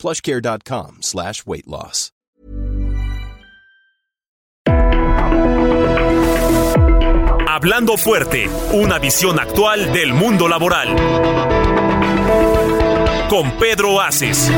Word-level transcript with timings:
plushcare.com 0.00 0.98
slash 1.02 1.44
weight 1.46 1.66
loss. 1.66 2.12
Hablando 7.62 7.98
fuerte, 7.98 8.48
una 8.72 8.98
visión 8.98 9.38
actual 9.38 9.92
del 9.92 10.14
mundo 10.14 10.48
laboral. 10.48 10.96
Con 13.28 13.50
Pedro 13.58 14.00
Aces. 14.00 14.38
Son 14.38 14.54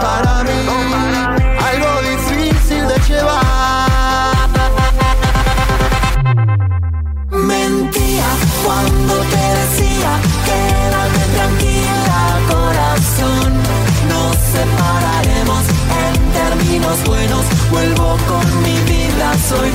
para 0.00 0.42
mí 0.44 0.50
algo 1.70 2.00
difícil 2.08 2.88
de 2.88 2.98
llevar. 3.08 4.48
Mentía 7.30 8.28
cuando 8.64 9.14
te 9.24 9.36
decía 9.36 9.79
buenos. 17.04 17.44
Vuelvo 17.70 18.16
con 18.26 18.62
mi 18.62 18.76
vida, 18.90 19.34
soy 19.48 19.70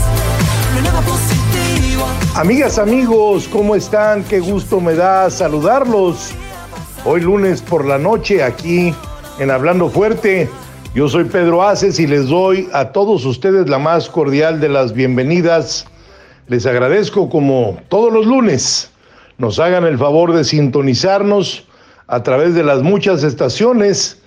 Amigas, 2.34 2.78
amigos, 2.78 3.48
¿cómo 3.48 3.74
están? 3.74 4.22
Qué 4.24 4.38
gusto 4.38 4.80
me 4.80 4.94
da 4.94 5.28
saludarlos. 5.28 6.30
Hoy 7.04 7.20
lunes 7.20 7.60
por 7.60 7.84
la 7.84 7.98
noche 7.98 8.42
aquí 8.42 8.94
en 9.38 9.50
Hablando 9.50 9.90
Fuerte. 9.90 10.48
Yo 10.94 11.08
soy 11.08 11.24
Pedro 11.24 11.62
Aces 11.62 11.98
y 11.98 12.06
les 12.06 12.28
doy 12.28 12.68
a 12.72 12.92
todos 12.92 13.24
ustedes 13.24 13.68
la 13.68 13.78
más 13.78 14.08
cordial 14.08 14.60
de 14.60 14.68
las 14.68 14.92
bienvenidas. 14.92 15.86
Les 16.48 16.64
agradezco 16.64 17.28
como 17.28 17.76
todos 17.90 18.10
los 18.10 18.24
lunes 18.24 18.90
nos 19.36 19.58
hagan 19.58 19.84
el 19.84 19.98
favor 19.98 20.32
de 20.32 20.44
sintonizarnos 20.44 21.68
a 22.06 22.22
través 22.22 22.54
de 22.54 22.64
las 22.64 22.82
muchas 22.82 23.22
estaciones 23.22 24.22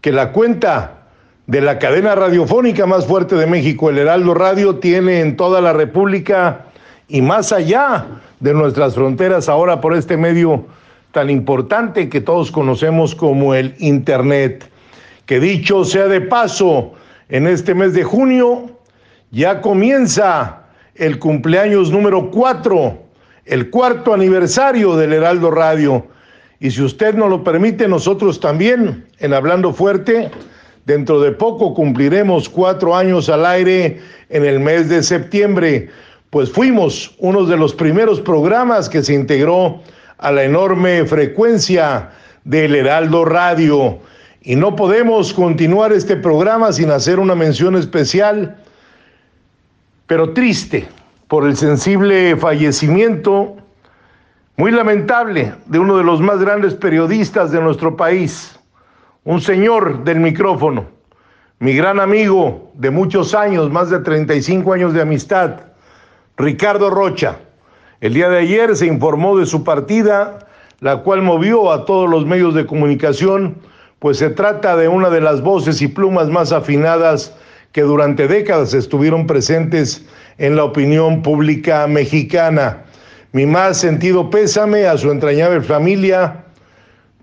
que 0.00 0.10
la 0.10 0.32
cuenta 0.32 1.02
de 1.46 1.60
la 1.60 1.78
cadena 1.78 2.14
radiofónica 2.14 2.86
más 2.86 3.06
fuerte 3.06 3.34
de 3.34 3.46
México, 3.46 3.90
el 3.90 3.98
Heraldo 3.98 4.32
Radio, 4.32 4.76
tiene 4.76 5.20
en 5.20 5.36
toda 5.36 5.60
la 5.60 5.74
República 5.74 6.64
y 7.06 7.20
más 7.20 7.52
allá 7.52 8.06
de 8.40 8.54
nuestras 8.54 8.94
fronteras 8.94 9.50
ahora 9.50 9.82
por 9.82 9.94
este 9.94 10.16
medio 10.16 10.64
tan 11.12 11.28
importante 11.28 12.08
que 12.08 12.22
todos 12.22 12.50
conocemos 12.50 13.14
como 13.14 13.54
el 13.54 13.74
Internet. 13.78 14.70
Que 15.26 15.38
dicho 15.38 15.84
sea 15.84 16.08
de 16.08 16.22
paso, 16.22 16.94
en 17.28 17.46
este 17.46 17.74
mes 17.74 17.92
de 17.92 18.04
junio 18.04 18.70
ya 19.30 19.60
comienza 19.60 20.62
el 20.98 21.18
cumpleaños 21.18 21.90
número 21.90 22.30
4, 22.30 22.98
el 23.46 23.70
cuarto 23.70 24.12
aniversario 24.12 24.96
del 24.96 25.12
Heraldo 25.12 25.50
Radio. 25.50 26.06
Y 26.60 26.72
si 26.72 26.82
usted 26.82 27.14
nos 27.14 27.30
lo 27.30 27.44
permite, 27.44 27.86
nosotros 27.86 28.40
también, 28.40 29.06
en 29.20 29.32
Hablando 29.32 29.72
Fuerte, 29.72 30.30
dentro 30.86 31.20
de 31.20 31.30
poco 31.30 31.72
cumpliremos 31.72 32.48
cuatro 32.48 32.96
años 32.96 33.28
al 33.28 33.46
aire 33.46 34.00
en 34.28 34.44
el 34.44 34.58
mes 34.58 34.88
de 34.88 35.02
septiembre, 35.02 35.88
pues 36.30 36.50
fuimos 36.50 37.14
uno 37.18 37.44
de 37.44 37.56
los 37.56 37.72
primeros 37.74 38.20
programas 38.20 38.88
que 38.88 39.02
se 39.02 39.14
integró 39.14 39.80
a 40.18 40.32
la 40.32 40.42
enorme 40.42 41.04
frecuencia 41.04 42.10
del 42.44 42.74
Heraldo 42.74 43.24
Radio. 43.24 44.00
Y 44.42 44.56
no 44.56 44.74
podemos 44.74 45.32
continuar 45.32 45.92
este 45.92 46.16
programa 46.16 46.72
sin 46.72 46.90
hacer 46.90 47.20
una 47.20 47.34
mención 47.34 47.76
especial, 47.76 48.56
pero 50.08 50.32
triste, 50.32 50.88
por 51.28 51.46
el 51.46 51.54
sensible 51.54 52.34
fallecimiento 52.36 53.56
muy 54.56 54.72
lamentable 54.72 55.52
de 55.66 55.78
uno 55.78 55.98
de 55.98 56.02
los 56.02 56.22
más 56.22 56.40
grandes 56.40 56.74
periodistas 56.74 57.52
de 57.52 57.60
nuestro 57.60 57.94
país, 57.94 58.58
un 59.24 59.42
señor 59.42 60.04
del 60.04 60.18
micrófono, 60.18 60.86
mi 61.58 61.74
gran 61.74 62.00
amigo 62.00 62.72
de 62.74 62.90
muchos 62.90 63.34
años, 63.34 63.70
más 63.70 63.90
de 63.90 63.98
35 63.98 64.72
años 64.72 64.94
de 64.94 65.02
amistad, 65.02 65.60
Ricardo 66.38 66.88
Rocha. 66.88 67.36
El 68.00 68.14
día 68.14 68.30
de 68.30 68.38
ayer 68.38 68.76
se 68.76 68.86
informó 68.86 69.36
de 69.36 69.44
su 69.44 69.62
partida, 69.62 70.48
la 70.80 71.02
cual 71.02 71.20
movió 71.20 71.70
a 71.70 71.84
todos 71.84 72.08
los 72.08 72.24
medios 72.24 72.54
de 72.54 72.64
comunicación, 72.64 73.58
pues 73.98 74.16
se 74.16 74.30
trata 74.30 74.74
de 74.74 74.88
una 74.88 75.10
de 75.10 75.20
las 75.20 75.42
voces 75.42 75.82
y 75.82 75.88
plumas 75.88 76.30
más 76.30 76.52
afinadas 76.52 77.36
que 77.72 77.82
durante 77.82 78.28
décadas 78.28 78.74
estuvieron 78.74 79.26
presentes 79.26 80.04
en 80.38 80.56
la 80.56 80.64
opinión 80.64 81.22
pública 81.22 81.86
mexicana. 81.86 82.84
Mi 83.32 83.44
más 83.44 83.76
sentido 83.78 84.30
pésame 84.30 84.86
a 84.86 84.96
su 84.96 85.10
entrañable 85.10 85.60
familia. 85.60 86.44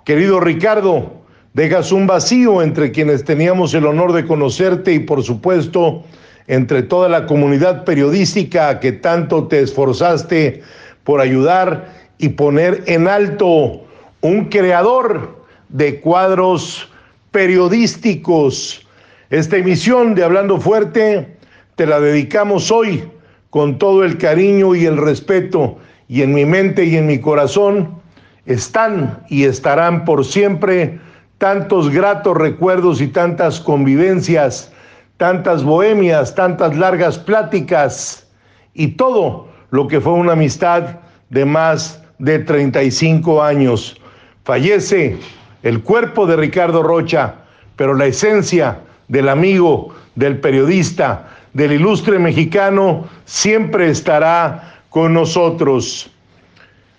Querido 0.04 0.40
Ricardo, 0.40 1.12
dejas 1.54 1.92
un 1.92 2.06
vacío 2.06 2.62
entre 2.62 2.92
quienes 2.92 3.24
teníamos 3.24 3.74
el 3.74 3.86
honor 3.86 4.14
de 4.14 4.26
conocerte 4.26 4.94
y 4.94 5.00
por 5.00 5.24
supuesto 5.24 6.04
entre 6.48 6.84
toda 6.84 7.10
la 7.10 7.26
comunidad 7.26 7.86
periodística 7.86 8.80
que 8.80 8.92
tanto 8.92 9.48
te 9.48 9.62
esforzaste 9.62 10.62
por 11.04 11.22
ayudar 11.22 11.92
y 12.18 12.30
poner 12.30 12.84
en 12.86 13.08
alto 13.08 13.82
un 14.22 14.46
creador 14.46 15.44
de 15.70 16.00
cuadros 16.02 16.90
periodísticos. 17.32 18.84
Esta 19.31 19.58
emisión 19.58 20.13
de 20.13 20.24
Hablando 20.24 20.59
Fuerte 20.59 21.36
te 21.75 21.88
la 21.88 22.00
dedicamos 22.00 22.69
hoy 22.69 23.03
con 23.50 23.80
todo 23.80 24.03
el 24.03 24.19
cariño 24.19 24.75
y 24.75 24.86
el 24.86 24.97
respeto 24.97 25.80
y 26.08 26.22
en 26.22 26.31
mi 26.31 26.46
mente 26.46 26.86
y 26.86 26.96
en 26.96 27.08
mi 27.08 27.18
corazón 27.18 28.00
están 28.46 29.24
y 29.28 29.46
estarán 29.46 30.06
por 30.06 30.25
siempre 30.25 31.00
tantos 31.40 31.90
gratos 31.90 32.38
recuerdos 32.38 33.02
y 33.02 33.08
tantas 33.08 33.59
convivencias, 33.59 34.72
tantas 35.18 35.64
bohemias, 35.64 36.35
tantas 36.35 36.78
largas 36.78 37.18
pláticas 37.18 38.28
y 38.75 38.90
todo 38.90 39.47
lo 39.72 39.88
que 39.88 40.00
fue 40.00 40.14
una 40.14 40.34
amistad 40.34 41.00
de 41.31 41.46
más 41.46 42.00
de 42.19 42.38
35 42.38 43.41
años. 43.41 44.00
Fallece 44.44 45.18
el 45.64 45.81
cuerpo 45.81 46.28
de 46.28 46.35
Ricardo 46.35 46.84
Rocha, 46.84 47.38
pero 47.75 47.96
la 47.96 48.06
esencia 48.06 48.81
del 49.08 49.30
amigo, 49.30 49.94
del 50.16 50.40
periodista, 50.40 51.30
del 51.54 51.74
ilustre 51.74 52.20
mexicano, 52.20 53.08
siempre 53.26 53.90
estará 53.90 54.82
con 54.90 55.14
nosotros. 55.14 56.10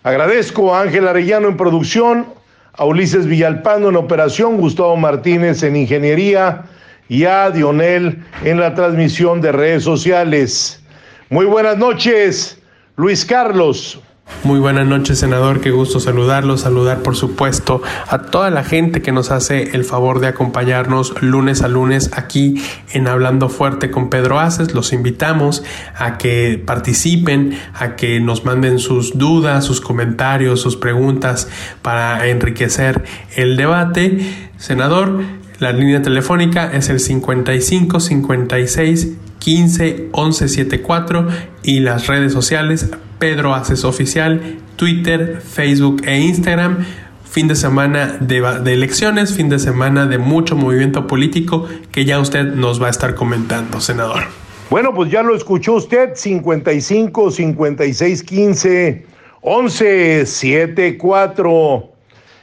Agradezco 0.02 0.74
a 0.74 0.82
Ángel 0.82 1.08
Arellano 1.08 1.48
en 1.48 1.56
producción, 1.56 2.26
a 2.74 2.84
Ulises 2.84 3.26
Villalpando 3.26 3.88
en 3.88 3.96
operación, 3.96 4.58
Gustavo 4.58 4.96
Martínez 4.96 5.62
en 5.62 5.76
ingeniería 5.76 6.64
y 7.08 7.24
a 7.24 7.50
Dionel 7.50 8.22
en 8.44 8.60
la 8.60 8.74
transmisión 8.74 9.40
de 9.40 9.52
redes 9.52 9.84
sociales. 9.84 10.82
Muy 11.30 11.46
buenas 11.46 11.76
noches, 11.78 12.60
Luis 12.96 13.24
Carlos. 13.24 14.00
Muy 14.46 14.60
buenas 14.60 14.86
noches, 14.86 15.18
senador. 15.18 15.60
Qué 15.60 15.72
gusto 15.72 15.98
saludarlo. 15.98 16.56
Saludar, 16.56 17.02
por 17.02 17.16
supuesto, 17.16 17.82
a 18.06 18.22
toda 18.22 18.48
la 18.50 18.62
gente 18.62 19.02
que 19.02 19.10
nos 19.10 19.32
hace 19.32 19.74
el 19.74 19.84
favor 19.84 20.20
de 20.20 20.28
acompañarnos 20.28 21.20
lunes 21.20 21.62
a 21.62 21.68
lunes 21.68 22.10
aquí 22.12 22.62
en 22.92 23.08
Hablando 23.08 23.48
Fuerte 23.48 23.90
con 23.90 24.08
Pedro 24.08 24.38
Aces. 24.38 24.72
Los 24.72 24.92
invitamos 24.92 25.64
a 25.96 26.16
que 26.16 26.62
participen, 26.64 27.58
a 27.74 27.96
que 27.96 28.20
nos 28.20 28.44
manden 28.44 28.78
sus 28.78 29.18
dudas, 29.18 29.64
sus 29.64 29.80
comentarios, 29.80 30.60
sus 30.60 30.76
preguntas 30.76 31.48
para 31.82 32.28
enriquecer 32.28 33.02
el 33.34 33.56
debate. 33.56 34.50
Senador, 34.58 35.22
la 35.58 35.72
línea 35.72 36.02
telefónica 36.02 36.70
es 36.72 36.88
el 36.88 37.00
55 37.00 37.98
56 37.98 39.08
15 39.40 40.08
11 40.12 40.48
74 40.48 41.28
y 41.64 41.80
las 41.80 42.06
redes 42.06 42.32
sociales 42.32 42.90
Pedro 43.18 43.54
Aces 43.54 43.84
Oficial, 43.84 44.58
Twitter, 44.76 45.40
Facebook 45.40 46.02
e 46.06 46.18
Instagram. 46.18 46.84
Fin 47.24 47.48
de 47.48 47.54
semana 47.54 48.16
de, 48.20 48.72
elecciones, 48.72 49.34
fin 49.34 49.48
de 49.48 49.58
semana 49.58 50.06
de 50.06 50.18
mucho 50.18 50.56
movimiento 50.56 51.06
político 51.06 51.68
que 51.92 52.04
ya 52.04 52.18
usted 52.18 52.44
nos 52.44 52.80
va 52.82 52.86
a 52.86 52.90
estar 52.90 53.14
comentando, 53.14 53.80
senador. 53.80 54.22
Bueno, 54.70 54.94
pues 54.94 55.10
ya 55.10 55.22
lo 55.22 55.34
escuchó 55.34 55.74
usted, 55.74 56.14
55 56.14 57.30
56 57.30 58.22
15 58.22 59.06
11 59.42 60.26
74. 60.26 61.92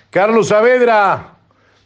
Carlos 0.09 0.47
Saavedra, 0.49 1.37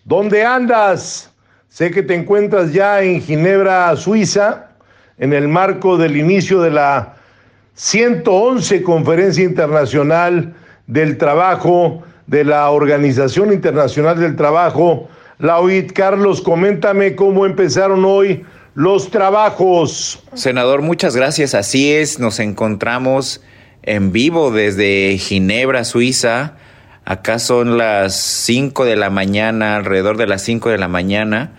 ¿dónde 0.03 0.43
andas? 0.45 1.31
Sé 1.69 1.91
que 1.91 2.03
te 2.03 2.13
encuentras 2.13 2.73
ya 2.73 3.01
en 3.01 3.21
Ginebra, 3.21 3.95
Suiza, 3.95 4.71
en 5.17 5.33
el 5.33 5.47
marco 5.47 5.97
del 5.97 6.17
inicio 6.17 6.61
de 6.61 6.71
la 6.71 7.16
111 7.77 8.81
Conferencia 8.81 9.43
Internacional 9.43 10.55
del 10.87 11.17
Trabajo 11.17 12.03
de 12.25 12.43
la 12.43 12.71
Organización 12.71 13.53
Internacional 13.53 14.19
del 14.19 14.35
Trabajo, 14.35 15.07
la 15.37 15.59
OIT. 15.59 15.93
Carlos, 15.93 16.41
coméntame 16.41 17.15
cómo 17.15 17.45
empezaron 17.45 18.03
hoy 18.03 18.43
los 18.73 19.11
trabajos. 19.11 20.23
Senador, 20.33 20.81
muchas 20.81 21.15
gracias. 21.15 21.53
Así 21.53 21.93
es, 21.93 22.17
nos 22.17 22.39
encontramos 22.39 23.43
en 23.83 24.11
vivo 24.11 24.49
desde 24.49 25.15
Ginebra, 25.19 25.83
Suiza. 25.83 26.55
Acá 27.05 27.37
son 27.37 27.77
las 27.77 28.15
5 28.15 28.85
de 28.85 28.95
la 28.95 29.11
mañana, 29.11 29.75
alrededor 29.75 30.17
de 30.17 30.25
las 30.25 30.41
5 30.41 30.69
de 30.69 30.79
la 30.79 30.87
mañana. 30.87 31.51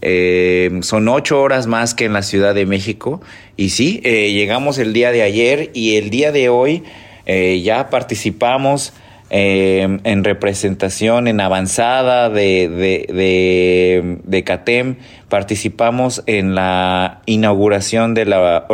Eh, 0.00 0.78
son 0.82 1.08
ocho 1.08 1.40
horas 1.40 1.66
más 1.66 1.94
que 1.94 2.04
en 2.04 2.12
la 2.12 2.22
Ciudad 2.22 2.54
de 2.54 2.66
México. 2.66 3.20
Y 3.56 3.70
sí, 3.70 4.00
eh, 4.04 4.32
llegamos 4.32 4.78
el 4.78 4.92
día 4.92 5.10
de 5.10 5.22
ayer 5.22 5.70
y 5.74 5.96
el 5.96 6.10
día 6.10 6.32
de 6.32 6.48
hoy 6.48 6.84
eh, 7.26 7.60
ya 7.62 7.90
participamos 7.90 8.94
eh, 9.30 9.98
en 10.04 10.24
representación 10.24 11.28
en 11.28 11.40
avanzada 11.40 12.30
de, 12.30 12.70
de, 12.70 14.18
de, 14.24 14.44
CATEM, 14.44 14.96
participamos 15.28 16.22
en 16.24 16.54
la 16.54 17.20
inauguración 17.26 18.14
de 18.14 18.24
la 18.24 18.66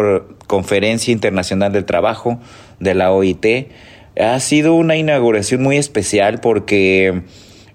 Conferencia 0.47 1.11
Internacional 1.11 1.73
del 1.73 1.85
Trabajo 1.85 2.39
de 2.79 2.95
la 2.95 3.11
OIT. 3.11 3.73
Ha 4.17 4.39
sido 4.39 4.75
una 4.75 4.95
inauguración 4.95 5.61
muy 5.61 5.77
especial 5.77 6.39
porque 6.39 7.23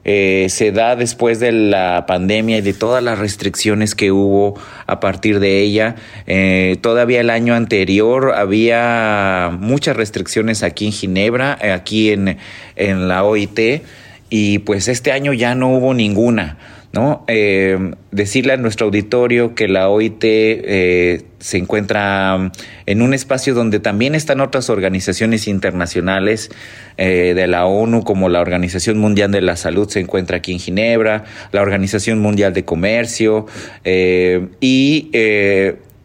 eh, 0.06 0.48
se 0.50 0.72
da 0.72 0.96
después 0.96 1.40
de 1.40 1.52
la 1.52 2.06
pandemia 2.08 2.58
y 2.58 2.62
de 2.62 2.74
todas 2.74 3.04
las 3.04 3.20
restricciones 3.20 3.96
que 3.96 4.12
hubo 4.12 4.60
a 4.88 5.00
partir 5.00 5.40
de 5.40 5.62
ella. 5.62 5.96
Eh, 6.26 6.78
todavía 6.82 7.20
el 7.22 7.30
año 7.30 7.54
anterior 7.54 8.34
había 8.36 9.52
muchas 9.60 9.98
restricciones 9.98 10.64
aquí 10.64 10.86
en 10.86 10.92
Ginebra, 10.94 11.58
eh, 11.62 11.72
aquí 11.72 12.12
en, 12.12 12.38
en 12.76 13.08
la 13.08 13.24
OIT, 13.24 13.84
y 14.30 14.60
pues 14.60 14.88
este 14.88 15.12
año 15.12 15.34
ya 15.34 15.54
no 15.56 15.70
hubo 15.70 15.94
ninguna. 15.94 16.58
¿No? 16.92 17.24
Eh, 17.28 17.94
decirle 18.12 18.54
a 18.54 18.58
nuestro 18.58 18.88
auditorio 18.88 19.54
que 19.54 19.68
la 19.68 19.90
OIT 19.90 20.24
eh, 20.24 21.24
se 21.40 21.58
encuentra 21.58 22.52
en 22.86 23.02
un 23.02 23.14
espacio 23.14 23.54
donde 23.54 23.80
también 23.80 24.16
están 24.16 24.42
otras 24.42 24.70
organizaciones 24.70 25.48
internacionales 25.48 26.50
eh, 26.98 27.34
de 27.36 27.48
la 27.48 27.66
ONU, 27.66 28.04
como 28.04 28.28
la 28.28 28.42
Organización 28.42 28.98
Mundial 28.98 29.32
de 29.32 29.42
la 29.42 29.56
Salud 29.56 29.88
se 29.88 30.00
encuentra 30.00 30.38
aquí 30.38 30.52
en 30.52 30.60
Ginebra, 30.60 31.26
la 31.52 31.62
Organización 31.62 32.20
Mundial 32.20 32.54
de 32.54 32.66
Comercio 32.66 33.46
y 33.86 35.12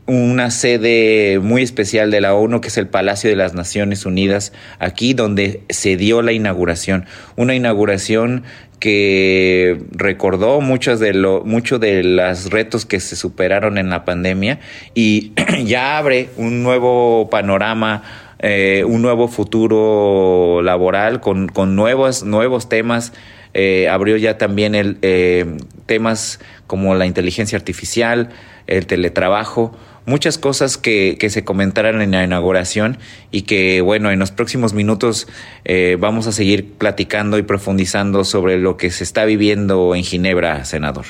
una 0.07 0.51
sede 0.51 1.39
muy 1.39 1.63
especial 1.63 2.11
de 2.11 2.21
la 2.21 2.35
ONU, 2.35 2.61
que 2.61 2.69
es 2.69 2.77
el 2.77 2.89
Palacio 2.89 3.31
de 3.31 3.37
las 3.37 3.55
Naciones 3.55 4.05
Unidas, 4.05 4.53
aquí 4.79 5.15
donde 5.15 5.63
se 5.71 5.97
dio 5.97 6.21
la 6.21 6.33
inauguración. 6.33 7.07
Una 7.37 7.55
inauguración 7.55 8.45
que 8.79 9.79
recordó 9.93 10.61
muchos 10.61 11.00
de 11.00 11.15
lo, 11.15 11.43
mucho 11.44 11.79
de 11.79 12.03
los 12.05 12.50
retos 12.50 12.85
que 12.85 13.00
se 13.00 13.17
superaron 13.17 13.79
en 13.79 13.91
la 13.91 14.05
pandemia 14.05 14.61
y 14.94 15.32
ya 15.65 15.99
abre 15.99 16.29
un 16.37 16.62
nuevo 16.62 17.29
panorama, 17.31 18.03
eh, 18.41 18.85
un 18.87 19.03
nuevo 19.03 19.29
futuro 19.29 20.61
laboral 20.62 21.21
con, 21.21 21.49
con 21.49 21.76
nuevos, 21.76 22.25
nuevos 22.25 22.69
temas. 22.69 23.12
Eh, 23.56 23.88
abrió 23.88 24.17
ya 24.17 24.37
también 24.37 24.75
el, 24.75 24.99
eh, 25.03 25.56
temas 25.87 26.41
como 26.67 26.94
la 26.94 27.06
inteligencia 27.06 27.56
artificial, 27.56 28.31
el 28.67 28.87
teletrabajo, 28.87 29.76
muchas 30.06 30.39
cosas 30.39 30.77
que, 30.77 31.17
que, 31.19 31.31
se 31.31 31.45
comentaron 31.45 32.03
en 32.03 32.11
la 32.11 32.25
inauguración 32.25 32.99
y 33.31 33.43
que, 33.43 33.81
bueno, 33.81 34.11
en 34.11 34.19
los 34.19 34.31
próximos 34.31 34.75
minutos 34.75 35.27
eh, 35.65 35.97
vamos 35.99 36.27
a 36.27 36.33
seguir 36.33 36.75
platicando 36.75 37.39
y 37.39 37.43
profundizando 37.43 38.25
sobre 38.25 38.59
lo 38.59 38.77
que 38.77 38.91
se 38.91 39.05
está 39.05 39.25
viviendo 39.25 39.95
en 39.95 40.03
Ginebra, 40.03 40.65
senador. 40.65 41.06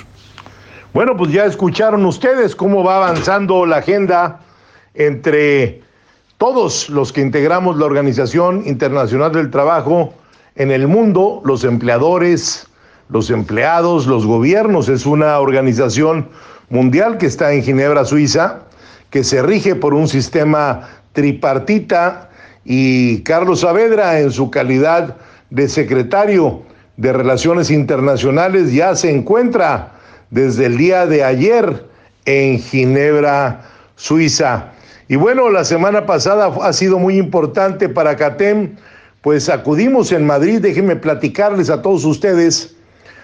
Bueno, 0.92 1.16
pues 1.16 1.32
ya 1.32 1.44
escucharon 1.44 2.04
ustedes 2.06 2.54
cómo 2.54 2.84
va 2.84 2.98
avanzando 2.98 3.66
la 3.66 3.78
agenda 3.78 4.40
entre 4.94 5.82
todos 6.38 6.88
los 6.88 7.12
que 7.12 7.20
integramos 7.20 7.76
la 7.78 7.86
Organización 7.86 8.62
Internacional 8.66 9.32
del 9.32 9.50
Trabajo 9.50 10.14
en 10.54 10.70
el 10.70 10.86
mundo, 10.86 11.42
los 11.44 11.64
empleadores, 11.64 12.68
los 13.08 13.30
empleados, 13.30 14.06
los 14.06 14.24
gobiernos. 14.24 14.88
Es 14.88 15.04
una 15.04 15.38
organización 15.40 16.28
mundial 16.70 17.18
que 17.18 17.26
está 17.26 17.52
en 17.52 17.62
Ginebra, 17.62 18.04
Suiza, 18.04 18.63
que 19.14 19.22
se 19.22 19.40
rige 19.42 19.76
por 19.76 19.94
un 19.94 20.08
sistema 20.08 20.88
tripartita 21.12 22.30
y 22.64 23.22
Carlos 23.22 23.60
Saavedra 23.60 24.18
en 24.18 24.32
su 24.32 24.50
calidad 24.50 25.14
de 25.50 25.68
secretario 25.68 26.64
de 26.96 27.12
Relaciones 27.12 27.70
Internacionales 27.70 28.72
ya 28.72 28.96
se 28.96 29.12
encuentra 29.12 29.92
desde 30.30 30.66
el 30.66 30.78
día 30.78 31.06
de 31.06 31.22
ayer 31.22 31.86
en 32.24 32.58
Ginebra, 32.58 33.60
Suiza. 33.94 34.72
Y 35.06 35.14
bueno, 35.14 35.48
la 35.48 35.62
semana 35.62 36.06
pasada 36.06 36.52
ha 36.62 36.72
sido 36.72 36.98
muy 36.98 37.16
importante 37.16 37.88
para 37.88 38.16
CATEM, 38.16 38.74
pues 39.22 39.48
acudimos 39.48 40.10
en 40.10 40.26
Madrid, 40.26 40.58
déjenme 40.60 40.96
platicarles 40.96 41.70
a 41.70 41.82
todos 41.82 42.04
ustedes, 42.04 42.74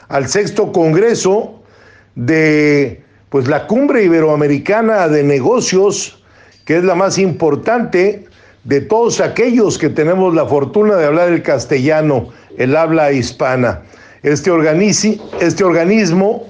al 0.07 0.29
sexto 0.29 0.71
Congreso 0.71 1.61
de 2.15 3.03
pues 3.31 3.47
la 3.49 3.67
cumbre 3.67 4.05
iberoamericana 4.05 5.09
de 5.09 5.23
negocios, 5.23 6.23
que 6.65 6.77
es 6.77 6.85
la 6.85 6.97
más 6.97 7.17
importante 7.17 8.27
de 8.65 8.81
todos 8.81 9.21
aquellos 9.21 9.79
que 9.79 9.89
tenemos 9.89 10.35
la 10.35 10.45
fortuna 10.47 10.97
de 10.97 11.07
hablar 11.07 11.31
el 11.31 11.43
castellano, 11.43 12.29
el 12.59 12.77
habla 12.77 13.13
hispana. 13.13 13.83
Este, 14.23 14.51
este 15.41 15.65
organismo 15.65 16.47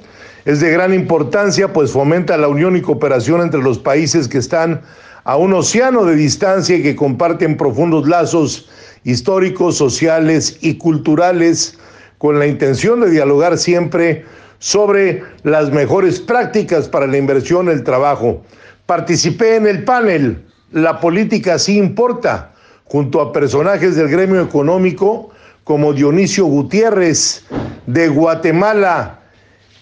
es 0.47 0.61
de 0.61 0.71
gran 0.71 0.95
importancia, 0.95 1.73
pues 1.73 1.93
fomenta 1.93 2.37
la 2.39 2.49
unión 2.49 2.77
y 2.77 2.81
cooperación 2.81 3.43
entre 3.43 3.63
los 3.63 3.79
países 3.79 4.27
que 4.27 4.39
están 4.39 4.81
a 5.25 5.37
un 5.37 5.53
océano 5.53 6.05
de 6.05 6.17
distancia 6.17 6.77
y 6.77 6.83
que 6.83 6.97
comparten 6.97 7.59
profundos 7.59 8.09
lazos 8.09 8.71
históricos, 9.05 9.77
sociales 9.77 10.59
y 10.63 10.79
culturales, 10.79 11.79
con 12.17 12.39
la 12.39 12.47
intención 12.47 13.01
de 13.01 13.11
dialogar 13.11 13.59
siempre 13.59 14.25
sobre 14.61 15.25
las 15.43 15.73
mejores 15.73 16.21
prácticas 16.21 16.89
para 16.89 17.07
la 17.07 17.17
inversión 17.17 17.69
en 17.69 17.79
el 17.79 17.83
trabajo. 17.83 18.45
Participé 18.87 19.57
en 19.57 19.67
el 19.67 19.85
panel 19.85 20.45
La 20.71 21.01
política 21.01 21.59
sí 21.59 21.77
importa, 21.79 22.53
junto 22.85 23.21
a 23.21 23.33
personajes 23.33 23.97
del 23.97 24.09
gremio 24.09 24.41
económico 24.41 25.31
como 25.65 25.93
Dionisio 25.93 26.45
Gutiérrez 26.45 27.45
de 27.87 28.09
Guatemala, 28.09 29.21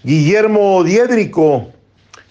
Guillermo 0.03 0.83
Diedrico, 0.85 1.71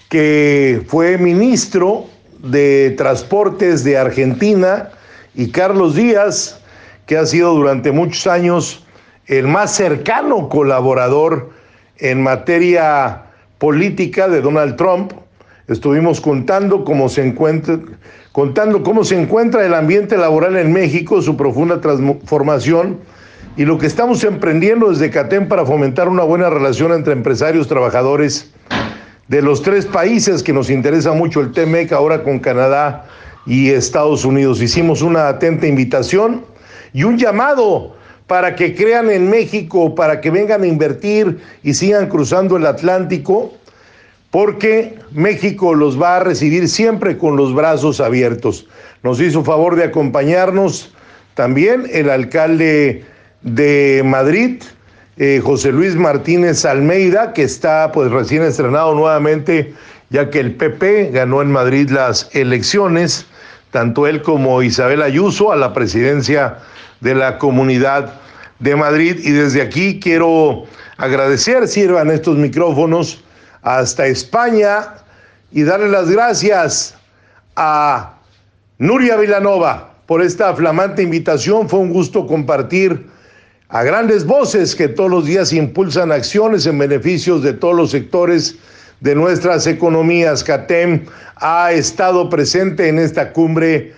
que 0.10 0.82
fue 0.88 1.18
ministro 1.20 2.06
de 2.40 2.96
Transportes 2.98 3.84
de 3.84 3.98
Argentina, 3.98 4.90
y 5.36 5.52
Carlos 5.52 5.96
Díaz, 5.96 6.60
que 7.06 7.18
ha 7.18 7.26
sido 7.26 7.54
durante 7.54 7.92
muchos 7.92 8.26
años 8.26 8.84
el 9.28 9.48
más 9.48 9.76
cercano 9.76 10.50
colaborador 10.50 11.52
en 12.00 12.22
materia 12.22 13.24
política 13.58 14.28
de 14.28 14.42
Donald 14.42 14.76
Trump. 14.76 15.14
Estuvimos 15.68 16.22
contando 16.22 16.86
cómo 16.86 17.10
se 17.10 17.26
encuentra, 17.26 17.76
el 19.66 19.74
ambiente 19.74 20.18
laboral 20.18 20.56
en 20.58 20.72
México, 20.72 21.22
su 21.22 21.36
profunda 21.36 21.82
transformación 21.82 23.00
y 23.58 23.66
lo 23.66 23.78
que 23.78 23.88
estamos 23.88 24.24
emprendiendo 24.24 24.90
desde 24.90 25.10
CATEM 25.10 25.48
para 25.48 25.66
fomentar 25.66 26.08
una 26.08 26.24
buena 26.24 26.50
relación 26.50 26.94
entre 26.94 27.14
empresarios, 27.14 27.68
trabajadores 27.68 28.52
de 29.28 29.42
los 29.42 29.62
tres 29.62 29.86
países 29.86 30.42
que 30.42 30.54
nos 30.54 30.70
interesa 30.70 31.12
mucho 31.12 31.42
el 31.42 31.52
TEMEC, 31.52 31.92
ahora 31.92 32.24
con 32.24 32.40
Canadá 32.40 33.08
y 33.46 33.72
Estados 33.72 34.24
Unidos. 34.24 34.62
Hicimos 34.62 35.02
una 35.02 35.28
atenta 35.28 35.68
invitación 35.68 36.46
y 36.94 37.04
un 37.04 37.18
llamado 37.18 37.97
para 38.28 38.56
que 38.56 38.76
crean 38.76 39.10
en 39.10 39.30
México, 39.30 39.96
para 39.96 40.22
que 40.22 40.30
vengan 40.30 40.64
a 40.64 40.68
invertir 40.68 41.40
y 41.64 41.74
sigan 41.74 42.08
cruzando 42.08 42.58
el 42.58 42.66
Atlántico, 42.66 43.54
porque 44.30 45.00
México 45.12 45.74
los 45.74 46.00
va 46.00 46.18
a 46.18 46.20
recibir 46.20 46.68
siempre 46.68 47.18
con 47.18 47.38
los 47.38 47.56
brazos 47.56 48.02
abiertos. 48.02 48.68
Nos 49.02 49.22
hizo 49.22 49.44
favor 49.44 49.76
de 49.78 49.86
acompañarnos 49.86 50.94
también 51.36 51.88
el 51.92 52.10
alcalde 52.10 53.06
de 53.42 54.02
Madrid, 54.06 54.62
eh, 55.18 55.42
José 55.44 55.72
Luis 55.72 55.96
Martínez 55.96 56.66
Almeida, 56.66 57.32
que 57.32 57.44
está 57.44 57.92
pues 57.94 58.12
recién 58.12 58.44
estrenado 58.44 58.94
nuevamente 58.94 59.74
ya 60.10 60.30
que 60.30 60.40
el 60.40 60.56
PP 60.56 61.12
ganó 61.12 61.42
en 61.42 61.52
Madrid 61.52 61.90
las 61.90 62.30
elecciones, 62.34 63.26
tanto 63.72 64.08
él 64.08 64.22
como 64.22 64.62
Isabel 64.62 65.02
Ayuso, 65.02 65.52
a 65.52 65.56
la 65.56 65.74
presidencia 65.74 66.58
de 67.02 67.16
la 67.16 67.38
Comunidad 67.38 68.14
de 68.60 68.76
Madrid. 68.76 69.20
Y 69.24 69.32
desde 69.32 69.62
aquí 69.62 70.00
quiero 70.00 70.66
agradecer, 70.98 71.68
sirvan 71.68 72.10
estos 72.12 72.38
micrófonos 72.38 73.24
hasta 73.62 74.08
España 74.08 74.96
y 75.52 75.64
darle 75.64 75.90
las 75.90 76.10
gracias 76.10 76.96
a 77.56 78.18
Nuria 78.78 79.18
Vilanova 79.18 79.94
por 80.06 80.22
esta 80.22 80.54
flamante 80.56 81.02
invitación. 81.04 81.70
Fue 81.70 81.80
un 81.80 81.92
gusto 81.92 82.28
compartir 82.28 83.08
a 83.70 83.84
grandes 83.84 84.26
voces 84.26 84.76
que 84.76 84.88
todos 84.88 85.12
los 85.12 85.26
días 85.26 85.52
impulsan 85.52 86.12
acciones 86.12 86.66
en 86.66 86.78
beneficios 86.78 87.44
de 87.44 87.54
todos 87.54 87.76
los 87.76 87.92
sectores 87.92 88.58
de 89.02 89.14
nuestras 89.16 89.68
economías. 89.68 90.44
CATEM 90.44 91.06
ha 91.36 91.72
estado 91.72 92.30
presente 92.30 92.88
en 92.88 93.00
esta 93.00 93.34
cumbre 93.34 93.94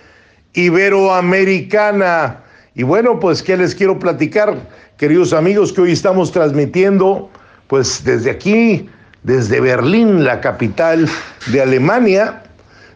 iberoamericana. 0.54 2.40
Y 2.74 2.84
bueno, 2.84 3.18
pues, 3.18 3.42
¿qué 3.42 3.56
les 3.56 3.74
quiero 3.74 3.98
platicar, 3.98 4.54
queridos 4.96 5.32
amigos, 5.32 5.72
que 5.72 5.80
hoy 5.80 5.92
estamos 5.92 6.30
transmitiendo, 6.30 7.28
pues, 7.66 8.04
desde 8.04 8.30
aquí, 8.30 8.88
desde 9.24 9.60
Berlín, 9.60 10.22
la 10.22 10.40
capital 10.40 11.08
de 11.50 11.60
Alemania, 11.60 12.44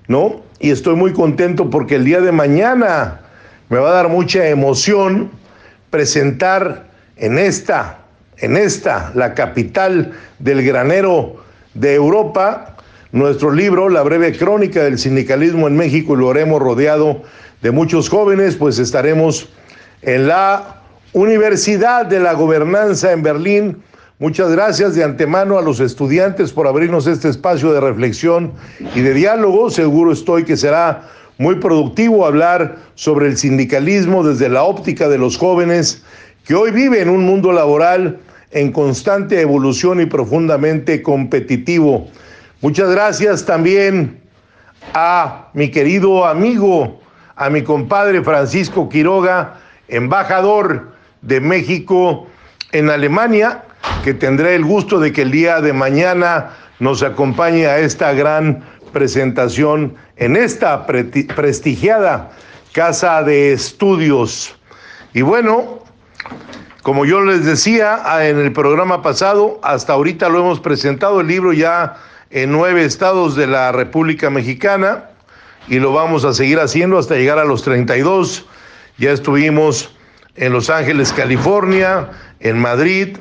¿no? 0.07 0.43
Y 0.61 0.71
estoy 0.71 0.95
muy 0.95 1.13
contento 1.13 1.71
porque 1.71 1.97
el 1.97 2.05
día 2.05 2.21
de 2.21 2.31
mañana 2.31 3.21
me 3.69 3.79
va 3.79 3.91
a 3.91 3.95
dar 3.95 4.09
mucha 4.09 4.47
emoción 4.49 5.31
presentar 5.91 6.87
en 7.17 7.37
esta, 7.37 7.99
en 8.39 8.57
esta, 8.57 9.11
la 9.17 9.35
capital 9.35 10.13
del 10.39 10.65
granero 10.65 11.43
de 11.75 11.95
Europa, 11.95 12.77
nuestro 13.11 13.51
libro, 13.51 13.89
La 13.89 14.03
breve 14.03 14.37
crónica 14.37 14.85
del 14.85 14.99
sindicalismo 14.99 15.67
en 15.67 15.77
México, 15.77 16.15
y 16.15 16.19
lo 16.19 16.31
haremos 16.31 16.63
rodeado 16.63 17.23
de 17.61 17.71
muchos 17.73 18.09
jóvenes, 18.09 18.55
pues 18.55 18.79
estaremos 18.79 19.49
en 20.07 20.29
la 20.29 20.83
Universidad 21.13 22.07
de 22.07 22.21
la 22.21 22.35
Gobernanza 22.35 23.13
en 23.13 23.23
Berlín. 23.23 23.83
Muchas 24.19 24.51
gracias 24.51 24.95
de 24.95 25.05
antemano 25.05 25.59
a 25.59 25.63
los 25.63 25.81
estudiantes 25.81 26.53
por 26.53 26.67
abrirnos 26.67 27.07
este 27.07 27.29
espacio 27.29 27.73
de 27.73 27.81
reflexión 27.81 28.53
y 28.95 29.01
de 29.01 29.15
diálogo. 29.15 29.71
Seguro 29.71 30.13
estoy 30.13 30.45
que 30.45 30.57
será 30.57 31.09
muy 31.39 31.57
productivo 31.57 32.27
hablar 32.27 32.77
sobre 32.95 33.27
el 33.27 33.37
sindicalismo 33.37 34.23
desde 34.23 34.49
la 34.49 34.65
óptica 34.65 35.09
de 35.09 35.19
los 35.19 35.37
jóvenes 35.37 36.05
que 36.45 36.55
hoy 36.55 36.71
viven 36.71 37.09
un 37.09 37.25
mundo 37.25 37.53
laboral 37.53 38.21
en 38.51 38.71
constante 38.71 39.41
evolución 39.41 40.01
y 40.01 40.07
profundamente 40.07 41.03
competitivo. 41.03 42.09
Muchas 42.61 42.91
gracias 42.91 43.45
también 43.45 44.21
a 44.93 45.49
mi 45.55 45.71
querido 45.71 46.25
amigo, 46.25 47.01
a 47.35 47.51
mi 47.51 47.63
compadre 47.63 48.23
Francisco 48.23 48.89
Quiroga, 48.89 49.61
embajador 49.89 50.93
de 51.23 51.41
México 51.41 52.27
en 52.73 52.91
Alemania, 52.91 53.65
que 54.03 54.15
tendré 54.15 54.55
el 54.55 54.65
gusto 54.65 54.99
de 54.99 55.13
que 55.13 55.23
el 55.23 55.31
día 55.31 55.61
de 55.61 55.73
mañana 55.73 56.51
nos 56.81 57.03
acompañe 57.03 57.67
a 57.67 57.79
esta 57.79 58.13
gran 58.13 58.63
presentación 58.93 59.95
en 60.17 60.37
esta 60.37 60.87
prestigiada 60.87 62.31
casa 62.73 63.23
de 63.23 63.53
estudios. 63.53 64.57
Y 65.13 65.23
bueno, 65.23 65.81
como 66.83 67.05
yo 67.05 67.23
les 67.23 67.45
decía 67.45 68.01
ah, 68.05 68.27
en 68.27 68.39
el 68.39 68.53
programa 68.53 69.01
pasado, 69.01 69.61
hasta 69.63 69.93
ahorita 69.93 70.29
lo 70.29 70.41
hemos 70.41 70.61
presentado 70.61 71.21
el 71.21 71.29
libro 71.29 71.53
ya 71.53 71.97
en 72.31 72.51
nueve 72.53 72.85
estados 72.85 73.37
de 73.37 73.47
la 73.47 73.71
República 73.73 74.29
Mexicana 74.29 75.05
y 75.69 75.79
lo 75.79 75.93
vamos 75.93 76.25
a 76.25 76.35
seguir 76.35 76.59
haciendo 76.59 76.99
hasta 76.99 77.15
llegar 77.15 77.39
a 77.39 77.45
los 77.45 77.63
32. 77.63 78.47
Ya 78.97 79.11
estuvimos 79.11 79.93
en 80.37 80.53
Los 80.53 80.71
Ángeles, 80.71 81.13
California, 81.13 82.11
en 82.39 82.59
Madrid 82.59 83.17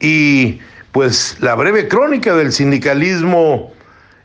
y 0.00 0.60
pues 0.92 1.38
la 1.40 1.54
breve 1.54 1.88
crónica 1.88 2.36
del 2.36 2.52
sindicalismo 2.52 3.72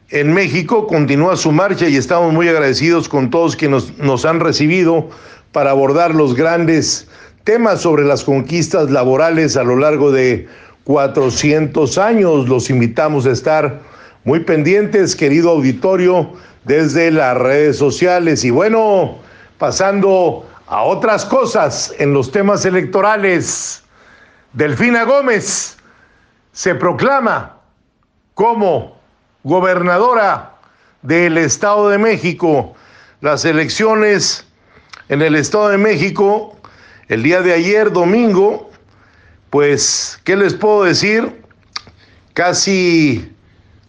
en 0.10 0.34
México 0.34 0.86
continúa 0.88 1.38
su 1.38 1.54
marcha 1.54 1.88
y 1.88 1.96
estamos 1.96 2.34
muy 2.34 2.50
agradecidos 2.50 3.08
con 3.08 3.30
todos 3.30 3.56
quienes 3.56 3.98
nos, 3.98 4.26
han 4.26 4.42
recibido 4.42 5.10
para 5.54 5.72
abordar 5.72 6.14
los 6.14 6.36
grandes 6.36 7.08
temas 7.46 7.82
sobre 7.82 8.04
las 8.04 8.26
conquistas 8.26 8.92
laborales 8.92 9.56
a 9.56 9.64
lo 9.64 9.78
largo 9.78 10.12
de 10.12 10.48
400 10.84 11.98
años. 11.98 12.50
Los 12.50 12.70
invitamos 12.70 13.26
a 13.26 13.32
estar 13.32 13.80
muy 14.26 14.42
pendientes, 14.42 15.16
querido 15.16 15.52
auditorio, 15.52 16.34
desde 16.66 17.10
las 17.12 17.38
redes 17.38 17.78
sociales. 17.78 18.44
Y 18.44 18.50
bueno, 18.50 19.20
pasando 19.58 20.46
a 20.68 20.84
otras 20.84 21.26
cosas 21.26 21.94
en 21.98 22.14
los 22.14 22.32
temas 22.32 22.66
electorales, 22.66 23.84
Delfina 24.54 25.04
Gómez 25.04 25.78
se 26.52 26.76
proclama 26.76 27.58
como 28.34 29.00
gobernadora 29.44 30.56
del 31.02 31.38
Estado 31.38 31.90
de 31.90 31.98
México. 31.98 32.76
Las 33.22 33.46
elecciones 33.46 34.46
en 35.10 35.22
el 35.22 35.36
Estado 35.36 35.70
de 35.70 35.78
México, 35.78 36.58
el 37.08 37.24
día 37.24 37.42
de 37.42 37.54
ayer, 37.54 37.92
domingo, 37.92 38.70
pues, 39.50 40.20
¿qué 40.26 40.36
les 40.36 40.54
puedo 40.54 40.84
decir? 40.84 41.44
Casi 42.34 43.34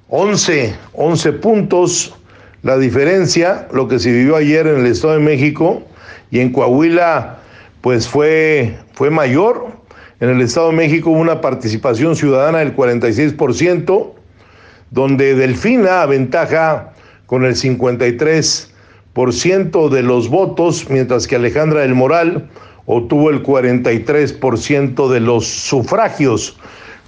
11, 0.08 0.78
11 0.92 1.32
puntos 1.34 2.14
la 2.62 2.78
diferencia, 2.78 3.68
lo 3.72 3.88
que 3.88 3.98
se 3.98 4.10
vivió 4.12 4.36
ayer 4.36 4.66
en 4.66 4.80
el 4.80 4.86
Estado 4.86 5.14
de 5.14 5.20
México 5.20 5.82
y 6.30 6.40
en 6.40 6.52
Coahuila, 6.52 7.38
pues 7.80 8.08
fue, 8.08 8.76
fue 8.92 9.10
mayor. 9.10 9.68
En 10.20 10.30
el 10.30 10.40
Estado 10.40 10.70
de 10.70 10.76
México 10.76 11.10
hubo 11.10 11.20
una 11.20 11.40
participación 11.40 12.16
ciudadana 12.16 12.58
del 12.58 12.74
46%, 12.74 14.12
donde 14.90 15.34
Delfina 15.34 16.02
aventaja 16.02 16.92
con 17.26 17.44
el 17.44 17.54
53% 17.54 19.88
de 19.90 20.02
los 20.02 20.28
votos, 20.28 20.88
mientras 20.90 21.26
que 21.26 21.36
Alejandra 21.36 21.82
del 21.82 21.94
Moral 21.94 22.48
obtuvo 22.86 23.30
el 23.30 23.42
43% 23.42 25.08
de 25.08 25.20
los 25.20 25.46
sufragios. 25.46 26.58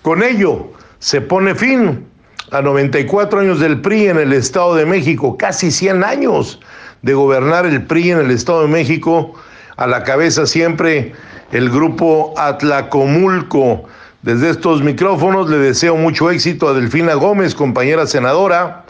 Con 0.02 0.22
ello 0.22 0.70
se 0.98 1.20
pone 1.20 1.54
fin 1.54 2.06
a 2.50 2.62
94 2.62 3.40
años 3.40 3.60
del 3.60 3.80
PRI 3.80 4.08
en 4.08 4.18
el 4.18 4.32
Estado 4.32 4.74
de 4.74 4.86
México, 4.86 5.36
casi 5.38 5.70
100 5.70 6.04
años 6.04 6.60
de 7.02 7.14
gobernar 7.14 7.66
el 7.66 7.82
PRI 7.84 8.12
en 8.12 8.18
el 8.18 8.30
Estado 8.30 8.62
de 8.62 8.68
México, 8.68 9.34
a 9.76 9.86
la 9.86 10.02
cabeza 10.02 10.46
siempre 10.46 11.12
el 11.52 11.70
grupo 11.70 12.34
Atlacomulco, 12.36 13.84
desde 14.22 14.50
estos 14.50 14.82
micrófonos 14.82 15.48
le 15.48 15.56
deseo 15.56 15.96
mucho 15.96 16.30
éxito 16.30 16.68
a 16.68 16.74
Delfina 16.74 17.14
Gómez, 17.14 17.54
compañera 17.54 18.06
senadora, 18.06 18.84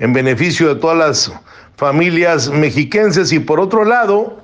en 0.00 0.12
beneficio 0.12 0.74
de 0.74 0.80
todas 0.80 0.98
las 0.98 1.32
familias 1.76 2.50
mexiquenses. 2.50 3.32
Y 3.32 3.38
por 3.38 3.60
otro 3.60 3.84
lado, 3.84 4.42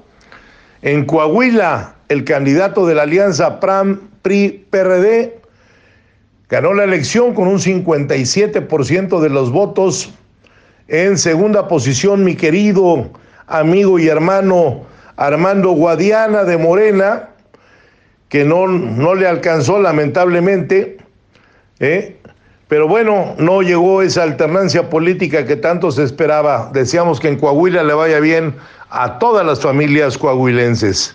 en 0.82 1.06
Coahuila, 1.06 1.96
el 2.08 2.22
candidato 2.22 2.87
de 2.87 2.94
la 2.94 3.02
alianza 3.02 3.58
PRAM, 3.58 4.00
PRI, 4.22 4.66
PRD, 4.70 5.40
ganó 6.48 6.72
la 6.72 6.84
elección 6.84 7.34
con 7.34 7.48
un 7.48 7.58
57% 7.58 9.20
de 9.20 9.30
los 9.30 9.50
votos. 9.50 10.14
En 10.88 11.18
segunda 11.18 11.68
posición, 11.68 12.25
mi 12.25 12.35
querido 12.35 13.11
amigo 13.47 13.99
y 13.99 14.09
hermano 14.09 14.87
Armando 15.16 15.73
Guadiana 15.73 16.45
de 16.45 16.57
Morena, 16.57 17.28
que 18.30 18.47
no, 18.47 18.66
no 18.66 19.14
le 19.14 19.28
alcanzó 19.28 19.78
lamentablemente, 19.80 20.97
¿eh? 21.78 22.16
pero 22.68 22.88
bueno, 22.88 23.35
no 23.37 23.61
llegó 23.61 24.00
esa 24.00 24.23
alternancia 24.23 24.88
política 24.88 25.45
que 25.45 25.57
tanto 25.57 25.90
se 25.90 26.04
esperaba. 26.04 26.71
Decíamos 26.73 27.21
que 27.21 27.28
en 27.28 27.38
Coahuila 27.38 27.83
le 27.83 27.92
vaya 27.92 28.18
bien 28.18 28.54
a 28.88 29.18
todas 29.18 29.45
las 29.45 29.61
familias 29.61 30.16
coahuilenses. 30.16 31.14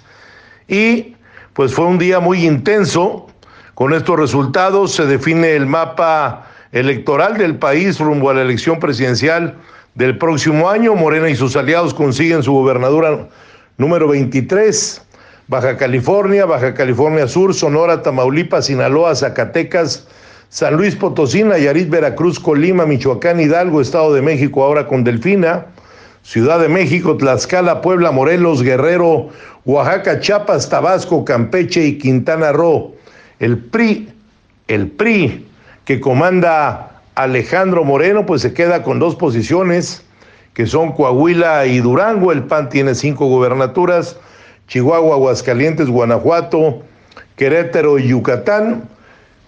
Y 0.68 1.16
pues 1.54 1.74
fue 1.74 1.86
un 1.86 1.98
día 1.98 2.20
muy 2.20 2.46
intenso. 2.46 3.26
Con 3.74 3.94
estos 3.94 4.20
resultados 4.20 4.94
se 4.94 5.08
define 5.08 5.56
el 5.56 5.66
mapa 5.66 6.48
electoral 6.74 7.38
del 7.38 7.56
país 7.56 8.00
rumbo 8.00 8.30
a 8.30 8.34
la 8.34 8.42
elección 8.42 8.80
presidencial 8.80 9.56
del 9.96 10.18
próximo 10.18 10.70
año. 10.70 10.96
Morena 10.96 11.30
y 11.30 11.36
sus 11.36 11.56
aliados 11.56 11.94
consiguen 11.94 12.44
su 12.44 12.52
gobernadura 12.52 13.30
número 13.78 14.10
23 14.10 15.02
Baja 15.48 15.78
California, 15.78 16.46
Baja 16.46 16.74
California 16.74 17.28
Sur, 17.28 17.54
Sonora, 17.54 18.02
Tamaulipas, 18.02 18.66
Sinaloa, 18.66 19.16
Zacatecas, 19.16 20.08
San 20.50 20.76
Luis 20.76 20.96
Potosí, 20.96 21.44
Nayarit, 21.44 21.90
Veracruz, 21.90 22.40
Colima, 22.40 22.86
Michoacán, 22.86 23.40
Hidalgo, 23.40 23.80
Estado 23.80 24.14
de 24.14 24.22
México, 24.22 24.64
ahora 24.64 24.88
con 24.88 25.04
Delfina, 25.04 25.68
Ciudad 26.24 26.60
de 26.60 26.70
México, 26.70 27.18
Tlaxcala, 27.18 27.82
Puebla, 27.82 28.12
Morelos, 28.12 28.64
Guerrero, 28.64 29.30
Oaxaca, 29.66 30.20
Chiapas, 30.22 30.70
Tabasco, 30.70 31.24
Campeche 31.26 31.86
y 31.86 31.98
Quintana 31.98 32.52
Roo. 32.52 32.96
El 33.40 33.58
PRI, 33.58 34.10
el 34.68 34.88
PRI 34.88 35.46
que 35.86 36.00
comanda 36.00 37.02
Alejandro 37.16 37.84
Moreno, 37.84 38.26
pues 38.26 38.42
se 38.42 38.54
queda 38.54 38.84
con 38.84 39.00
dos 39.00 39.16
posiciones, 39.16 40.04
que 40.54 40.66
son 40.66 40.94
Coahuila 40.94 41.66
y 41.66 41.80
Durango. 41.80 42.32
El 42.32 42.44
PAN 42.44 42.70
tiene 42.70 42.96
cinco 42.96 43.28
gobernaturas, 43.28 44.18
Chihuahua, 44.68 45.16
Aguascalientes, 45.16 45.90
Guanajuato, 45.90 46.84
Querétaro 47.36 48.00
y 48.00 48.08
Yucatán. 48.10 48.90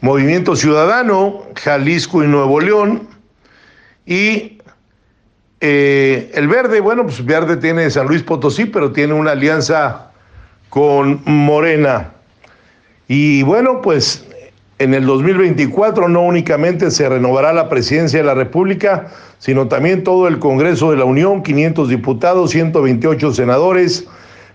Movimiento 0.01 0.55
Ciudadano, 0.55 1.43
Jalisco 1.55 2.23
y 2.23 2.27
Nuevo 2.27 2.59
León. 2.59 3.07
Y 4.05 4.59
eh, 5.61 6.31
el 6.35 6.47
verde, 6.47 6.79
bueno, 6.79 7.03
pues 7.03 7.25
verde 7.25 7.57
tiene 7.57 7.89
San 7.89 8.05
Luis 8.05 8.21
Potosí, 8.21 8.65
pero 8.65 8.91
tiene 8.91 9.13
una 9.13 9.31
alianza 9.31 10.11
con 10.69 11.21
Morena. 11.25 12.11
Y 13.07 13.41
bueno, 13.43 13.81
pues 13.81 14.27
en 14.77 14.93
el 14.93 15.05
2024 15.05 16.09
no 16.09 16.21
únicamente 16.23 16.91
se 16.91 17.07
renovará 17.07 17.53
la 17.53 17.69
presidencia 17.69 18.19
de 18.19 18.25
la 18.25 18.33
República, 18.33 19.07
sino 19.39 19.67
también 19.67 20.03
todo 20.03 20.27
el 20.27 20.39
Congreso 20.39 20.91
de 20.91 20.97
la 20.97 21.05
Unión, 21.05 21.43
500 21.43 21.87
diputados, 21.87 22.51
128 22.51 23.33
senadores, 23.33 24.05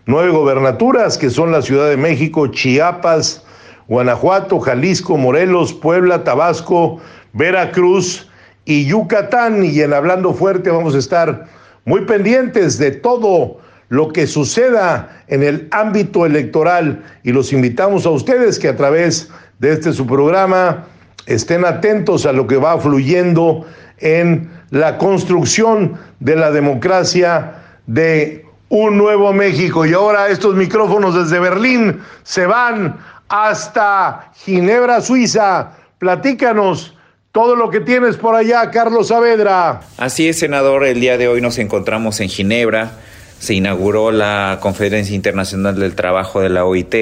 nueve 0.05 0.31
gobernaturas, 0.31 1.17
que 1.17 1.31
son 1.31 1.53
la 1.53 1.63
Ciudad 1.63 1.89
de 1.89 1.97
México, 1.97 2.49
Chiapas, 2.49 3.45
Guanajuato, 3.89 4.61
Jalisco, 4.61 5.17
Morelos, 5.17 5.73
Puebla, 5.73 6.23
Tabasco, 6.23 7.01
Veracruz 7.33 8.29
y 8.67 8.85
Yucatán. 8.87 9.65
Y 9.65 9.81
en 9.81 9.95
Hablando 9.95 10.35
Fuerte 10.35 10.71
vamos 10.71 10.95
a 10.95 10.99
estar 10.99 11.47
muy 11.87 12.03
pendientes 12.03 12.79
de 12.79 12.91
todo 12.91 13.59
lo 13.89 14.13
que 14.13 14.27
suceda 14.27 15.25
en 15.29 15.43
el 15.43 15.67
ámbito 15.73 16.25
electoral 16.25 17.03
y 17.25 17.33
los 17.33 17.53
invitamos 17.53 18.07
a 18.07 18.11
ustedes 18.11 18.59
que 18.59 18.69
a 18.69 18.77
través 18.77 19.29
de 19.29 19.41
este 19.61 19.93
su 19.93 20.07
programa 20.07 20.87
estén 21.27 21.65
atentos 21.65 22.27
a 22.27 22.33
lo 22.33 22.47
que 22.47 22.57
va 22.57 22.81
fluyendo 22.81 23.67
en 23.99 24.51
la 24.71 24.99
construcción 24.99 25.99
de 26.19 26.37
la 26.37 26.51
democracia 26.51 27.55
de 27.87 28.47
un 28.69 28.97
nuevo 28.97 29.33
México. 29.33 29.85
Y 29.85 29.93
ahora 29.93 30.29
estos 30.29 30.55
micrófonos 30.55 31.15
desde 31.15 31.39
Berlín 31.41 32.01
se 32.23 32.47
van 32.47 32.99
hasta 33.29 34.31
Ginebra, 34.45 35.01
Suiza. 35.01 35.73
Platícanos 35.99 36.97
todo 37.33 37.55
lo 37.55 37.71
que 37.71 37.81
tienes 37.81 38.17
por 38.17 38.35
allá, 38.35 38.71
Carlos 38.71 39.09
Saavedra. 39.09 39.83
Así 39.99 40.29
es, 40.29 40.39
senador. 40.39 40.85
El 40.85 41.01
día 41.01 41.19
de 41.19 41.29
hoy 41.29 41.41
nos 41.41 41.59
encontramos 41.59 42.21
en 42.21 42.29
Ginebra. 42.29 42.93
Se 43.39 43.55
inauguró 43.55 44.11
la 44.11 44.59
Conferencia 44.61 45.15
Internacional 45.15 45.79
del 45.79 45.95
Trabajo 45.95 46.41
de 46.41 46.49
la 46.49 46.65
OIT. 46.65 46.95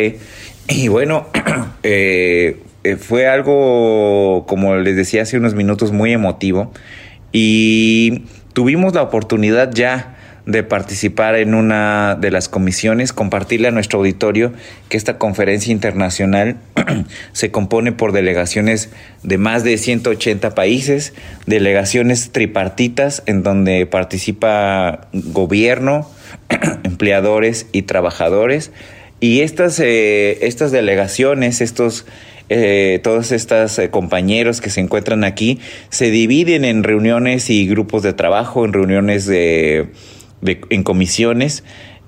Y 0.69 0.89
bueno, 0.89 1.27
eh, 1.83 2.61
eh, 2.85 2.97
fue 2.97 3.27
algo, 3.27 4.45
como 4.47 4.77
les 4.77 4.97
decía 4.97 5.23
hace 5.23 5.39
unos 5.39 5.55
minutos, 5.55 5.93
muy 5.93 6.13
emotivo. 6.13 6.73
Y 7.33 8.25
tuvimos 8.53 8.95
la 8.95 9.03
oportunidad 9.03 9.73
ya 9.73 10.15
de 10.49 10.63
participar 10.63 11.35
en 11.35 11.55
una 11.55 12.17
de 12.19 12.31
las 12.31 12.49
comisiones, 12.49 13.13
compartirle 13.13 13.69
a 13.69 13.71
nuestro 13.71 13.99
auditorio 13.99 14.55
que 14.89 14.97
esta 14.97 15.19
conferencia 15.19 15.73
internacional 15.73 16.57
se 17.33 17.51
compone 17.51 17.93
por 17.93 18.13
delegaciones 18.13 18.89
de 19.23 19.37
más 19.37 19.63
de 19.63 19.77
180 19.77 20.55
países, 20.55 21.13
delegaciones 21.45 22.31
tripartitas 22.33 23.23
en 23.27 23.43
donde 23.43 23.85
participa 23.85 25.09
gobierno, 25.13 26.11
empleadores 26.83 27.67
y 27.73 27.83
trabajadores. 27.83 28.73
Y 29.21 29.41
estas, 29.41 29.81
eh, 29.81 30.47
estas 30.47 30.71
delegaciones, 30.71 31.61
estos 31.61 32.07
eh, 32.51 33.01
todos 33.03 33.31
estos 33.31 33.79
eh, 33.79 33.91
compañeros 33.91 34.63
que 34.63 34.71
se 34.71 34.81
encuentran 34.81 35.23
aquí 35.23 35.61
se 35.91 36.11
dividen 36.11 36.65
en 36.65 36.83
reuniones 36.83 37.51
y 37.51 37.67
grupos 37.67 38.03
de 38.03 38.15
trabajo, 38.15 38.65
en 38.65 38.73
reuniones 38.73 39.27
de 39.27 39.91
en 40.43 40.83
comisiones 40.83 41.63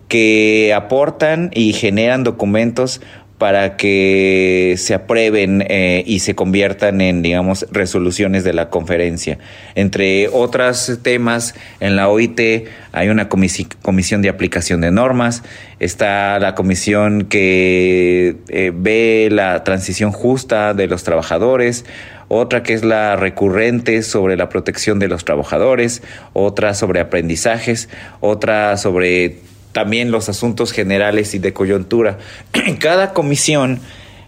que 0.09 0.73
aportan 0.75 1.51
y 1.55 1.73
generan 1.73 2.25
documentos 2.25 3.01
para 3.41 3.79
que 3.79 4.75
se 4.77 4.93
aprueben 4.93 5.65
eh, 5.67 6.05
y 6.07 6.19
se 6.19 6.35
conviertan 6.35 7.01
en, 7.01 7.23
digamos, 7.23 7.67
resoluciones 7.73 8.45
de 8.45 8.53
la 8.53 8.69
conferencia. 8.69 9.39
Entre 9.75 10.29
otros 10.29 10.99
temas, 11.03 11.55
en 11.81 11.97
la 11.97 12.11
OIT 12.11 12.69
hay 12.93 13.09
una 13.09 13.31
comisión 13.31 14.21
de 14.21 14.29
aplicación 14.29 14.83
de 14.83 14.91
normas, 14.91 15.43
está 15.79 16.39
la 16.39 16.55
comisión 16.55 17.25
que 17.31 18.37
eh, 18.49 18.73
ve 18.75 19.31
la 19.33 19.65
transición 19.65 20.13
justa 20.13 20.75
de 20.75 20.87
los 20.87 21.03
trabajadores, 21.03 21.87
otra 22.29 22.63
que 22.63 22.75
es 22.75 22.85
la 22.85 23.17
recurrente 23.17 24.03
sobre 24.03 24.37
la 24.37 24.51
protección 24.51 24.99
de 24.99 25.09
los 25.09 25.25
trabajadores, 25.25 26.03
otra 26.35 26.75
sobre 26.75 27.01
aprendizajes, 27.01 27.89
otra 28.21 28.77
sobre 28.77 29.39
también 29.73 30.11
los 30.11 30.29
asuntos 30.29 30.73
generales 30.73 31.35
y 31.35 31.39
de 31.39 31.53
coyuntura. 31.53 32.19
Cada 32.79 33.13
comisión 33.13 33.81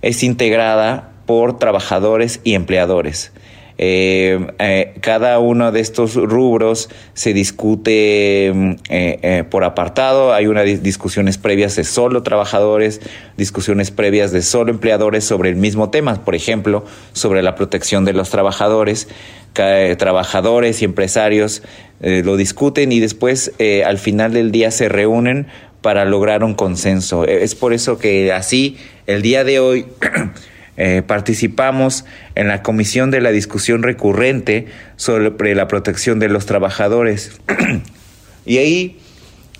es 0.02 0.22
integrada 0.22 1.10
por 1.26 1.58
trabajadores 1.58 2.40
y 2.44 2.54
empleadores. 2.54 3.32
Eh, 3.78 4.46
eh, 4.58 4.94
cada 5.00 5.38
uno 5.38 5.72
de 5.72 5.80
estos 5.80 6.14
rubros 6.14 6.88
se 7.14 7.32
discute 7.32 8.52
mm, 8.54 8.72
eh, 8.90 9.44
por 9.50 9.64
apartado, 9.64 10.32
hay 10.32 10.46
unas 10.46 10.82
discusiones 10.82 11.38
previas 11.38 11.76
de 11.76 11.84
solo 11.84 12.22
trabajadores, 12.22 13.00
discusiones 13.36 13.90
previas 13.90 14.30
de 14.30 14.42
solo 14.42 14.70
empleadores 14.70 15.24
sobre 15.24 15.50
el 15.50 15.56
mismo 15.56 15.90
tema, 15.90 16.24
por 16.24 16.34
ejemplo, 16.34 16.84
sobre 17.12 17.42
la 17.42 17.54
protección 17.54 18.04
de 18.04 18.12
los 18.12 18.30
trabajadores, 18.30 19.08
trabajadores 19.52 20.80
y 20.80 20.86
empresarios 20.86 21.62
lo 22.00 22.36
discuten 22.36 22.90
y 22.90 23.00
después 23.00 23.52
al 23.84 23.98
final 23.98 24.32
del 24.32 24.50
día 24.50 24.70
se 24.70 24.88
reúnen 24.88 25.46
para 25.82 26.06
lograr 26.06 26.42
un 26.42 26.54
consenso. 26.54 27.26
Es 27.26 27.54
por 27.54 27.74
eso 27.74 27.98
que 27.98 28.32
así 28.32 28.78
el 29.06 29.20
día 29.20 29.44
de 29.44 29.60
hoy 29.60 29.86
Eh, 30.78 31.02
participamos 31.06 32.06
en 32.34 32.48
la 32.48 32.62
comisión 32.62 33.10
de 33.10 33.20
la 33.20 33.30
discusión 33.30 33.82
recurrente 33.82 34.66
sobre 34.96 35.54
la 35.54 35.68
protección 35.68 36.18
de 36.18 36.28
los 36.28 36.46
trabajadores. 36.46 37.40
y 38.46 38.56
ahí 38.56 38.98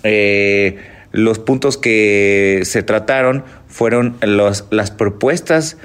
eh, 0.03 0.77
los 1.11 1.37
puntos 1.37 1.77
que 1.77 2.61
se 2.63 2.81
trataron 2.81 3.43
fueron 3.67 4.17
las 4.21 4.91
propuestas 4.91 5.77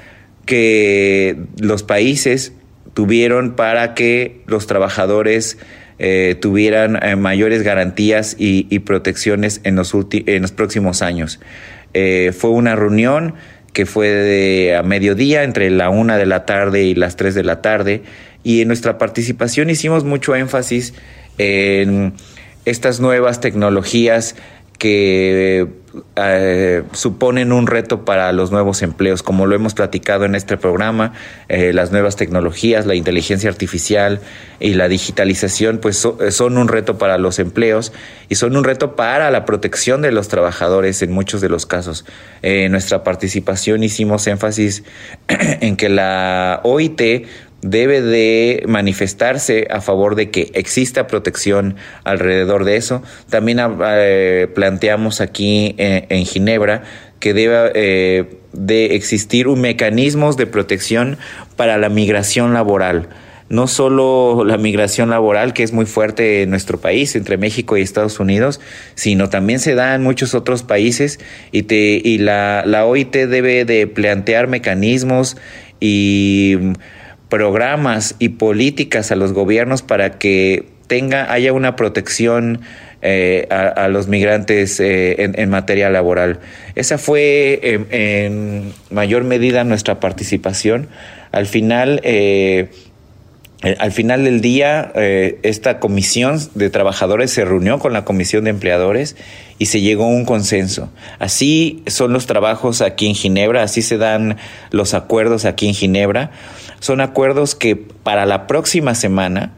que 0.45 1.37
los 1.59 1.83
países 1.83 2.53
tuvieron 2.95 3.55
para 3.55 3.93
que 3.93 4.41
los 4.47 4.65
trabajadores 4.65 5.59
eh, 5.99 6.35
tuvieran 6.41 6.99
mayores 7.21 7.61
garantías 7.61 8.35
y, 8.39 8.79
protecciones 8.79 9.61
en 9.63 9.75
los, 9.75 9.93
en 10.11 10.41
los 10.41 10.51
próximos 10.51 11.03
años. 11.03 11.39
fue 11.93 12.49
una 12.49 12.75
reunión 12.75 13.35
que 13.73 13.85
fue 13.85 14.07
de 14.07 14.75
a 14.75 14.83
mediodía, 14.83 15.43
entre 15.43 15.69
la 15.69 15.89
una 15.89 16.17
de 16.17 16.25
la 16.25 16.45
tarde 16.45 16.83
y 16.83 16.95
las 16.95 17.15
tres 17.15 17.35
de 17.35 17.43
la 17.43 17.61
tarde. 17.61 18.03
Y 18.43 18.61
en 18.61 18.67
nuestra 18.67 18.97
participación 18.97 19.69
hicimos 19.69 20.03
mucho 20.03 20.35
énfasis 20.35 20.93
en 21.37 22.13
estas 22.65 22.99
nuevas 22.99 23.41
tecnologías 23.41 24.35
que 24.79 25.67
eh, 26.15 26.83
suponen 26.93 27.51
un 27.51 27.67
reto 27.67 28.05
para 28.05 28.31
los 28.31 28.51
nuevos 28.51 28.81
empleos, 28.81 29.21
como 29.21 29.45
lo 29.45 29.55
hemos 29.55 29.73
platicado 29.73 30.25
en 30.25 30.33
este 30.33 30.55
programa, 30.57 31.13
eh, 31.49 31.73
las 31.73 31.91
nuevas 31.91 32.15
tecnologías, 32.15 32.85
la 32.85 32.95
inteligencia 32.95 33.49
artificial 33.49 34.21
y 34.59 34.73
la 34.75 34.87
digitalización, 34.87 35.79
pues 35.79 36.07
son 36.29 36.57
un 36.57 36.67
reto 36.67 36.97
para 36.97 37.17
los 37.17 37.39
empleos 37.39 37.91
y 38.29 38.35
son 38.35 38.55
un 38.55 38.63
reto 38.63 38.95
para 38.95 39.29
la 39.31 39.45
protección 39.45 40.01
de 40.01 40.11
los 40.11 40.29
trabajadores 40.29 41.01
en 41.01 41.11
muchos 41.11 41.41
de 41.41 41.49
los 41.49 41.65
casos. 41.65 42.05
Eh, 42.41 42.65
en 42.65 42.71
nuestra 42.71 43.03
participación 43.03 43.83
hicimos 43.83 44.25
énfasis 44.27 44.83
en 45.27 45.75
que 45.75 45.89
la 45.89 46.61
OIT 46.63 47.27
debe 47.61 48.01
de 48.01 48.63
manifestarse 48.67 49.67
a 49.69 49.81
favor 49.81 50.15
de 50.15 50.29
que 50.29 50.51
exista 50.53 51.07
protección 51.07 51.75
alrededor 52.03 52.65
de 52.65 52.77
eso. 52.77 53.03
También 53.29 53.59
eh, 53.59 54.47
planteamos 54.53 55.21
aquí 55.21 55.75
en, 55.77 56.25
Ginebra 56.25 56.83
que 57.19 57.33
debe 57.33 57.71
eh, 57.75 58.39
de 58.53 58.95
existir 58.95 59.47
un 59.47 59.61
mecanismos 59.61 60.37
de 60.37 60.47
protección 60.47 61.17
para 61.55 61.77
la 61.77 61.89
migración 61.89 62.53
laboral. 62.53 63.09
No 63.49 63.67
solo 63.67 64.43
la 64.45 64.57
migración 64.57 65.09
laboral, 65.09 65.53
que 65.53 65.63
es 65.63 65.73
muy 65.73 65.87
fuerte 65.87 66.43
en 66.43 66.51
nuestro 66.51 66.79
país, 66.79 67.15
entre 67.15 67.35
México 67.37 67.75
y 67.75 67.81
Estados 67.81 68.19
Unidos, 68.19 68.61
sino 68.93 69.29
también 69.29 69.59
se 69.59 69.73
da 69.73 69.95
en 69.95 70.03
muchos 70.03 70.35
otros 70.35 70.61
países 70.61 71.19
y, 71.51 71.63
te, 71.63 71.99
y 72.03 72.19
la, 72.19 72.63
la 72.65 72.85
OIT 72.85 73.11
debe 73.11 73.65
de 73.65 73.87
plantear 73.87 74.47
mecanismos 74.47 75.35
y 75.79 76.57
programas 77.29 78.15
y 78.19 78.29
políticas 78.29 79.11
a 79.11 79.15
los 79.15 79.33
gobiernos 79.33 79.81
para 79.81 80.17
que 80.17 80.65
tenga, 80.87 81.31
haya 81.31 81.53
una 81.53 81.75
protección 81.75 82.61
eh, 83.01 83.47
a, 83.49 83.87
los 83.87 84.07
migrantes 84.07 84.79
eh, 84.79 85.15
en, 85.19 85.49
materia 85.49 85.89
laboral. 85.89 86.39
Esa 86.75 86.97
fue 86.97 87.59
en, 87.63 88.73
mayor 88.89 89.23
medida 89.23 89.63
nuestra 89.63 89.99
participación. 89.99 90.89
Al 91.31 91.45
final, 91.45 92.01
eh, 93.61 93.75
al 93.79 93.91
final 93.91 94.23
del 94.23 94.39
día, 94.39 94.91
eh, 94.95 95.39
esta 95.43 95.79
comisión 95.79 96.39
de 96.55 96.69
trabajadores 96.69 97.31
se 97.31 97.43
reunió 97.43 97.79
con 97.79 97.91
la 97.91 98.05
comisión 98.05 98.45
de 98.45 98.51
empleadores 98.51 99.17
y 99.57 99.65
se 99.65 99.81
llegó 99.81 100.05
a 100.05 100.07
un 100.07 100.23
consenso. 100.23 100.89
Así 101.19 101.83
son 101.87 102.13
los 102.13 102.25
trabajos 102.25 102.81
aquí 102.81 103.07
en 103.07 103.15
Ginebra, 103.15 103.63
así 103.63 103.81
se 103.81 103.97
dan 103.97 104.37
los 104.71 104.93
acuerdos 104.93 105.43
aquí 105.43 105.67
en 105.67 105.73
Ginebra. 105.73 106.31
Son 106.79 107.01
acuerdos 107.01 107.53
que 107.55 107.75
para 107.75 108.25
la 108.25 108.47
próxima 108.47 108.95
semana 108.95 109.51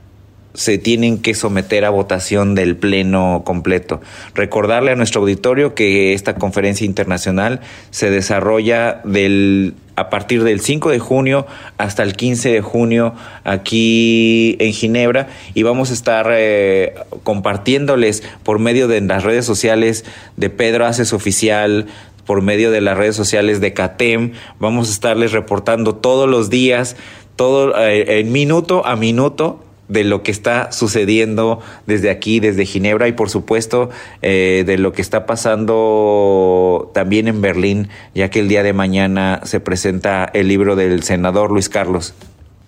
se 0.54 0.78
tienen 0.78 1.20
que 1.20 1.34
someter 1.34 1.86
a 1.86 1.92
votación 1.92 2.56
del 2.56 2.76
pleno 2.76 3.44
completo. 3.46 4.02
Recordarle 4.34 4.92
a 4.92 4.96
nuestro 4.96 5.22
auditorio 5.22 5.76
que 5.76 6.14
esta 6.14 6.36
conferencia 6.36 6.86
internacional 6.86 7.62
se 7.92 8.10
desarrolla 8.10 9.02
del 9.06 9.76
a 10.02 10.10
partir 10.10 10.44
del 10.44 10.60
5 10.60 10.90
de 10.90 11.00
junio 11.00 11.48
hasta 11.78 12.04
el 12.04 12.16
15 12.16 12.52
de 12.52 12.62
junio 12.62 13.14
aquí 13.44 14.58
en 14.60 14.74
Ginebra. 14.74 15.30
Y 15.54 15.64
vamos 15.64 15.92
a 15.92 15.94
estar 15.94 16.28
eh, 16.32 16.96
compartiéndoles 17.24 18.24
por 18.44 18.60
medio 18.60 18.88
de 18.88 19.02
las 19.02 19.24
redes 19.24 19.46
sociales 19.46 20.04
de 20.38 20.50
Pedro 20.50 20.86
Haces 20.86 21.14
Oficial, 21.14 21.88
por 22.26 22.42
medio 22.42 22.72
de 22.72 22.82
las 22.82 22.98
redes 22.98 23.16
sociales 23.16 23.62
de 23.62 23.74
CATEM, 23.74 24.34
vamos 24.60 24.90
a 24.90 24.92
estarles 24.92 25.32
reportando 25.32 25.96
todos 25.96 26.30
los 26.30 26.50
días, 26.50 26.96
todo 27.36 27.76
eh, 27.78 28.20
en 28.20 28.32
minuto 28.32 28.86
a 28.86 28.96
minuto 28.96 29.66
de 29.92 30.06
lo 30.06 30.24
que 30.24 30.32
está 30.32 30.72
sucediendo 30.72 31.60
desde 31.86 32.10
aquí, 32.10 32.40
desde 32.40 32.66
Ginebra 32.66 33.10
y 33.10 33.12
por 33.12 33.30
supuesto 33.30 33.90
eh, 34.22 34.64
de 34.66 34.78
lo 34.78 34.94
que 34.94 35.02
está 35.02 35.26
pasando 35.26 36.90
también 36.94 37.28
en 37.28 37.42
Berlín, 37.42 37.90
ya 38.16 38.30
que 38.30 38.40
el 38.40 38.48
día 38.48 38.64
de 38.64 38.72
mañana 38.72 39.42
se 39.44 39.60
presenta 39.60 40.32
el 40.34 40.48
libro 40.48 40.78
del 40.78 41.04
senador 41.04 41.52
Luis 41.52 41.68
Carlos. 41.68 42.14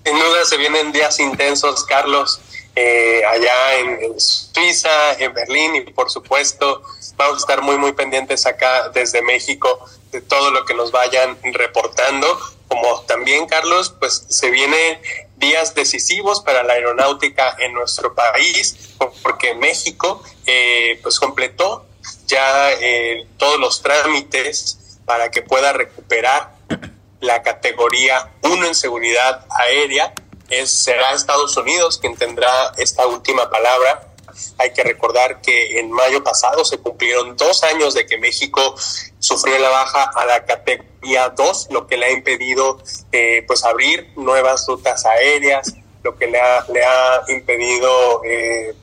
Sin 0.06 0.20
duda 0.20 0.44
se 0.44 0.58
vienen 0.58 0.92
días 0.92 1.18
intensos, 1.22 1.86
Carlos, 1.86 2.42
eh, 2.76 3.22
allá 3.26 3.80
en, 3.80 4.20
Suiza, 4.20 5.14
en 5.20 5.34
Berlín 5.34 5.76
y 5.76 5.82
por 5.94 6.10
supuesto 6.10 6.82
vamos 7.16 7.36
a 7.36 7.38
estar 7.38 7.62
muy 7.62 7.78
muy 7.78 7.94
pendientes 7.94 8.46
acá 8.46 8.90
desde 8.94 9.22
México 9.22 9.80
de 10.12 10.20
todo 10.20 10.52
lo 10.52 10.66
que 10.66 10.74
nos 10.74 10.92
vayan 10.92 11.38
reportando 11.54 12.28
como 12.74 13.02
también 13.02 13.46
Carlos 13.46 13.94
pues 14.00 14.26
se 14.30 14.50
viene 14.50 15.00
días 15.38 15.76
decisivos 15.76 16.42
para 16.42 16.64
la 16.64 16.74
aeronáutica 16.74 17.56
en 17.60 17.74
nuestro 17.74 18.16
país, 18.16 18.96
porque 19.22 19.54
México 19.54 20.24
eh, 20.48 21.00
pues 21.04 21.20
completó 21.20 21.86
ya 22.26 22.72
eh, 22.72 23.28
todos 23.38 23.60
los 23.60 23.84
trámites 23.84 24.98
para 25.06 25.30
que 25.30 25.44
pueda 25.44 25.72
recuperar 25.74 26.56
la 27.20 27.44
categoría 27.44 28.32
1 28.42 28.66
en 28.66 28.74
seguridad 28.74 29.46
aérea. 29.50 30.14
Es, 30.50 30.72
será 30.72 31.14
Estados 31.14 31.56
Unidos 31.56 32.00
quien 32.00 32.18
tendrá 32.18 32.74
esta 32.78 33.06
última 33.06 33.52
palabra. 33.52 34.13
Hay 34.58 34.74
que 34.74 34.84
recordar 34.84 35.42
que 35.42 35.80
en 35.80 35.92
mayo 35.92 36.24
pasado 36.24 36.64
se 36.66 36.78
cumplieron 36.78 37.36
dos 37.36 37.64
años 37.64 37.94
de 37.94 38.06
que 38.06 38.18
México 38.18 38.76
sufrió 39.20 39.58
la 39.60 39.70
baja 39.70 40.12
a 40.16 40.26
la 40.26 40.46
categoría 40.46 41.30
2, 41.30 41.68
lo 41.72 41.88
que 41.88 41.98
le 41.98 42.06
ha 42.08 42.12
impedido 42.12 42.78
eh, 43.12 43.44
pues 43.48 43.64
abrir 43.64 44.12
nuevas 44.16 44.66
rutas 44.68 45.06
aéreas, 45.06 45.74
lo 46.04 46.18
que 46.18 46.28
le 46.28 46.40
ha, 46.40 46.66
le 46.72 46.84
ha 46.84 47.24
impedido 47.30 48.24
eh, 48.26 48.76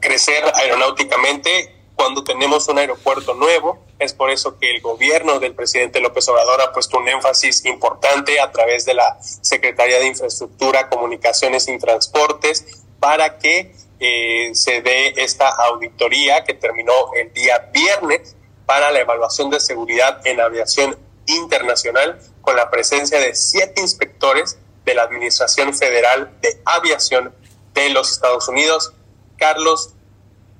crecer 0.00 0.44
aeronáuticamente 0.54 1.74
cuando 1.96 2.22
tenemos 2.22 2.68
un 2.68 2.78
aeropuerto 2.78 3.34
nuevo. 3.34 3.84
Es 3.98 4.12
por 4.12 4.30
eso 4.30 4.58
que 4.58 4.70
el 4.70 4.80
gobierno 4.82 5.40
del 5.40 5.54
presidente 5.54 6.00
López 6.00 6.28
Obrador 6.28 6.60
ha 6.60 6.72
puesto 6.72 6.98
un 6.98 7.08
énfasis 7.08 7.64
importante 7.64 8.38
a 8.38 8.52
través 8.52 8.84
de 8.84 8.94
la 8.94 9.18
Secretaría 9.20 9.98
de 9.98 10.06
Infraestructura, 10.06 10.88
Comunicaciones 10.88 11.66
y 11.68 11.78
Transportes 11.78 12.84
para 13.00 13.38
que 13.38 13.74
eh, 13.98 14.50
se 14.52 14.82
dé 14.82 15.14
esta 15.16 15.48
auditoría 15.48 16.44
que 16.44 16.54
terminó 16.54 16.92
el 17.14 17.32
día 17.32 17.70
viernes 17.72 18.36
para 18.66 18.90
la 18.90 19.00
evaluación 19.00 19.48
de 19.50 19.60
seguridad 19.60 20.20
en 20.26 20.40
aviación 20.40 20.98
internacional 21.26 22.20
con 22.42 22.56
la 22.56 22.70
presencia 22.70 23.18
de 23.18 23.34
siete 23.34 23.80
inspectores 23.80 24.58
de 24.84 24.94
la 24.94 25.02
Administración 25.02 25.74
Federal 25.74 26.30
de 26.40 26.60
Aviación 26.64 27.34
de 27.74 27.90
los 27.90 28.12
Estados 28.12 28.48
Unidos. 28.48 28.92
Carlos, 29.36 29.94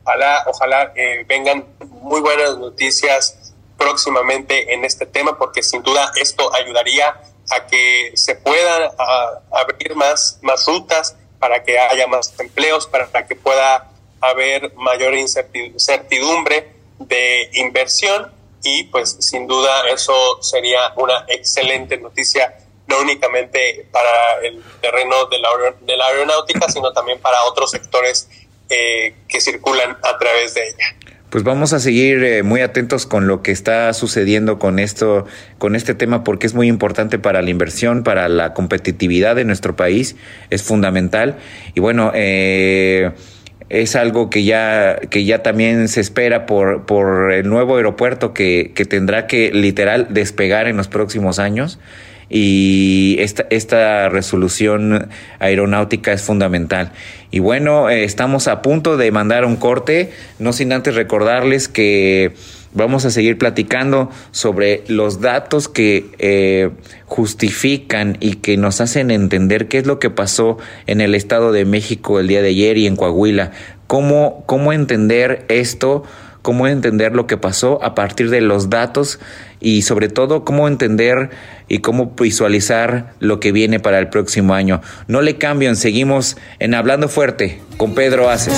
ojalá, 0.05 0.44
ojalá 0.46 0.92
eh, 0.96 1.25
vengan 1.29 1.66
muy 2.01 2.20
buenas 2.20 2.59
noticias 2.59 3.55
próximamente 3.77 4.72
en 4.72 4.85
este 4.85 5.07
tema, 5.07 5.37
porque 5.37 5.62
sin 5.62 5.83
duda 5.83 6.12
esto 6.20 6.53
ayudaría 6.55 7.20
a 7.51 7.66
que 7.66 8.12
se 8.14 8.35
puedan 8.35 8.90
abrir 9.53 9.94
más, 9.94 10.38
más 10.42 10.66
rutas, 10.66 11.16
para 11.38 11.62
que 11.62 11.79
haya 11.79 12.07
más 12.07 12.35
empleos, 12.38 12.87
para 12.87 13.27
que 13.27 13.37
pueda 13.37 13.90
haber 14.20 14.75
mayor 14.75 15.14
incertidumbre 15.14 16.72
de 16.99 17.51
inversión 17.55 18.33
y 18.62 18.85
pues 18.85 19.16
sin 19.20 19.46
duda 19.46 19.88
eso 19.90 20.42
sería 20.42 20.92
una 20.96 21.25
excelente 21.29 21.96
noticia 21.99 22.57
no 22.87 23.01
únicamente 23.01 23.87
para 23.90 24.40
el 24.42 24.62
terreno 24.81 25.27
de 25.27 25.38
la, 25.38 25.49
de 25.81 25.96
la 25.96 26.07
aeronáutica, 26.07 26.68
sino 26.68 26.92
también 26.92 27.20
para 27.20 27.42
otros 27.44 27.70
sectores 27.70 28.29
eh, 28.68 29.14
que 29.29 29.40
circulan 29.40 29.99
a 30.03 30.18
través 30.18 30.55
de 30.55 30.68
ella. 30.68 30.96
Pues 31.37 31.44
vamos 31.44 31.75
a 31.75 31.81
seguir 31.81 32.25
eh, 32.25 32.42
muy 32.42 32.62
atentos 32.62 33.05
con 33.05 33.27
lo 33.27 33.42
que 33.42 33.53
está 33.53 33.92
sucediendo 33.92 34.59
con 34.59 34.79
esto, 34.79 35.27
con 35.59 35.77
este 35.77 35.92
tema, 35.92 36.25
porque 36.25 36.46
es 36.46 36.55
muy 36.55 36.66
importante 36.66 37.18
para 37.18 37.42
la 37.42 37.51
inversión, 37.51 38.05
para 38.05 38.31
la 38.31 38.55
competitividad 38.55 39.37
de 39.37 39.44
nuestro 39.44 39.77
país, 39.77 40.16
es 40.49 40.62
fundamental. 40.62 41.37
Y 41.75 41.81
bueno, 41.81 42.11
eh, 42.14 43.11
es 43.68 43.96
algo 43.96 44.31
que 44.31 44.44
ya, 44.44 44.96
que 45.11 45.27
ya 45.27 45.42
también 45.42 45.88
se 45.88 46.01
espera 46.01 46.46
por, 46.46 46.87
por 46.87 47.31
el 47.31 47.46
nuevo 47.46 47.77
aeropuerto 47.77 48.33
que, 48.33 48.72
que 48.75 48.87
tendrá 48.87 49.27
que 49.27 49.53
literal 49.53 50.07
despegar 50.09 50.68
en 50.68 50.79
los 50.79 50.88
próximos 50.88 51.38
años 51.38 51.79
y 52.28 53.16
esta, 53.20 53.46
esta 53.50 54.08
resolución 54.08 55.08
aeronáutica 55.38 56.12
es 56.12 56.22
fundamental. 56.22 56.92
Y 57.30 57.38
bueno, 57.38 57.90
eh, 57.90 58.04
estamos 58.04 58.48
a 58.48 58.62
punto 58.62 58.96
de 58.96 59.10
mandar 59.12 59.44
un 59.44 59.56
corte, 59.56 60.12
no 60.38 60.52
sin 60.52 60.72
antes 60.72 60.94
recordarles 60.94 61.68
que 61.68 62.34
vamos 62.76 63.04
a 63.06 63.10
seguir 63.10 63.38
platicando 63.38 64.10
sobre 64.32 64.84
los 64.86 65.20
datos 65.20 65.68
que 65.68 66.10
eh, 66.18 66.70
justifican 67.06 68.18
y 68.20 68.34
que 68.34 68.56
nos 68.56 68.80
hacen 68.80 69.10
entender 69.10 69.66
qué 69.66 69.78
es 69.78 69.86
lo 69.86 69.98
que 69.98 70.10
pasó 70.10 70.58
en 70.86 71.00
el 71.00 71.14
Estado 71.14 71.52
de 71.52 71.64
México 71.64 72.20
el 72.20 72.28
día 72.28 72.42
de 72.42 72.48
ayer 72.48 72.76
y 72.76 72.86
en 72.86 72.96
Coahuila. 72.96 73.52
¿Cómo, 73.86 74.44
cómo 74.46 74.72
entender 74.72 75.46
esto? 75.48 76.04
Cómo 76.46 76.68
entender 76.68 77.12
lo 77.12 77.26
que 77.26 77.37
pasó 77.37 77.82
a 77.82 77.96
partir 77.96 78.30
de 78.30 78.40
los 78.40 78.70
datos 78.70 79.18
y 79.59 79.82
sobre 79.82 80.09
todo 80.09 80.44
cómo 80.44 80.68
entender 80.68 81.30
y 81.66 81.78
cómo 81.78 82.14
visualizar 82.16 83.14
lo 83.18 83.40
que 83.40 83.50
viene 83.50 83.80
para 83.80 83.98
el 83.98 84.11
próximo 84.11 84.54
año. 84.54 84.80
No 85.09 85.22
le 85.22 85.38
cambien, 85.38 85.74
seguimos 85.74 86.37
en 86.61 86.74
Hablando 86.74 87.09
Fuerte 87.09 87.61
con 87.78 87.96
Pedro 87.96 88.30
Aces. 88.30 88.54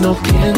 No 0.00 0.14
pienses 0.14 0.57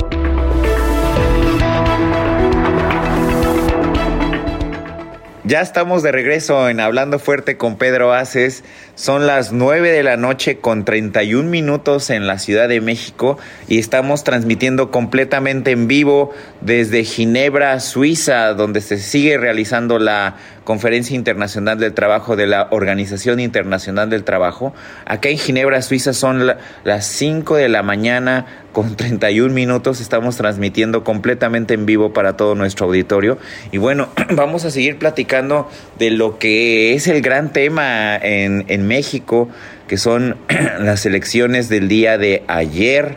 Ya 5.51 5.59
estamos 5.59 6.01
de 6.01 6.13
regreso 6.13 6.69
en 6.69 6.79
Hablando 6.79 7.19
Fuerte 7.19 7.57
con 7.57 7.77
Pedro 7.77 8.13
Aces. 8.13 8.63
Son 8.95 9.27
las 9.27 9.51
9 9.51 9.91
de 9.91 10.01
la 10.01 10.15
noche 10.15 10.59
con 10.59 10.85
31 10.85 11.49
minutos 11.49 12.09
en 12.09 12.25
la 12.25 12.39
Ciudad 12.39 12.69
de 12.69 12.79
México 12.79 13.37
y 13.67 13.77
estamos 13.77 14.23
transmitiendo 14.23 14.91
completamente 14.91 15.71
en 15.71 15.89
vivo 15.89 16.31
desde 16.61 17.03
Ginebra, 17.03 17.77
Suiza, 17.81 18.53
donde 18.53 18.79
se 18.79 18.97
sigue 18.97 19.37
realizando 19.37 19.99
la 19.99 20.37
Conferencia 20.71 21.17
Internacional 21.17 21.79
del 21.79 21.91
Trabajo 21.93 22.37
de 22.37 22.47
la 22.47 22.69
Organización 22.71 23.41
Internacional 23.41 24.09
del 24.09 24.23
Trabajo. 24.23 24.73
Acá 25.03 25.27
en 25.27 25.37
Ginebra, 25.37 25.81
Suiza, 25.81 26.13
son 26.13 26.47
la- 26.47 26.59
las 26.85 27.05
5 27.07 27.57
de 27.57 27.67
la 27.67 27.83
mañana 27.83 28.45
con 28.71 28.95
31 28.95 29.53
minutos. 29.53 29.99
Estamos 29.99 30.37
transmitiendo 30.37 31.03
completamente 31.03 31.73
en 31.73 31.85
vivo 31.85 32.13
para 32.13 32.37
todo 32.37 32.55
nuestro 32.55 32.85
auditorio. 32.85 33.37
Y 33.73 33.79
bueno, 33.79 34.07
vamos 34.29 34.63
a 34.63 34.71
seguir 34.71 34.97
platicando 34.97 35.69
de 35.99 36.09
lo 36.11 36.39
que 36.39 36.93
es 36.93 37.05
el 37.07 37.21
gran 37.21 37.51
tema 37.51 38.15
en, 38.15 38.63
en 38.69 38.87
México, 38.87 39.49
que 39.89 39.97
son 39.97 40.37
las 40.79 41.05
elecciones 41.05 41.67
del 41.67 41.89
día 41.89 42.17
de 42.17 42.43
ayer 42.47 43.15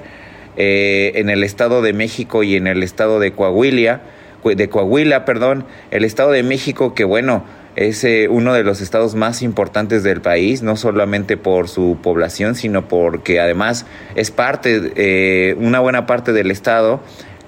eh, 0.57 1.13
en 1.15 1.31
el 1.31 1.45
Estado 1.45 1.83
de 1.83 1.93
México 1.93 2.43
y 2.43 2.57
en 2.57 2.67
el 2.67 2.83
Estado 2.83 3.21
de 3.21 3.31
Coahuila 3.31 4.01
de 4.45 4.69
Coahuila, 4.69 5.25
perdón, 5.25 5.65
el 5.91 6.05
Estado 6.05 6.31
de 6.31 6.43
México, 6.43 6.95
que 6.95 7.05
bueno, 7.05 7.45
es 7.77 8.05
eh, 8.05 8.29
uno 8.29 8.55
de 8.55 8.63
los 8.63 8.81
estados 8.81 9.15
más 9.15 9.43
importantes 9.43 10.03
del 10.03 10.21
país, 10.21 10.63
no 10.63 10.77
solamente 10.77 11.37
por 11.37 11.69
su 11.69 11.99
población, 12.03 12.55
sino 12.55 12.87
porque 12.87 13.41
además 13.41 13.87
es 14.15 14.31
parte, 14.31 14.93
eh, 14.97 15.57
una 15.59 15.81
buena 15.81 16.07
parte 16.07 16.33
del 16.33 16.51
estado 16.51 17.01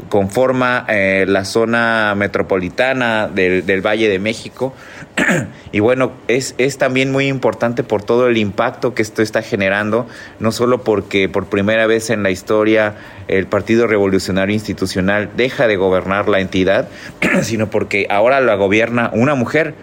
conforma 0.08 0.84
eh, 0.88 1.24
la 1.28 1.44
zona 1.44 2.14
metropolitana 2.16 3.28
del, 3.28 3.66
del 3.66 3.84
Valle 3.84 4.08
de 4.08 4.18
México. 4.18 4.74
y 5.72 5.80
bueno, 5.80 6.12
es, 6.28 6.54
es 6.58 6.78
también 6.78 7.12
muy 7.12 7.26
importante 7.26 7.82
por 7.82 8.02
todo 8.02 8.28
el 8.28 8.36
impacto 8.36 8.94
que 8.94 9.02
esto 9.02 9.22
está 9.22 9.42
generando, 9.42 10.06
no 10.38 10.52
solo 10.52 10.82
porque 10.84 11.28
por 11.28 11.46
primera 11.46 11.86
vez 11.86 12.10
en 12.10 12.22
la 12.22 12.30
historia 12.30 12.94
el 13.28 13.46
Partido 13.46 13.86
Revolucionario 13.86 14.54
Institucional 14.54 15.30
deja 15.36 15.66
de 15.66 15.76
gobernar 15.76 16.28
la 16.28 16.40
entidad, 16.40 16.88
sino 17.42 17.68
porque 17.70 18.06
ahora 18.10 18.40
la 18.40 18.54
gobierna 18.54 19.10
una 19.12 19.34
mujer. 19.34 19.74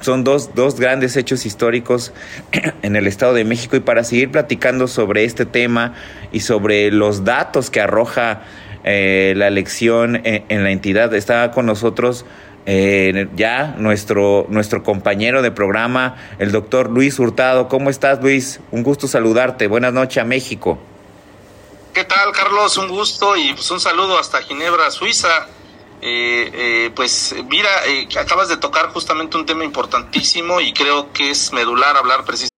Son 0.00 0.22
dos, 0.22 0.54
dos 0.54 0.78
grandes 0.78 1.16
hechos 1.16 1.44
históricos 1.44 2.12
en 2.82 2.94
el 2.94 3.08
Estado 3.08 3.34
de 3.34 3.44
México 3.44 3.74
y 3.74 3.80
para 3.80 4.04
seguir 4.04 4.30
platicando 4.30 4.86
sobre 4.86 5.24
este 5.24 5.44
tema 5.44 5.94
y 6.30 6.40
sobre 6.40 6.92
los 6.92 7.24
datos 7.24 7.68
que 7.68 7.80
arroja 7.80 8.42
eh, 8.84 9.34
la 9.36 9.48
elección 9.48 10.16
en, 10.24 10.44
en, 10.48 10.64
la 10.64 10.70
entidad, 10.70 11.12
está 11.14 11.50
con 11.50 11.66
nosotros 11.66 12.24
eh, 12.70 13.28
ya 13.34 13.74
nuestro, 13.78 14.44
nuestro 14.50 14.82
compañero 14.82 15.40
de 15.40 15.50
programa, 15.50 16.16
el 16.38 16.52
doctor 16.52 16.90
Luis 16.90 17.18
Hurtado. 17.18 17.66
¿Cómo 17.66 17.88
estás, 17.88 18.22
Luis? 18.22 18.60
Un 18.70 18.82
gusto 18.82 19.08
saludarte. 19.08 19.68
Buenas 19.68 19.94
noches 19.94 20.22
a 20.22 20.26
México. 20.26 20.78
¿Qué 21.94 22.04
tal, 22.04 22.30
Carlos? 22.32 22.76
Un 22.76 22.88
gusto 22.88 23.36
y 23.38 23.54
pues 23.54 23.70
un 23.70 23.80
saludo 23.80 24.18
hasta 24.18 24.42
Ginebra, 24.42 24.90
Suiza. 24.90 25.48
Eh, 26.02 26.50
eh, 26.52 26.90
pues 26.94 27.34
mira, 27.48 27.70
eh, 27.86 28.06
acabas 28.20 28.48
de 28.50 28.58
tocar 28.58 28.90
justamente 28.90 29.38
un 29.38 29.46
tema 29.46 29.64
importantísimo 29.64 30.60
y 30.60 30.74
creo 30.74 31.10
que 31.12 31.30
es 31.30 31.52
medular 31.52 31.96
hablar 31.96 32.24
precisamente. 32.24 32.57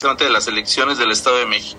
De 0.00 0.30
las 0.30 0.48
elecciones 0.48 0.96
del 0.96 1.10
Estado 1.10 1.40
de 1.40 1.44
México. 1.44 1.78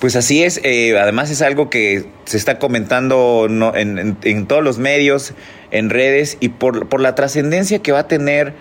Pues 0.00 0.16
así 0.16 0.42
es, 0.42 0.62
eh, 0.64 0.98
además 0.98 1.30
es 1.30 1.42
algo 1.42 1.68
que 1.68 2.06
se 2.24 2.38
está 2.38 2.58
comentando 2.58 3.46
en, 3.74 4.46
todos 4.46 4.64
los 4.64 4.78
medios, 4.78 5.34
en 5.72 5.90
redes 5.90 6.38
y 6.40 6.48
por, 6.48 6.98
la 7.02 7.14
trascendencia 7.14 7.80
que 7.80 7.92
va 7.92 7.98
a 7.98 8.08
tener 8.08 8.54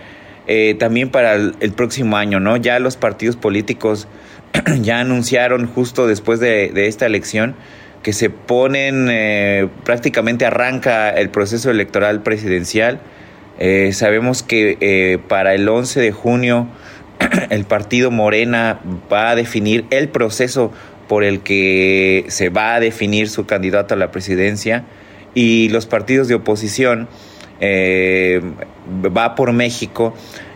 eh, 0.48 0.76
también 0.80 1.12
para 1.12 1.36
el, 1.36 1.72
próximo 1.74 2.18
año, 2.18 2.42
¿no? 2.42 2.58
Ya 2.58 2.78
los 2.80 2.98
partidos 2.98 3.38
políticos 3.38 4.10
ya 4.82 5.00
anunciaron 5.00 5.66
justo 5.66 6.08
después 6.08 6.42
de, 6.42 6.74
esta 6.88 7.06
elección 7.06 7.56
que 8.04 8.12
se 8.12 8.30
ponen, 8.30 9.08
eh, 9.10 9.70
prácticamente 9.86 10.46
arranca 10.46 11.10
el 11.10 11.30
proceso 11.30 11.72
electoral 11.72 12.22
presidencial. 12.22 13.00
Sabemos 13.94 14.44
que 14.44 15.22
para 15.30 15.54
el 15.54 15.70
11 15.70 16.02
de 16.02 16.12
junio 16.12 16.68
el 17.50 17.66
partido 17.66 18.12
Morena 18.12 18.80
va 19.12 19.32
a 19.32 19.36
definir 19.36 19.86
el 19.90 20.10
proceso 20.10 20.72
por 21.08 21.24
el 21.24 21.42
que 21.42 22.26
se 22.30 22.50
va 22.50 22.76
a 22.76 22.80
definir 22.80 23.30
su 23.30 23.46
candidato 23.46 23.94
a 23.94 23.98
la 23.98 24.12
presidencia 24.12 24.86
y 25.34 25.70
los 25.70 25.86
partidos 25.86 26.28
de 26.28 26.36
oposición 26.36 27.08
eh, 27.60 28.42
va 29.16 29.36
por 29.36 29.52
México. 29.54 30.14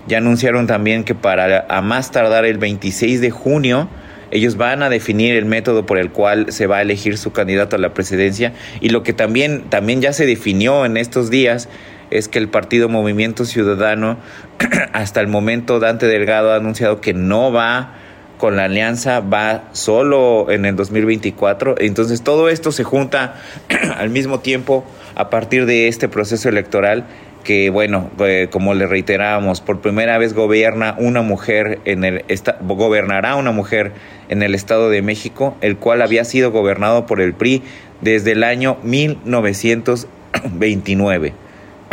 Ya 0.07 0.19
anunciaron 0.19 0.67
también 0.67 1.03
que 1.03 1.15
para 1.15 1.65
a 1.67 1.81
más 1.81 2.11
tardar 2.11 2.45
el 2.45 2.57
26 2.57 3.21
de 3.21 3.31
junio 3.31 3.89
ellos 4.31 4.57
van 4.57 4.83
a 4.83 4.89
definir 4.89 5.35
el 5.35 5.45
método 5.45 5.85
por 5.85 5.97
el 5.97 6.11
cual 6.11 6.51
se 6.51 6.67
va 6.67 6.77
a 6.77 6.81
elegir 6.81 7.17
su 7.17 7.31
candidato 7.31 7.75
a 7.75 7.79
la 7.79 7.93
presidencia. 7.93 8.53
Y 8.81 8.89
lo 8.89 9.03
que 9.03 9.13
también, 9.13 9.63
también 9.69 10.01
ya 10.01 10.13
se 10.13 10.25
definió 10.25 10.85
en 10.85 10.97
estos 10.97 11.29
días 11.29 11.69
es 12.11 12.27
que 12.27 12.39
el 12.39 12.49
partido 12.49 12.89
Movimiento 12.89 13.45
Ciudadano 13.45 14.17
hasta 14.93 15.21
el 15.21 15.27
momento 15.27 15.79
Dante 15.79 16.07
Delgado 16.07 16.51
ha 16.51 16.55
anunciado 16.55 17.01
que 17.01 17.13
no 17.13 17.51
va 17.51 17.93
con 18.37 18.57
la 18.57 18.65
alianza, 18.65 19.21
va 19.21 19.69
solo 19.71 20.47
en 20.49 20.65
el 20.65 20.75
2024. 20.75 21.75
Entonces 21.79 22.21
todo 22.21 22.49
esto 22.49 22.71
se 22.71 22.83
junta 22.83 23.35
al 23.97 24.09
mismo 24.09 24.39
tiempo 24.39 24.85
a 25.15 25.29
partir 25.29 25.65
de 25.65 25.87
este 25.87 26.09
proceso 26.09 26.49
electoral 26.49 27.05
que 27.45 27.69
bueno, 27.69 28.11
eh, 28.19 28.49
como 28.51 28.73
le 28.73 28.87
reiterábamos, 28.87 29.61
por 29.61 29.79
primera 29.79 30.17
vez 30.17 30.33
gobierna 30.33 30.95
una 30.97 31.21
mujer 31.21 31.79
en 31.85 32.03
el 32.03 32.25
gobernará 32.59 33.35
una 33.35 33.51
mujer 33.51 33.93
en 34.29 34.41
el 34.41 34.55
Estado 34.55 34.89
de 34.89 35.03
México, 35.03 35.55
el 35.61 35.77
cual 35.77 36.01
había 36.01 36.25
sido 36.25 36.49
gobernado 36.51 37.05
por 37.05 37.21
el 37.21 37.35
PRI 37.35 37.61
desde 38.01 38.31
el 38.31 38.43
año 38.43 38.77
1929. 38.83 41.44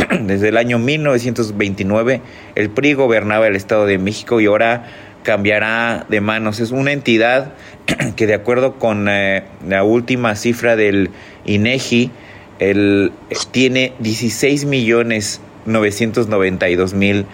Desde 0.22 0.48
el 0.48 0.56
año 0.56 0.78
1929 0.78 2.20
el 2.54 2.70
PRI 2.70 2.94
gobernaba 2.94 3.46
el 3.46 3.56
Estado 3.56 3.86
de 3.86 3.98
México 3.98 4.40
y 4.40 4.46
ahora 4.46 4.86
cambiará 5.22 6.06
de 6.08 6.20
manos. 6.20 6.60
Es 6.60 6.70
una 6.70 6.92
entidad 6.92 7.54
que 8.16 8.26
de 8.26 8.34
acuerdo 8.34 8.78
con 8.78 9.08
eh, 9.08 9.44
la 9.66 9.84
última 9.84 10.34
cifra 10.36 10.76
del 10.76 11.10
INEGI, 11.44 12.10
el, 12.58 13.12
tiene 13.50 13.92
16 14.00 14.64
millones 14.66 15.40
992 15.66 16.94
mil 16.94 17.26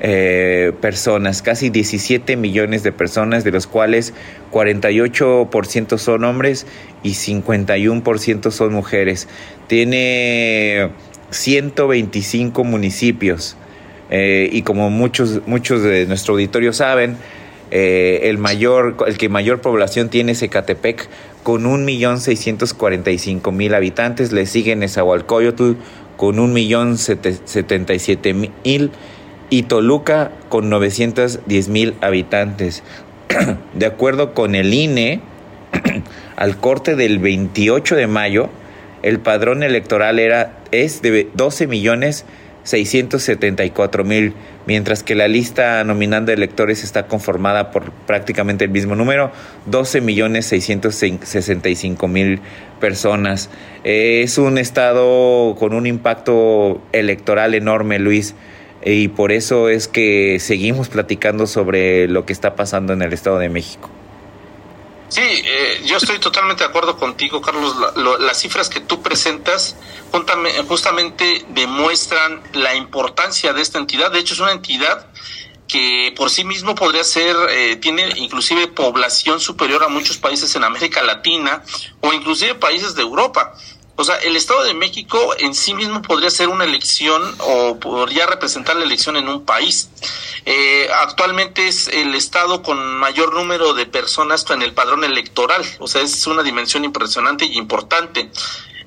eh, 0.00 0.72
personas, 0.80 1.40
casi 1.40 1.70
17 1.70 2.36
millones 2.36 2.82
de 2.82 2.92
personas, 2.92 3.44
de 3.44 3.50
los 3.52 3.66
cuales 3.66 4.12
48% 4.52 5.98
son 5.98 6.24
hombres 6.24 6.66
y 7.02 7.10
51% 7.10 8.50
son 8.50 8.72
mujeres. 8.74 9.28
Tiene 9.68 10.90
125 11.30 12.64
municipios. 12.64 13.56
Eh, 14.10 14.50
y 14.52 14.62
como 14.62 14.90
muchos, 14.90 15.42
muchos 15.46 15.82
de 15.82 16.06
nuestro 16.06 16.34
auditorio 16.34 16.72
saben, 16.72 17.16
eh, 17.70 18.22
el 18.24 18.38
mayor, 18.38 18.96
el 19.06 19.16
que 19.18 19.28
mayor 19.28 19.60
población 19.60 20.08
tiene 20.08 20.32
es 20.32 20.42
Ecatepec, 20.42 21.06
con 21.42 21.64
1.645.000 21.64 23.74
habitantes. 23.74 24.32
Le 24.32 24.46
siguen 24.46 24.78
Nezahualcóyotl 24.80 25.74
con 26.16 26.36
1.077.000 26.36 28.90
y 29.48 29.62
Toluca 29.64 30.32
con 30.48 30.70
910.000 30.70 31.94
habitantes. 32.00 32.82
de 33.74 33.86
acuerdo 33.86 34.34
con 34.34 34.54
el 34.54 34.72
INE, 34.72 35.20
al 36.36 36.58
corte 36.58 36.94
del 36.96 37.18
28 37.18 37.96
de 37.96 38.06
mayo, 38.06 38.50
el 39.02 39.20
padrón 39.20 39.62
electoral 39.62 40.18
era, 40.18 40.58
es 40.70 41.02
de 41.02 41.28
12 41.34 41.66
millones 41.66 42.24
674 42.66 44.04
mil, 44.04 44.34
mientras 44.66 45.02
que 45.02 45.14
la 45.14 45.28
lista 45.28 45.82
nominal 45.84 46.26
de 46.26 46.32
electores 46.32 46.82
está 46.82 47.06
conformada 47.06 47.70
por 47.70 47.92
prácticamente 47.92 48.64
el 48.64 48.70
mismo 48.70 48.96
número, 48.96 49.30
12 49.66 50.00
millones 50.00 50.46
665 50.46 52.08
mil 52.08 52.40
personas. 52.80 53.50
es 53.84 54.36
un 54.38 54.58
estado 54.58 55.54
con 55.56 55.74
un 55.74 55.86
impacto 55.86 56.82
electoral 56.92 57.54
enorme, 57.54 58.00
Luis, 58.00 58.34
y 58.84 59.08
por 59.08 59.32
eso 59.32 59.68
es 59.68 59.88
que 59.88 60.38
seguimos 60.40 60.88
platicando 60.88 61.46
sobre 61.46 62.08
lo 62.08 62.26
que 62.26 62.32
está 62.32 62.56
pasando 62.56 62.92
en 62.92 63.02
el 63.02 63.12
Estado 63.12 63.38
de 63.38 63.48
México. 63.48 63.90
Sí, 65.08 65.20
eh, 65.22 65.82
yo 65.84 65.98
estoy 65.98 66.18
totalmente 66.18 66.64
de 66.64 66.68
acuerdo 66.68 66.96
contigo, 66.96 67.40
Carlos. 67.40 67.76
las 67.96 68.38
cifras 68.38 68.68
que 68.68 68.80
tú 68.80 69.02
presentas 69.02 69.76
justamente 70.68 71.44
demuestran 71.50 72.42
la 72.54 72.74
importancia 72.74 73.52
de 73.52 73.62
esta 73.62 73.78
entidad. 73.78 74.10
De 74.10 74.18
hecho, 74.18 74.34
es 74.34 74.40
una 74.40 74.52
entidad 74.52 75.06
que 75.68 76.12
por 76.16 76.30
sí 76.30 76.44
mismo 76.44 76.74
podría 76.74 77.04
ser, 77.04 77.36
eh, 77.50 77.76
tiene 77.76 78.08
inclusive 78.16 78.68
población 78.68 79.40
superior 79.40 79.82
a 79.82 79.88
muchos 79.88 80.16
países 80.16 80.54
en 80.54 80.64
América 80.64 81.02
Latina 81.02 81.62
o 82.00 82.12
inclusive 82.12 82.54
países 82.54 82.94
de 82.94 83.02
Europa. 83.02 83.54
O 83.96 84.04
sea, 84.04 84.16
el 84.16 84.36
Estado 84.36 84.64
de 84.64 84.74
México 84.74 85.34
en 85.38 85.54
sí 85.54 85.72
mismo 85.72 86.02
podría 86.02 86.28
ser 86.28 86.48
una 86.48 86.64
elección 86.64 87.22
o 87.38 87.78
podría 87.80 88.26
representar 88.26 88.76
la 88.76 88.84
elección 88.84 89.16
en 89.16 89.28
un 89.28 89.44
país. 89.44 89.88
Eh, 90.44 90.88
actualmente 91.02 91.66
es 91.66 91.88
el 91.88 92.14
Estado 92.14 92.62
con 92.62 92.78
mayor 92.98 93.34
número 93.34 93.72
de 93.72 93.86
personas 93.86 94.44
en 94.50 94.60
el 94.60 94.74
padrón 94.74 95.02
electoral. 95.02 95.64
O 95.78 95.88
sea, 95.88 96.02
es 96.02 96.26
una 96.26 96.42
dimensión 96.42 96.84
impresionante 96.84 97.46
y 97.46 97.56
importante. 97.56 98.30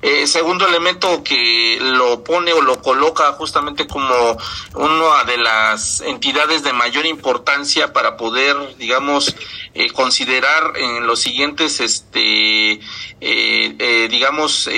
Eh, 0.02 0.26
segundo 0.26 0.66
elemento 0.66 1.22
que 1.22 1.78
lo 1.78 2.24
pone 2.24 2.54
o 2.54 2.62
lo 2.62 2.80
coloca 2.80 3.32
justamente 3.32 3.86
como 3.86 4.38
una 4.74 5.24
de 5.24 5.36
las 5.36 6.00
entidades 6.00 6.62
de 6.62 6.72
mayor 6.72 7.04
importancia 7.04 7.92
para 7.92 8.16
poder, 8.16 8.56
digamos, 8.78 9.34
eh, 9.74 9.90
considerar 9.92 10.72
en 10.76 11.06
los 11.06 11.20
siguientes, 11.20 11.80
este, 11.80 12.72
eh, 12.72 12.80
eh 13.20 14.08
digamos, 14.10 14.70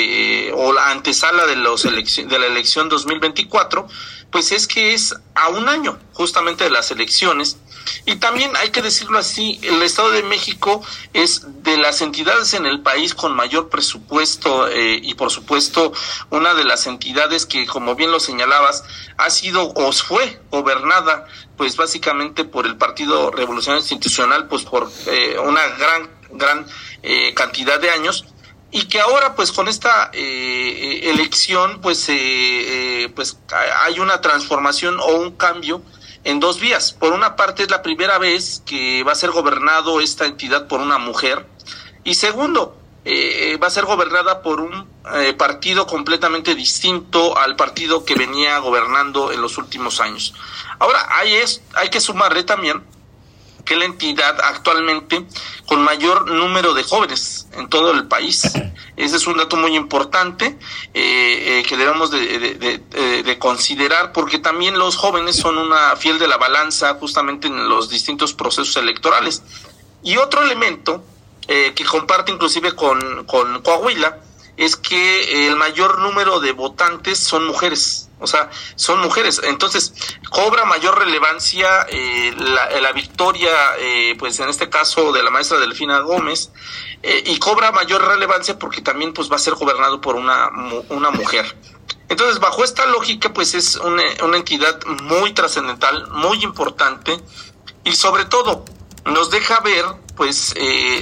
o 0.54 0.72
la 0.72 0.90
antesala 0.90 1.46
de, 1.46 1.54
los 1.54 1.84
de 1.84 2.38
la 2.38 2.46
elección 2.46 2.88
2024, 2.88 3.86
pues 4.32 4.50
es 4.50 4.66
que 4.66 4.92
es 4.92 5.14
a 5.36 5.50
un 5.50 5.68
año 5.68 6.00
justamente 6.14 6.64
de 6.64 6.70
las 6.70 6.90
elecciones 6.90 7.58
y 8.04 8.16
también 8.16 8.50
hay 8.56 8.70
que 8.70 8.82
decirlo 8.82 9.18
así, 9.18 9.60
el 9.62 9.80
Estado 9.82 10.10
de 10.10 10.22
México 10.22 10.84
es 11.12 11.42
de 11.62 11.76
las 11.76 12.00
entidades 12.00 12.52
en 12.54 12.66
el 12.66 12.82
país 12.82 13.14
con 13.14 13.34
mayor 13.34 13.68
presupuesto 13.68 14.68
eh, 14.68 14.98
y 15.02 15.14
por 15.14 15.30
supuesto 15.30 15.92
una 16.30 16.54
de 16.54 16.64
las 16.64 16.86
entidades 16.86 17.46
que, 17.46 17.66
como 17.66 17.94
bien 17.94 18.10
lo 18.10 18.18
señalabas, 18.18 18.84
ha 19.18 19.30
sido 19.30 19.72
o 19.74 19.92
fue 19.92 20.40
gobernada 20.50 21.26
pues 21.56 21.76
básicamente 21.76 22.44
por 22.44 22.66
el 22.66 22.76
Partido 22.76 23.30
Revolucionario 23.30 23.82
Institucional 23.82 24.48
pues 24.48 24.64
por 24.64 24.90
eh, 25.06 25.38
una 25.38 25.64
gran, 25.78 26.10
gran 26.32 26.66
eh, 27.02 27.32
cantidad 27.34 27.78
de 27.78 27.90
años 27.90 28.24
y 28.72 28.86
que 28.86 29.00
ahora 29.00 29.36
pues 29.36 29.52
con 29.52 29.68
esta 29.68 30.10
elección 30.14 31.80
pues 31.82 32.10
pues 33.14 33.38
hay 33.82 33.98
una 33.98 34.22
transformación 34.22 34.98
o 34.98 35.16
un 35.16 35.32
cambio 35.32 35.82
en 36.24 36.40
dos 36.40 36.60
vías. 36.60 36.92
Por 36.92 37.12
una 37.12 37.36
parte 37.36 37.62
es 37.62 37.70
la 37.70 37.82
primera 37.82 38.18
vez 38.18 38.62
que 38.66 39.02
va 39.04 39.12
a 39.12 39.16
ser 39.16 39.30
gobernado 39.30 40.00
esta 40.00 40.26
entidad 40.26 40.68
por 40.68 40.80
una 40.80 40.98
mujer 40.98 41.46
y 42.04 42.14
segundo, 42.14 42.76
eh, 43.04 43.58
va 43.62 43.66
a 43.66 43.70
ser 43.70 43.84
gobernada 43.84 44.42
por 44.42 44.60
un 44.60 44.88
eh, 45.14 45.34
partido 45.34 45.86
completamente 45.86 46.54
distinto 46.54 47.36
al 47.36 47.56
partido 47.56 48.04
que 48.04 48.14
venía 48.14 48.58
gobernando 48.58 49.32
en 49.32 49.40
los 49.40 49.58
últimos 49.58 50.00
años. 50.00 50.34
Ahora, 50.78 51.06
hay, 51.10 51.34
es, 51.34 51.62
hay 51.74 51.90
que 51.90 52.00
sumarle 52.00 52.44
también 52.44 52.82
que 53.64 53.76
la 53.76 53.84
entidad 53.84 54.40
actualmente 54.40 55.24
con 55.66 55.82
mayor 55.82 56.30
número 56.30 56.74
de 56.74 56.82
jóvenes 56.82 57.46
en 57.52 57.68
todo 57.68 57.92
el 57.92 58.08
país. 58.08 58.42
Ese 58.96 59.16
es 59.16 59.26
un 59.26 59.36
dato 59.36 59.56
muy 59.56 59.74
importante 59.74 60.58
eh, 60.92 61.60
eh, 61.60 61.62
que 61.66 61.76
debemos 61.76 62.10
de, 62.10 63.38
considerar 63.38 64.12
porque 64.12 64.38
también 64.38 64.78
los 64.78 64.96
jóvenes 64.96 65.36
son 65.36 65.58
una 65.58 65.96
fiel 65.96 66.18
de 66.18 66.28
la 66.28 66.36
balanza 66.36 66.94
justamente 66.94 67.48
en 67.48 67.68
los 67.68 67.88
distintos 67.88 68.34
procesos 68.34 68.76
electorales. 68.76 69.42
Y 70.02 70.16
otro 70.16 70.42
elemento 70.42 71.02
eh, 71.48 71.72
que 71.74 71.84
comparte 71.84 72.32
inclusive 72.32 72.74
con, 72.74 73.24
con 73.24 73.62
Coahuila 73.62 74.18
es 74.56 74.76
que 74.76 75.46
el 75.46 75.56
mayor 75.56 75.98
número 76.00 76.40
de 76.40 76.52
votantes 76.52 77.18
son 77.18 77.46
mujeres 77.46 78.08
o 78.22 78.26
sea, 78.26 78.50
son 78.76 79.00
mujeres. 79.00 79.40
Entonces, 79.44 79.92
cobra 80.30 80.64
mayor 80.64 80.98
relevancia 80.98 81.86
eh, 81.88 82.34
la, 82.38 82.92
victoria, 82.92 83.50
eh, 83.78 84.14
pues 84.18 84.38
en 84.40 84.48
este 84.48 84.68
caso 84.70 85.12
de 85.12 85.22
la 85.22 85.30
maestra 85.30 85.58
Delfina 85.58 86.00
Gómez, 86.00 86.52
eh, 87.02 87.22
y 87.26 87.38
cobra 87.38 87.72
mayor 87.72 88.06
relevancia 88.06 88.58
porque 88.58 88.80
también 88.80 89.12
pues 89.12 89.30
va 89.30 89.36
a 89.36 89.38
ser 89.38 89.54
gobernado 89.54 90.00
por 90.00 90.14
una, 90.14 90.50
una 90.88 91.10
mujer. 91.10 91.56
Entonces, 92.08 92.38
bajo 92.38 92.62
esta 92.62 92.86
lógica, 92.86 93.32
pues 93.32 93.54
es 93.54 93.76
una, 93.76 94.02
una 94.22 94.36
entidad 94.36 94.78
muy 94.84 95.32
trascendental, 95.32 96.08
muy 96.10 96.42
importante, 96.44 97.18
y 97.84 97.92
sobre 97.92 98.26
todo 98.26 98.64
nos 99.04 99.30
deja 99.30 99.60
ver 99.60 99.84
pues 100.16 100.54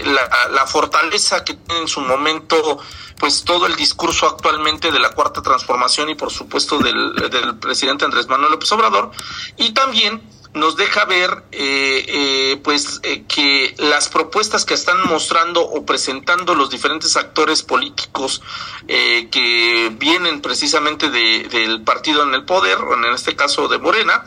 la, 0.05 0.49
la 0.51 0.67
fortaleza 0.67 1.45
que 1.45 1.55
tiene 1.55 1.83
en 1.83 1.89
su 1.89 2.01
momento 2.01 2.81
pues 3.21 3.45
todo 3.45 3.67
el 3.67 3.77
discurso 3.77 4.27
actualmente 4.27 4.91
de 4.91 4.99
la 4.99 5.11
cuarta 5.11 5.43
transformación 5.43 6.09
y 6.09 6.15
por 6.15 6.33
supuesto 6.33 6.79
del, 6.79 7.59
presidente 7.61 8.07
Andrés 8.07 8.27
Manuel 8.27 8.53
López 8.53 8.73
Obrador. 8.73 9.11
Y 9.59 9.73
también 9.73 10.23
nos 10.55 10.77
deja 10.77 11.05
ver 11.05 11.45
eh, 11.53 12.05
eh, 12.09 12.61
pues 12.65 12.99
eh, 13.05 13.25
que 13.29 13.75
las 13.79 14.09
propuestas 14.09 14.65
que 14.65 14.75
están 14.75 14.97
mostrando 15.07 15.61
o 15.61 15.85
presentando 15.85 16.55
los 16.55 16.71
diferentes 16.71 17.17
actores 17.17 17.63
políticos 17.63 18.43
que 18.89 19.95
vienen 19.97 20.41
precisamente 20.41 21.11
de, 21.11 21.45
del 21.45 21.83
partido 21.83 22.25
en 22.25 22.35
el 22.35 22.45
poder 22.45 22.79
o 22.79 22.95
en 22.95 23.05
este 23.15 23.37
caso 23.37 23.69
de 23.69 23.79
Morena 23.79 24.25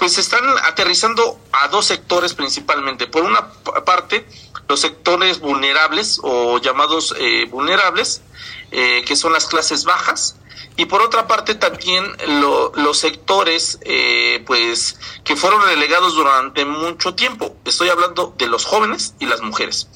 pues 0.00 0.18
están 0.18 0.42
aterrizando 0.64 1.38
a 1.52 1.68
dos 1.68 1.86
sectores 1.86 2.34
principalmente 2.34 3.06
por 3.06 3.22
una 3.22 3.52
parte 3.84 4.26
los 4.68 4.80
sectores 4.80 5.38
vulnerables 5.38 6.18
o 6.22 6.58
llamados 6.58 7.14
vulnerables 7.50 8.22
eh, 8.72 9.02
que 9.04 9.16
son 9.16 9.32
las 9.32 9.46
clases 9.46 9.84
bajas, 9.84 10.36
y 10.76 10.86
por 10.86 11.02
otra 11.02 11.26
parte 11.26 11.56
también 11.56 12.04
los 12.74 12.98
sectores 12.98 13.80
eh, 13.82 14.44
pues 14.46 14.96
que 15.24 15.34
fueron 15.34 15.60
relegados 15.62 16.14
durante 16.14 16.64
mucho 16.64 17.16
tiempo. 17.16 17.56
Estoy 17.64 17.88
hablando 17.88 18.32
de 18.38 18.46
los 18.46 18.64
jóvenes 18.64 19.14
y 19.18 19.26
las 19.26 19.42
mujeres. 19.42 19.88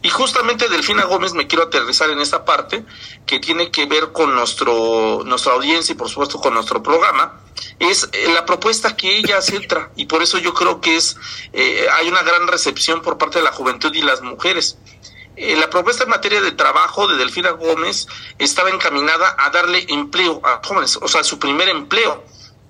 Y 0.00 0.08
justamente 0.08 0.70
Delfina 0.70 1.04
Gómez 1.04 1.34
me 1.34 1.46
quiero 1.46 1.64
aterrizar 1.64 2.08
en 2.08 2.20
esta 2.20 2.46
parte 2.46 2.84
que 3.26 3.38
tiene 3.38 3.70
que 3.70 3.84
ver 3.84 4.12
con 4.12 4.34
nuestro 4.34 5.22
nuestra 5.24 5.52
audiencia 5.52 5.92
y 5.92 5.96
por 5.96 6.08
supuesto 6.08 6.40
con 6.40 6.54
nuestro 6.54 6.82
programa 6.82 7.41
es 7.78 8.08
eh, 8.12 8.32
la 8.32 8.44
propuesta 8.44 8.96
que 8.96 9.18
ella 9.18 9.40
centra 9.40 9.90
y 9.96 10.06
por 10.06 10.22
eso 10.22 10.38
yo 10.38 10.54
creo 10.54 10.80
que 10.80 10.96
es 10.96 11.16
hay 11.94 12.08
una 12.08 12.22
gran 12.22 12.46
recepción 12.48 13.02
por 13.02 13.18
parte 13.18 13.38
de 13.38 13.44
la 13.44 13.52
juventud 13.52 13.92
y 13.94 14.02
las 14.02 14.22
mujeres. 14.22 14.78
Eh, 15.34 15.56
la 15.56 15.70
propuesta 15.70 16.04
en 16.04 16.10
materia 16.10 16.42
de 16.42 16.52
trabajo 16.52 17.08
de 17.08 17.16
Delfina 17.16 17.52
Gómez 17.52 18.06
estaba 18.38 18.68
encaminada 18.68 19.34
a 19.38 19.48
darle 19.50 19.86
empleo 19.88 20.42
a 20.44 20.60
jóvenes, 20.62 20.98
o 21.00 21.08
sea, 21.08 21.24
su 21.24 21.38
primer 21.38 21.70
empleo 21.70 22.22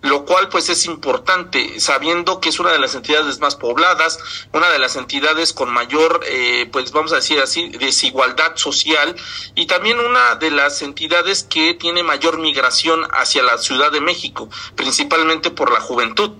lo 0.02 0.24
cual 0.24 0.48
pues 0.48 0.68
es 0.68 0.84
importante, 0.86 1.78
sabiendo 1.78 2.40
que 2.40 2.48
es 2.48 2.58
una 2.58 2.72
de 2.72 2.78
las 2.78 2.94
entidades 2.96 3.38
más 3.38 3.54
pobladas, 3.54 4.18
una 4.52 4.68
de 4.68 4.80
las 4.80 4.96
entidades 4.96 5.52
con 5.52 5.70
mayor, 5.70 6.20
eh, 6.26 6.68
pues 6.72 6.90
vamos 6.90 7.12
a 7.12 7.16
decir 7.16 7.40
así, 7.40 7.68
desigualdad 7.68 8.56
social 8.56 9.14
y 9.54 9.66
también 9.66 10.00
una 10.00 10.34
de 10.34 10.50
las 10.50 10.82
entidades 10.82 11.44
que 11.44 11.74
tiene 11.74 12.02
mayor 12.02 12.38
migración 12.38 13.06
hacia 13.12 13.44
la 13.44 13.58
Ciudad 13.58 13.92
de 13.92 14.00
México, 14.00 14.48
principalmente 14.74 15.52
por 15.52 15.72
la 15.72 15.80
juventud. 15.80 16.32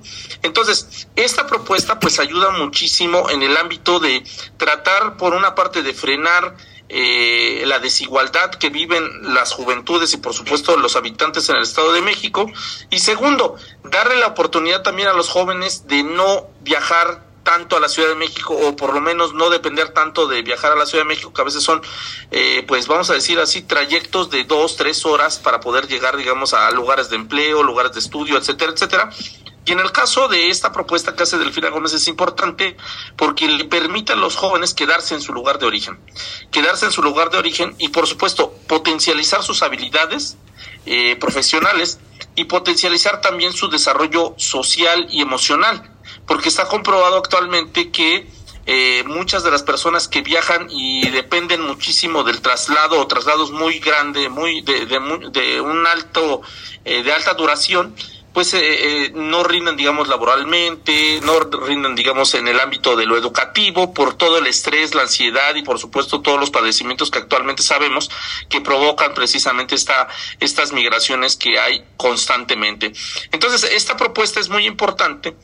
Entonces, 0.43 1.07
esta 1.15 1.47
propuesta 1.47 2.01
pues 2.01 2.19
ayuda 2.19 2.51
muchísimo 2.51 3.31
en 3.31 3.45
el 3.45 3.57
ámbito 3.57 4.01
de 4.01 4.25
tratar 4.57 5.17
por 5.17 5.35
una 5.35 5.55
parte 5.55 5.83
de 5.83 5.95
frenar 5.95 6.57
eh, 6.95 7.65
la 7.67 7.79
desigualdad 7.79 8.51
que 8.51 8.69
viven 8.69 9.35
las 9.35 9.53
juventudes 9.53 10.13
y 10.13 10.19
por 10.19 10.35
supuesto 10.35 10.77
los 10.77 10.95
habitantes 10.95 11.49
en 11.49 11.57
el 11.57 11.63
Estado 11.63 11.91
de 11.95 12.03
México. 12.03 12.51
Y 12.91 12.99
segundo, 12.99 13.57
darle 13.83 14.17
la 14.17 14.27
oportunidad 14.27 14.83
también 14.83 15.09
a 15.09 15.15
los 15.15 15.31
jóvenes 15.31 15.89
de 15.89 16.03
no 16.03 16.49
viajar 16.61 17.25
tanto 17.43 17.77
a 17.77 17.81
la 17.81 17.89
Ciudad 17.89 18.11
de 18.11 18.15
México 18.15 18.55
o 18.55 18.77
por 18.77 18.93
lo 18.93 19.01
menos 19.01 19.33
no 19.33 19.49
depender 19.49 19.95
tanto 19.95 20.27
de 20.29 20.43
viajar 20.43 20.73
a 20.73 20.77
la 20.77 20.85
Ciudad 20.85 21.05
de 21.05 21.09
México, 21.09 21.33
que 21.33 21.41
a 21.41 21.45
veces 21.45 21.63
son, 21.63 21.81
eh, 22.31 22.63
pues 22.69 22.87
vamos 22.87 23.09
a 23.09 23.15
decir 23.15 23.39
así, 23.39 23.63
trayectos 23.63 24.31
de 24.31 24.45
dos, 24.45 24.77
tres 24.77 25.07
horas 25.07 25.39
para 25.39 25.61
poder 25.61 25.89
llegar, 25.89 26.17
digamos, 26.19 26.53
a 26.53 26.71
lugares 26.73 27.09
de 27.09 27.17
empleo, 27.17 27.63
lugares 27.63 27.93
de 27.93 28.01
estudio, 28.01 28.37
etcétera, 28.37 28.73
etcétera. 28.73 29.11
Y 29.65 29.73
en 29.73 29.81
el 29.81 29.93
caso 29.93 30.29
de 30.29 30.49
esta 30.49 30.73
propuesta 30.73 31.15
que 31.15 31.23
hace 31.23 31.39
Delfina 31.39 31.71
Gómez 31.71 31.93
es 31.93 32.09
importante 32.09 32.77
porque 33.17 33.47
le 33.47 33.65
permite 33.65 34.13
a 34.13 34.17
los 34.17 34.37
jóvenes 34.37 34.75
quedarse 34.75 35.15
en 35.15 35.21
su 35.21 35.33
lugar 35.33 35.59
de 35.59 35.67
origen, 35.67 36.01
quedarse 36.51 36.87
en 36.87 36.93
su 36.93 37.03
lugar 37.03 37.31
de 37.31 37.39
origen 37.39 37.75
y 37.79 37.89
por 37.89 38.07
supuesto 38.07 38.53
potencializar 38.67 39.43
sus 39.43 39.63
habilidades 39.63 40.37
eh, 40.87 41.17
profesionales 41.17 42.01
y 42.35 42.45
potencializar 42.45 43.21
también 43.21 43.53
su 43.53 43.69
desarrollo 43.69 44.35
social 44.37 45.07
y 45.11 45.23
emocional 45.23 45.93
porque 46.27 46.49
está 46.49 46.67
comprobado 46.67 47.17
actualmente 47.17 47.91
que 47.91 48.27
eh, 48.65 49.03
muchas 49.07 49.43
de 49.43 49.51
las 49.51 49.63
personas 49.63 50.07
que 50.07 50.23
viajan 50.23 50.69
y 50.71 51.09
dependen 51.11 51.63
muchísimo 51.63 52.23
del 52.23 52.41
traslado 52.41 53.01
o 53.01 53.07
traslados 53.07 53.51
muy 53.51 53.81
grande, 53.81 54.29
muy 54.29 54.63
de, 54.63 54.87
de, 54.87 55.61
un 55.61 55.87
alto, 55.87 56.43
eh, 56.85 57.03
de 57.03 57.13
alta 57.13 57.35
duración, 57.35 57.95
pues 58.33 58.55
eh, 58.55 59.11
no 59.15 59.45
rinden, 59.45 59.77
digamos, 59.77 60.09
laboralmente, 60.09 61.21
no 61.23 61.39
rinden, 61.41 61.95
digamos, 61.95 62.35
en 62.35 62.49
el 62.49 62.59
ámbito 62.61 62.97
de 62.97 63.07
lo 63.07 63.17
educativo, 63.17 63.93
por 63.93 64.15
todo 64.15 64.39
el 64.39 64.47
estrés, 64.47 64.95
la 64.95 65.03
ansiedad 65.03 65.55
y, 65.55 65.63
por 65.63 65.79
supuesto, 65.79 66.23
todos 66.23 66.41
los 66.41 66.51
padecimientos 66.51 67.11
que 67.11 67.19
actualmente 67.19 67.63
sabemos 67.63 68.11
que 68.49 68.61
provocan 68.61 69.13
precisamente 69.15 69.75
esta, 69.75 70.09
estas 70.41 70.73
migraciones 70.73 71.37
que 71.37 71.59
hay 71.59 71.85
constantemente. 71.97 72.93
Entonces, 73.33 73.71
esta 73.73 73.97
propuesta 73.97 74.41
es 74.41 74.49
muy 74.49 74.67
importante 74.67 75.37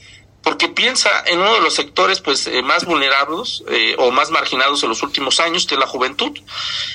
porque 0.48 0.70
piensa 0.70 1.10
en 1.26 1.40
uno 1.40 1.52
de 1.52 1.60
los 1.60 1.74
sectores 1.74 2.22
pues 2.22 2.46
eh, 2.46 2.62
más 2.62 2.86
vulnerables 2.86 3.62
eh, 3.68 3.94
o 3.98 4.10
más 4.10 4.30
marginados 4.30 4.82
en 4.82 4.88
los 4.88 5.02
últimos 5.02 5.40
años, 5.40 5.66
que 5.66 5.74
es 5.74 5.78
la 5.78 5.86
juventud, 5.86 6.32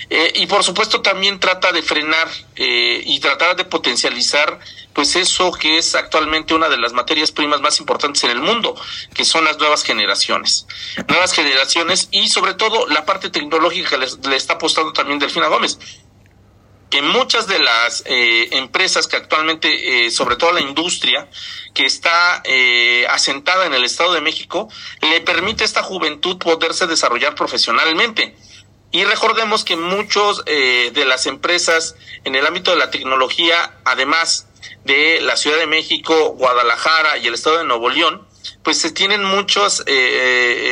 eh, 0.10 0.34
y 0.38 0.48
por 0.48 0.64
supuesto 0.64 1.04
también 1.04 1.40
trata 1.40 1.72
de 1.72 1.84
frenar 1.84 2.28
y 2.56 3.20
tratar 3.20 3.56
de 3.56 3.66
potencializar 3.66 4.60
pues 4.94 5.16
eso 5.16 5.52
que 5.52 5.78
es 5.78 5.94
actualmente 5.94 6.56
una 6.56 6.68
de 6.68 6.78
las 6.78 6.94
materias 6.94 7.32
primas 7.32 7.62
más 7.62 7.80
importantes 7.80 8.24
en 8.24 8.32
el 8.32 8.40
mundo, 8.40 8.76
que 9.14 9.24
son 9.24 9.44
las 9.44 9.60
nuevas 9.60 9.84
generaciones. 9.84 10.66
Nuevas 11.08 11.34
generaciones 11.34 12.08
y 12.10 12.30
sobre 12.30 12.56
todo 12.56 12.88
la 12.88 13.06
parte 13.06 13.30
tecnológica 13.30 13.98
le, 13.98 14.08
le 14.30 14.36
está 14.36 14.54
apostando 14.54 14.94
también 14.94 15.20
Delfina 15.20 15.48
Gómez 15.48 15.78
que 16.90 17.02
muchas 17.02 17.48
de 17.48 17.60
las 17.60 18.04
eh, 18.06 18.50
empresas 18.52 19.08
que 19.08 19.16
actualmente, 19.16 20.06
eh, 20.06 20.12
sobre 20.12 20.36
todo 20.36 20.52
la 20.52 20.62
industria, 20.62 21.28
que 21.74 21.86
está 21.86 22.42
eh, 22.44 23.06
asentada 23.10 23.66
en 23.66 23.74
el 23.74 23.84
Estado 23.84 24.14
de 24.14 24.22
México, 24.22 24.70
le 25.02 25.22
permite 25.22 25.64
a 25.64 25.66
esta 25.66 25.84
juventud 25.84 26.38
poderse 26.38 26.86
desarrollar 26.86 27.36
profesionalmente. 27.36 28.36
Y 28.92 29.06
recordemos 29.06 29.64
que 29.64 29.76
muchos 29.76 30.46
de 30.46 31.06
las 31.08 31.26
empresas 31.26 31.96
en 32.26 32.36
el 32.36 32.46
ámbito 32.46 32.70
de 32.70 32.78
la 32.78 32.92
tecnología, 32.92 33.80
además 33.86 34.48
de 34.86 35.20
la 35.20 35.36
Ciudad 35.36 35.58
de 35.58 35.66
México, 35.66 36.36
Guadalajara 36.38 37.18
y 37.18 37.26
el 37.26 37.34
Estado 37.34 37.58
de 37.58 37.66
Nuevo 37.66 37.90
León, 37.90 38.28
pues 38.64 38.78
se 38.78 38.92
tienen 38.92 39.24
muchos, 39.24 39.82
eh, 39.82 39.86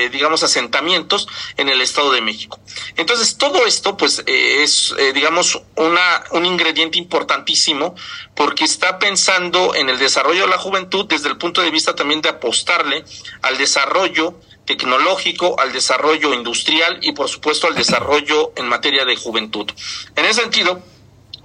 eh, 0.05 0.09
digamos, 0.11 0.43
asentamientos 0.43 1.28
en 1.57 1.69
el 1.69 1.82
Estado 1.82 2.11
de 2.11 2.22
México. 2.22 2.59
Entonces, 2.95 3.38
todo 3.38 3.65
esto, 3.65 3.97
pues, 3.97 4.24
eh, 4.26 4.63
es, 4.63 4.93
digamos, 5.13 5.61
una, 5.76 6.24
un 6.32 6.45
ingrediente 6.45 6.97
importantísimo 6.97 7.95
porque 8.36 8.65
está 8.65 8.99
pensando 8.99 9.76
en 9.76 9.89
el 9.89 9.99
desarrollo 9.99 10.41
de 10.41 10.47
la 10.47 10.57
juventud 10.57 11.05
desde 11.05 11.30
el 11.30 11.38
punto 11.38 11.61
de 11.61 11.72
vista 11.72 11.95
también 11.95 12.22
de 12.22 12.30
apostarle 12.30 13.03
al 13.41 13.57
desarrollo 13.57 14.36
tecnológico, 14.65 15.59
al 15.59 15.74
desarrollo 15.74 16.34
industrial 16.34 16.99
y, 17.01 17.11
por 17.11 17.28
supuesto, 17.28 17.67
al 17.67 17.76
desarrollo 17.76 18.53
en 18.55 18.67
materia 18.67 19.05
de 19.05 19.15
juventud. 19.15 19.69
En 20.15 20.26
ese 20.26 20.41
sentido, 20.41 20.82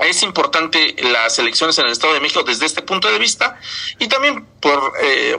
es 0.01 0.23
importante 0.23 0.97
las 1.13 1.39
elecciones 1.39 1.79
en 1.79 1.87
el 1.87 1.93
Estado 1.93 2.15
de 2.15 2.21
México 2.21 2.43
desde 2.43 2.67
este 2.67 2.83
punto 2.83 3.11
de 3.11 3.19
vista 3.19 3.59
y 3.99 4.09
también 4.09 4.47
por, 4.61 4.93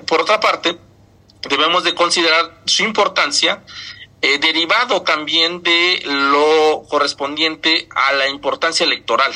por 0.05 0.21
otra 0.21 0.39
parte 0.39 0.77
debemos 1.49 1.83
de 1.83 1.93
considerar 1.93 2.61
su 2.65 2.83
importancia 2.83 3.63
eh, 4.21 4.39
derivado 4.39 5.03
también 5.03 5.61
de 5.61 6.01
lo 6.05 6.83
correspondiente 6.89 7.87
a 7.93 8.13
la 8.13 8.27
importancia 8.27 8.85
electoral 8.85 9.31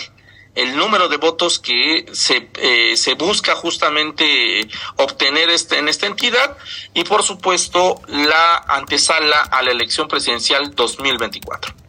el 0.56 0.76
número 0.76 1.08
de 1.08 1.18
votos 1.18 1.60
que 1.60 2.08
se, 2.12 2.50
eh, 2.56 2.98
se 2.98 3.14
busca 3.14 3.56
justamente 3.56 4.68
obtener 4.98 5.50
este, 5.50 5.78
en 5.78 5.88
esta 5.88 6.08
entidad 6.08 6.58
y 6.94 7.04
por 7.04 7.24
supuesto 7.24 8.02
la 8.08 8.58
antesala 8.68 9.40
a 9.40 9.62
la 9.62 9.72
elección 9.72 10.08
presidencial 10.08 10.76
2024. 10.76 11.81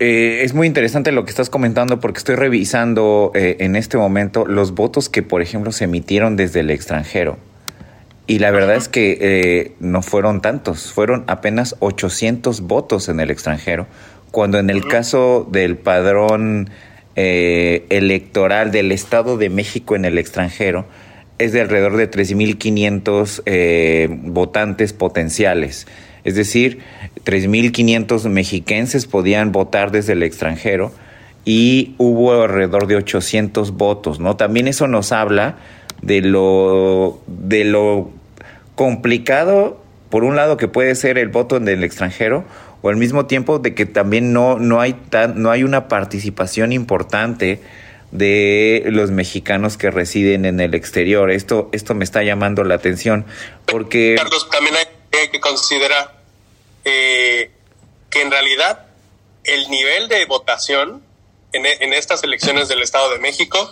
Eh, 0.00 0.42
es 0.44 0.54
muy 0.54 0.66
interesante 0.66 1.10
lo 1.12 1.24
que 1.24 1.30
estás 1.30 1.50
comentando 1.50 1.98
porque 1.98 2.18
estoy 2.18 2.36
revisando 2.36 3.32
en 3.34 3.74
este 3.76 3.96
momento 3.98 4.46
los 4.46 4.74
votos 4.74 5.08
que, 5.08 5.22
por 5.22 5.42
ejemplo, 5.42 5.72
se 5.72 5.84
emitieron 5.84 6.36
desde 6.36 6.60
el 6.60 6.70
extranjero. 6.70 7.36
Y 8.28 8.40
la 8.40 8.50
verdad 8.50 8.76
es 8.76 8.88
que 8.88 9.16
eh, 9.22 9.72
no 9.80 10.02
fueron 10.02 10.42
tantos, 10.42 10.92
fueron 10.92 11.24
apenas 11.28 11.76
800 11.78 12.60
votos 12.60 13.08
en 13.08 13.20
el 13.20 13.30
extranjero, 13.30 13.86
cuando 14.30 14.58
en 14.58 14.68
el 14.68 14.86
caso 14.86 15.48
del 15.50 15.78
padrón 15.78 16.68
eh, 17.16 17.86
electoral 17.88 18.70
del 18.70 18.92
Estado 18.92 19.38
de 19.38 19.48
México 19.48 19.96
en 19.96 20.04
el 20.04 20.18
extranjero 20.18 20.84
es 21.38 21.52
de 21.52 21.62
alrededor 21.62 21.96
de 21.96 22.10
3.500 22.10 23.44
eh, 23.46 24.08
votantes 24.10 24.92
potenciales. 24.92 25.86
Es 26.24 26.34
decir, 26.34 26.80
3.500 27.24 28.28
mexiquenses 28.28 29.06
podían 29.06 29.52
votar 29.52 29.90
desde 29.90 30.12
el 30.14 30.22
extranjero 30.22 30.92
y 31.44 31.94
hubo 31.98 32.42
alrededor 32.42 32.86
de 32.86 32.96
800 32.96 33.72
votos, 33.72 34.20
¿no? 34.20 34.36
También 34.36 34.68
eso 34.68 34.86
nos 34.86 35.12
habla 35.12 35.56
de 36.02 36.20
lo, 36.20 37.20
de 37.26 37.64
lo 37.64 38.10
complicado, 38.74 39.80
por 40.10 40.24
un 40.24 40.36
lado, 40.36 40.56
que 40.56 40.68
puede 40.68 40.94
ser 40.94 41.18
el 41.18 41.28
voto 41.28 41.56
en 41.56 41.68
el 41.68 41.84
extranjero, 41.84 42.44
o 42.82 42.90
al 42.90 42.96
mismo 42.96 43.26
tiempo 43.26 43.58
de 43.58 43.74
que 43.74 43.86
también 43.86 44.32
no, 44.32 44.58
no, 44.58 44.80
hay, 44.80 44.92
tan, 44.92 45.42
no 45.42 45.50
hay 45.50 45.64
una 45.64 45.88
participación 45.88 46.72
importante 46.72 47.60
de 48.12 48.84
los 48.86 49.10
mexicanos 49.10 49.76
que 49.76 49.90
residen 49.90 50.44
en 50.44 50.60
el 50.60 50.74
exterior. 50.74 51.30
Esto, 51.30 51.68
esto 51.72 51.94
me 51.94 52.04
está 52.04 52.22
llamando 52.22 52.62
la 52.64 52.74
atención 52.74 53.24
porque... 53.66 54.16
Carlos, 54.16 54.48
también 54.50 54.74
hay 54.76 55.28
que 55.30 55.40
considerar 55.40 56.17
eh, 56.84 57.50
que 58.10 58.22
en 58.22 58.30
realidad 58.30 58.86
el 59.44 59.70
nivel 59.70 60.08
de 60.08 60.24
votación 60.26 61.02
en, 61.52 61.66
en 61.66 61.92
estas 61.92 62.22
elecciones 62.22 62.68
del 62.68 62.82
Estado 62.82 63.10
de 63.10 63.18
México 63.18 63.70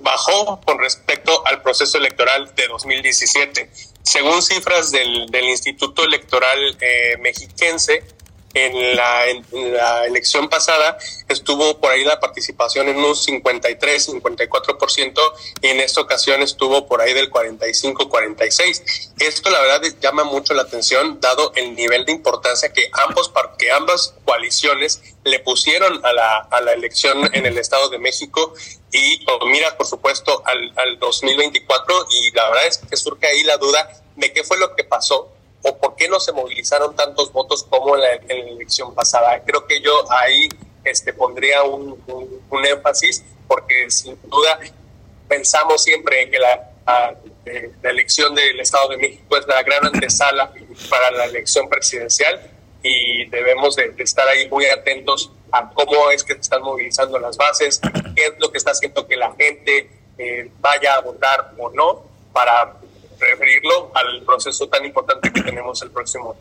bajó 0.00 0.60
con 0.64 0.78
respecto 0.78 1.46
al 1.46 1.62
proceso 1.62 1.98
electoral 1.98 2.54
de 2.54 2.66
2017. 2.68 3.70
Según 4.02 4.42
cifras 4.42 4.90
del, 4.90 5.26
del 5.26 5.44
Instituto 5.44 6.04
Electoral 6.04 6.76
eh, 6.80 7.16
Mexiquense, 7.20 8.04
en 8.64 8.96
la, 8.96 10.04
elección 10.06 10.48
pasada 10.48 10.98
estuvo 11.28 11.78
por 11.80 11.92
ahí 11.92 12.04
la 12.04 12.18
participación 12.20 12.88
en 12.88 12.98
un 12.98 13.14
53, 13.14 14.08
54% 14.08 15.20
y 15.62 15.66
en 15.68 15.80
esta 15.80 16.00
ocasión 16.00 16.42
estuvo 16.42 16.86
por 16.86 17.00
ahí 17.00 17.14
del 17.14 17.30
45, 17.30 18.08
46. 18.08 19.12
Esto 19.18 19.50
la 19.50 19.60
verdad 19.60 19.82
llama 20.00 20.24
mucho 20.24 20.54
la 20.54 20.62
atención 20.62 21.20
dado 21.20 21.52
el 21.56 21.74
nivel 21.74 22.04
de 22.04 22.12
importancia 22.12 22.72
que 22.72 22.90
ambos 23.06 23.32
que 23.58 23.70
ambas 23.70 24.14
coaliciones 24.24 25.02
le 25.24 25.38
pusieron 25.40 26.04
a 26.04 26.12
la, 26.12 26.38
a 26.38 26.60
la 26.60 26.72
elección 26.72 27.28
en 27.34 27.46
el 27.46 27.58
Estado 27.58 27.88
de 27.90 27.98
México 27.98 28.54
y 28.92 29.24
mira 29.46 29.76
por 29.76 29.86
supuesto 29.86 30.42
al, 30.46 30.72
al 30.76 30.98
2024 30.98 32.06
y 32.10 32.30
la 32.32 32.48
verdad 32.48 32.66
es 32.66 32.78
que 32.78 32.96
surge 32.96 33.26
ahí 33.26 33.42
la 33.42 33.56
duda 33.58 33.88
de 34.16 34.32
qué 34.32 34.44
fue 34.44 34.58
lo 34.58 34.74
que 34.74 34.84
pasó 34.84 35.32
o 35.62 35.76
por 35.76 35.96
qué 35.96 36.08
no 36.08 36.20
se 36.20 36.32
movilizaron 36.32 36.94
tantos 36.94 37.32
votos 37.32 37.64
como 37.64 37.96
en 37.96 38.02
la, 38.02 38.12
elección 38.28 38.94
pasada. 38.94 39.42
Creo 39.44 39.66
que 39.66 39.80
yo 39.80 39.92
ahí 40.10 40.48
este, 40.84 41.12
pondría 41.12 41.62
un, 41.64 42.02
un, 42.50 42.66
énfasis 42.66 43.24
porque 43.46 43.90
sin 43.90 44.18
duda 44.22 44.58
pensamos 45.26 45.82
siempre 45.82 46.30
que 46.30 46.38
la, 46.38 46.70
la, 47.82 47.90
elección 47.90 48.34
del 48.34 48.60
Estado 48.60 48.88
de 48.90 48.96
México 48.98 49.36
es 49.36 49.46
la 49.46 49.62
gran 49.62 49.86
antesala 49.86 50.52
para 50.88 51.10
la 51.10 51.24
elección 51.24 51.68
presidencial 51.68 52.50
y 52.82 53.26
debemos 53.26 53.76
de, 53.76 53.94
estar 53.98 54.26
ahí 54.28 54.48
muy 54.48 54.66
atentos 54.66 55.30
a 55.50 55.70
cómo 55.70 56.10
es 56.10 56.22
que 56.22 56.34
se 56.34 56.40
están 56.40 56.62
movilizando 56.62 57.18
las 57.18 57.36
bases, 57.36 57.80
qué 58.14 58.26
es 58.26 58.34
lo 58.38 58.52
que 58.52 58.58
está 58.58 58.72
haciendo 58.72 59.06
que 59.06 59.16
la 59.16 59.34
gente 59.34 59.90
eh, 60.18 60.50
vaya 60.60 60.94
a 60.94 61.00
votar 61.00 61.52
o 61.58 61.70
no 61.70 62.04
para 62.32 62.76
referirlo 63.18 63.90
al 63.94 64.22
proceso 64.22 64.68
tan 64.68 64.84
importante 64.84 65.32
que 65.32 65.42
tenemos 65.42 65.82
el 65.82 65.90
próximo. 65.90 66.36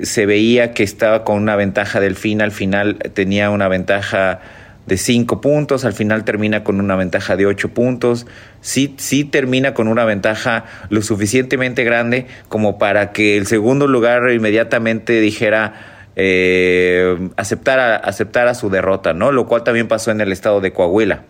se 0.00 0.26
veía 0.26 0.72
que 0.72 0.82
estaba 0.82 1.24
con 1.24 1.36
una 1.42 1.56
ventaja 1.56 2.00
del 2.00 2.14
fin, 2.14 2.42
al 2.42 2.52
final 2.52 2.98
tenía 3.14 3.50
una 3.50 3.68
ventaja 3.68 4.40
de 4.86 4.96
cinco 4.96 5.40
puntos, 5.40 5.84
al 5.84 5.92
final 5.92 6.24
termina 6.24 6.64
con 6.64 6.80
una 6.80 6.96
ventaja 6.96 7.36
de 7.36 7.46
ocho 7.46 7.68
puntos, 7.68 8.26
sí, 8.60 8.94
sí 8.96 9.24
termina 9.24 9.74
con 9.74 9.86
una 9.86 10.04
ventaja 10.04 10.64
lo 10.88 11.02
suficientemente 11.02 11.84
grande 11.84 12.26
como 12.48 12.78
para 12.78 13.12
que 13.12 13.36
el 13.36 13.46
segundo 13.46 13.86
lugar 13.86 14.30
inmediatamente 14.30 15.20
dijera 15.20 15.74
eh, 16.16 17.28
aceptara 17.36 18.54
su 18.54 18.70
derrota, 18.70 19.12
¿no? 19.12 19.30
Lo 19.30 19.46
cual 19.46 19.62
también 19.62 19.88
pasó 19.88 20.10
en 20.10 20.20
el 20.20 20.32
estado 20.32 20.60
de 20.60 20.72
Coahuila. 20.72 21.22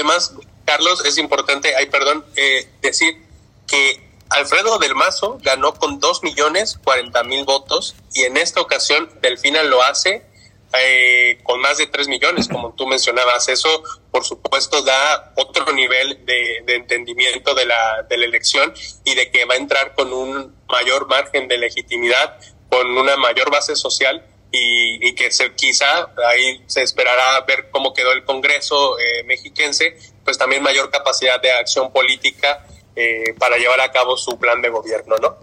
Además, 0.00 0.32
Carlos, 0.64 1.04
es 1.04 1.18
importante, 1.18 1.76
ay, 1.76 1.86
perdón, 1.86 2.24
eh, 2.34 2.66
decir 2.80 3.22
que 3.66 4.02
Alfredo 4.30 4.78
del 4.78 4.94
Mazo 4.94 5.38
ganó 5.42 5.74
con 5.74 6.00
dos 6.00 6.22
millones 6.22 6.78
cuarenta 6.82 7.22
mil 7.22 7.44
votos 7.44 7.94
y 8.14 8.22
en 8.22 8.38
esta 8.38 8.62
ocasión 8.62 9.10
Delfina 9.20 9.62
lo 9.62 9.82
hace 9.82 10.24
eh, 10.72 11.38
con 11.42 11.60
más 11.60 11.76
de 11.76 11.86
3 11.88 12.08
millones, 12.08 12.48
como 12.48 12.72
tú 12.74 12.86
mencionabas. 12.86 13.48
Eso, 13.48 13.82
por 14.10 14.24
supuesto, 14.24 14.82
da 14.82 15.32
otro 15.36 15.70
nivel 15.72 16.24
de, 16.24 16.62
de, 16.64 16.76
entendimiento 16.76 17.54
de 17.54 17.66
la, 17.66 18.06
de 18.08 18.16
la 18.16 18.24
elección 18.24 18.72
y 19.04 19.14
de 19.16 19.30
que 19.30 19.44
va 19.44 19.54
a 19.54 19.58
entrar 19.58 19.94
con 19.94 20.12
un 20.12 20.56
mayor 20.68 21.08
margen 21.08 21.46
de 21.48 21.58
legitimidad, 21.58 22.38
con 22.70 22.96
una 22.96 23.16
mayor 23.16 23.50
base 23.50 23.76
social 23.76 24.24
y, 24.52 25.14
que 25.14 25.30
se, 25.30 25.54
quizá 25.54 26.10
ahí 26.28 26.62
se 26.66 26.82
esperará 26.82 27.40
ver 27.42 27.68
cómo 27.70 27.94
quedó 27.94 28.12
el 28.12 28.24
Congreso 28.24 28.98
eh, 28.98 29.22
mexiquense, 29.24 29.96
pues 30.24 30.38
también 30.38 30.62
mayor 30.62 30.90
capacidad 30.90 31.40
de 31.40 31.52
acción 31.52 31.92
política 31.92 32.66
eh, 32.96 33.34
para 33.38 33.56
llevar 33.56 33.80
a 33.80 33.92
cabo 33.92 34.16
su 34.16 34.38
plan 34.38 34.60
de 34.60 34.68
gobierno, 34.68 35.16
¿no? 35.18 35.36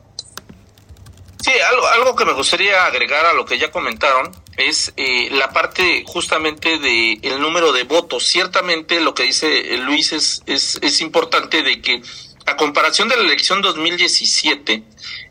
Sí, 1.41 1.51
algo, 1.69 1.87
algo 1.87 2.15
que 2.15 2.25
me 2.25 2.33
gustaría 2.33 2.85
agregar 2.85 3.25
a 3.25 3.33
lo 3.33 3.45
que 3.45 3.57
ya 3.57 3.71
comentaron 3.71 4.35
es 4.57 4.91
eh, 4.97 5.29
la 5.31 5.51
parte 5.51 6.03
justamente 6.05 6.77
de 6.79 7.19
el 7.21 7.39
número 7.39 7.71
de 7.71 7.83
votos. 7.83 8.25
Ciertamente 8.25 8.99
lo 8.99 9.13
que 9.13 9.23
dice 9.23 9.77
Luis 9.77 10.11
es, 10.11 10.41
es 10.45 11.01
importante 11.01 11.61
de 11.61 11.81
que 11.81 12.01
a 12.47 12.55
comparación 12.55 13.09
de 13.09 13.17
la 13.17 13.23
elección 13.23 13.61
2017, 13.61 14.81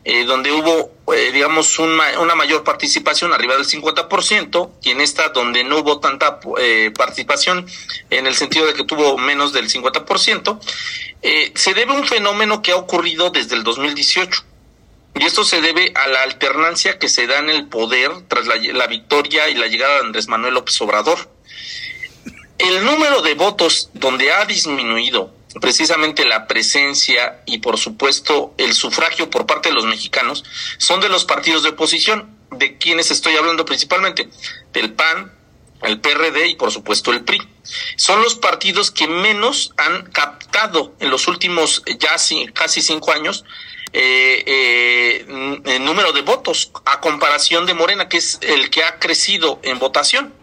eh, 0.05 0.25
donde 0.25 0.51
hubo, 0.51 0.91
eh, 1.13 1.31
digamos, 1.33 1.79
una, 1.79 2.35
mayor 2.35 2.63
participación, 2.63 3.33
arriba 3.33 3.55
del 3.55 3.65
50%, 3.65 4.71
y 4.83 4.91
en 4.91 5.01
esta 5.01 5.29
donde 5.29 5.63
no 5.63 5.79
hubo 5.79 5.99
tanta 5.99 6.39
eh, 6.59 6.91
participación, 6.95 7.65
en 8.11 8.27
el 8.27 8.35
sentido 8.35 8.67
de 8.67 8.75
que 8.75 8.83
tuvo 8.83 9.17
menos 9.17 9.51
del 9.51 9.67
50%, 9.67 10.59
eh, 11.23 11.51
se 11.55 11.73
debe 11.73 11.93
a 11.93 11.95
un 11.95 12.05
fenómeno 12.05 12.61
que 12.61 12.71
ha 12.71 12.75
ocurrido 12.75 13.31
desde 13.31 13.55
el 13.55 13.63
2018 13.63 14.43
y 15.15 15.23
esto 15.23 15.43
se 15.43 15.61
debe 15.61 15.91
a 15.95 16.07
la 16.09 16.21
alternancia 16.21 16.99
que 16.99 17.09
se 17.09 17.25
da 17.25 17.39
en 17.39 17.49
el 17.49 17.67
poder 17.67 18.11
tras 18.27 18.45
la, 18.45 18.55
la, 18.55 18.85
victoria 18.85 19.49
y 19.49 19.55
la 19.55 19.65
llegada 19.65 19.95
de 19.95 19.99
Andrés 20.01 20.27
Manuel 20.27 20.53
López 20.53 20.79
Obrador. 20.79 21.17
El 22.59 22.85
número 22.85 23.23
de 23.23 23.33
votos 23.33 23.89
donde 23.93 24.31
ha 24.31 24.45
disminuido 24.45 25.33
precisamente 25.59 26.25
la 26.25 26.47
presencia 26.47 27.41
y 27.45 27.59
por 27.59 27.77
supuesto 27.77 28.53
el 28.57 28.73
sufragio 28.73 29.29
por 29.29 29.45
parte 29.45 29.69
de 29.69 29.75
los 29.75 29.85
mexicanos 29.85 30.43
son 30.77 30.99
de 30.99 31.09
los 31.09 31.25
partidos 31.25 31.63
de 31.63 31.69
oposición, 31.69 32.37
de 32.51 32.77
quienes 32.77 33.11
estoy 33.11 33.35
hablando 33.35 33.65
principalmente, 33.65 34.29
del 34.73 34.93
PAN, 34.93 35.33
el 35.83 35.99
PRD 35.99 36.47
y 36.47 36.55
por 36.55 36.71
supuesto 36.71 37.11
el 37.11 37.23
PRI. 37.23 37.39
Son 37.95 38.21
los 38.21 38.35
partidos 38.35 38.91
que 38.91 39.07
menos 39.07 39.73
han 39.77 40.09
captado 40.11 40.95
en 40.99 41.09
los 41.09 41.27
últimos 41.27 41.83
ya 41.99 42.15
casi 42.53 42.81
cinco 42.81 43.11
años 43.11 43.43
eh, 43.93 44.43
eh, 44.45 45.25
el 45.65 45.85
número 45.85 46.11
de 46.11 46.21
votos 46.21 46.71
a 46.85 46.99
comparación 46.99 47.65
de 47.65 47.73
Morena, 47.73 48.09
que 48.09 48.17
es 48.17 48.39
el 48.41 48.69
que 48.69 48.83
ha 48.83 48.99
crecido 48.99 49.59
en 49.63 49.79
votación. 49.79 50.33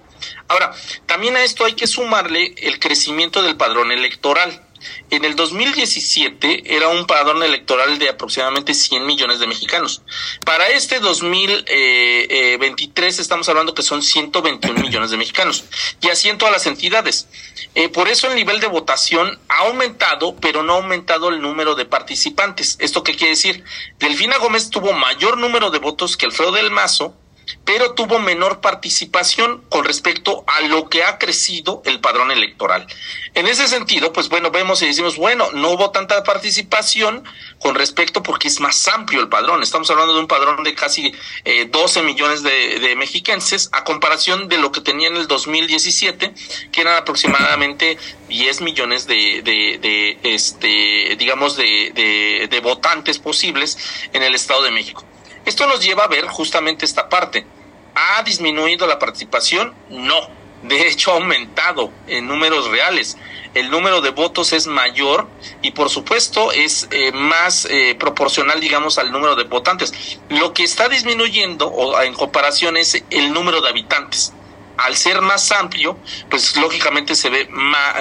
Ahora, 0.48 0.74
también 1.06 1.36
a 1.36 1.42
esto 1.42 1.64
hay 1.64 1.74
que 1.74 1.86
sumarle 1.86 2.54
el 2.58 2.78
crecimiento 2.78 3.42
del 3.42 3.56
padrón 3.56 3.92
electoral. 3.92 4.62
En 5.10 5.24
el 5.24 5.36
2017 5.36 6.76
era 6.76 6.88
un 6.88 7.06
padrón 7.06 7.42
electoral 7.42 7.98
de 7.98 8.08
aproximadamente 8.08 8.74
100 8.74 9.06
millones 9.06 9.38
de 9.38 9.46
mexicanos. 9.46 10.02
Para 10.44 10.68
este 10.68 11.00
2023 11.00 13.18
estamos 13.18 13.48
hablando 13.48 13.74
que 13.74 13.82
son 13.82 14.02
121 14.02 14.80
millones 14.80 15.10
de 15.10 15.16
mexicanos. 15.16 15.64
Y 16.00 16.08
así 16.08 16.28
en 16.28 16.38
todas 16.38 16.52
las 16.52 16.66
entidades. 16.66 17.28
Eh, 17.74 17.88
por 17.88 18.08
eso 18.08 18.28
el 18.28 18.36
nivel 18.36 18.60
de 18.60 18.66
votación 18.66 19.38
ha 19.48 19.66
aumentado, 19.66 20.36
pero 20.36 20.62
no 20.62 20.74
ha 20.74 20.76
aumentado 20.76 21.28
el 21.28 21.40
número 21.40 21.74
de 21.74 21.84
participantes. 21.84 22.76
¿Esto 22.80 23.02
qué 23.02 23.14
quiere 23.14 23.30
decir? 23.30 23.64
Delfina 23.98 24.38
Gómez 24.38 24.70
tuvo 24.70 24.92
mayor 24.92 25.38
número 25.38 25.70
de 25.70 25.78
votos 25.78 26.16
que 26.16 26.26
Alfredo 26.26 26.52
del 26.52 26.70
Mazo, 26.70 27.16
pero 27.64 27.94
tuvo 27.94 28.18
menor 28.18 28.60
participación 28.60 29.62
con 29.68 29.84
respecto 29.84 30.44
a 30.46 30.60
lo 30.62 30.88
que 30.88 31.04
ha 31.04 31.18
crecido 31.18 31.82
el 31.84 32.00
padrón 32.00 32.30
electoral. 32.30 32.86
En 33.34 33.48
ese 33.48 33.66
sentido, 33.66 34.12
pues 34.12 34.28
bueno, 34.28 34.50
vemos 34.50 34.80
y 34.82 34.86
decimos, 34.86 35.16
bueno, 35.16 35.50
no 35.52 35.70
hubo 35.70 35.90
tanta 35.90 36.22
participación 36.22 37.24
con 37.58 37.74
respecto 37.74 38.22
porque 38.22 38.48
es 38.48 38.60
más 38.60 38.86
amplio 38.88 39.20
el 39.20 39.28
padrón. 39.28 39.62
Estamos 39.62 39.90
hablando 39.90 40.14
de 40.14 40.20
un 40.20 40.28
padrón 40.28 40.62
de 40.62 40.74
casi 40.74 41.12
eh, 41.44 41.66
12 41.66 42.02
millones 42.02 42.42
de, 42.42 42.78
de, 42.78 42.94
mexiquenses 42.94 43.70
a 43.72 43.82
comparación 43.82 44.48
de 44.48 44.58
lo 44.58 44.70
que 44.70 44.80
tenía 44.80 45.08
en 45.08 45.16
el 45.16 45.26
2017, 45.26 46.32
que 46.70 46.80
eran 46.80 46.96
aproximadamente 46.96 47.98
10 48.28 48.60
millones 48.60 49.06
de, 49.06 50.18
este, 50.22 51.16
digamos, 51.16 51.56
de 51.56 52.60
votantes 52.62 53.18
posibles 53.18 53.76
en 54.12 54.22
el 54.22 54.34
Estado 54.34 54.62
de 54.62 54.70
México. 54.70 55.04
Esto 55.44 55.66
nos 55.66 55.84
lleva 55.84 56.04
a 56.04 56.08
ver 56.08 56.26
justamente 56.26 56.84
esta 56.84 57.08
parte. 57.08 57.46
¿Ha 57.94 58.22
disminuido 58.22 58.86
la 58.86 58.98
participación? 58.98 59.74
No. 59.90 60.44
De 60.62 60.88
hecho, 60.88 61.12
ha 61.12 61.14
aumentado 61.16 61.92
en 62.06 62.26
números 62.26 62.68
reales. 62.68 63.18
El 63.52 63.70
número 63.70 64.00
de 64.00 64.10
votos 64.10 64.54
es 64.54 64.66
mayor 64.66 65.28
y, 65.60 65.72
por 65.72 65.90
supuesto, 65.90 66.52
es 66.52 66.88
eh, 66.90 67.12
más 67.12 67.66
eh, 67.66 67.94
proporcional, 67.94 68.60
digamos, 68.60 68.96
al 68.96 69.12
número 69.12 69.36
de 69.36 69.44
votantes. 69.44 70.18
Lo 70.30 70.54
que 70.54 70.64
está 70.64 70.88
disminuyendo 70.88 71.68
o 71.68 72.00
en 72.00 72.14
comparación 72.14 72.78
es 72.78 73.04
el 73.10 73.32
número 73.32 73.60
de 73.60 73.68
habitantes. 73.68 74.32
Al 74.78 74.96
ser 74.96 75.20
más 75.20 75.52
amplio, 75.52 75.98
pues 76.30 76.56
lógicamente 76.56 77.14
se 77.14 77.28
ve 77.28 77.48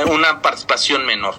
una 0.08 0.42
participación 0.42 1.06
menor. 1.06 1.36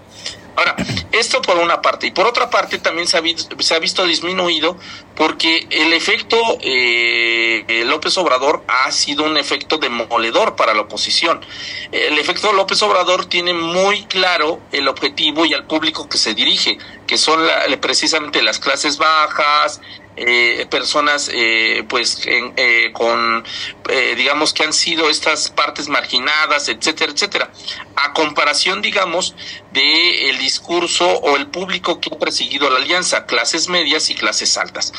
Ahora, 0.56 0.76
esto 1.12 1.42
por 1.42 1.58
una 1.58 1.82
parte. 1.82 2.06
Y 2.06 2.10
por 2.10 2.26
otra 2.26 2.50
parte 2.50 2.78
también 2.78 3.06
se 3.06 3.16
ha 3.16 3.20
visto, 3.20 3.56
se 3.60 3.74
ha 3.74 3.78
visto 3.78 4.04
disminuido 4.04 4.76
porque 5.16 5.66
el 5.70 5.92
efecto 5.92 6.36
eh, 6.60 7.84
López 7.86 8.16
Obrador 8.18 8.64
ha 8.68 8.90
sido 8.90 9.24
un 9.24 9.36
efecto 9.36 9.78
demoledor 9.78 10.56
para 10.56 10.74
la 10.74 10.82
oposición. 10.82 11.44
El 11.92 12.18
efecto 12.18 12.52
López 12.52 12.82
Obrador 12.82 13.26
tiene 13.26 13.52
muy 13.52 14.04
claro 14.06 14.60
el 14.72 14.88
objetivo 14.88 15.44
y 15.44 15.54
al 15.54 15.66
público 15.66 16.08
que 16.08 16.18
se 16.18 16.34
dirige, 16.34 16.78
que 17.06 17.18
son 17.18 17.46
la, 17.46 17.64
precisamente 17.80 18.42
las 18.42 18.58
clases 18.58 18.98
bajas, 18.98 19.80
eh, 20.16 20.66
personas 20.70 21.30
eh, 21.32 21.84
pues 21.88 22.26
en, 22.26 22.52
eh, 22.56 22.90
con 22.92 23.44
eh, 23.88 24.14
digamos 24.16 24.52
que 24.52 24.64
han 24.64 24.72
sido 24.72 25.10
estas 25.10 25.50
partes 25.50 25.88
marginadas 25.88 26.68
etcétera 26.68 27.12
etcétera 27.12 27.50
a 27.96 28.12
comparación 28.12 28.80
digamos 28.82 29.34
de 29.72 30.30
el 30.30 30.38
discurso 30.38 31.06
o 31.06 31.36
el 31.36 31.48
público 31.48 32.00
que 32.00 32.10
ha 32.14 32.18
perseguido 32.18 32.70
la 32.70 32.78
alianza 32.78 33.26
clases 33.26 33.68
medias 33.68 34.10
y 34.10 34.14
clases 34.14 34.56
altas 34.56 34.92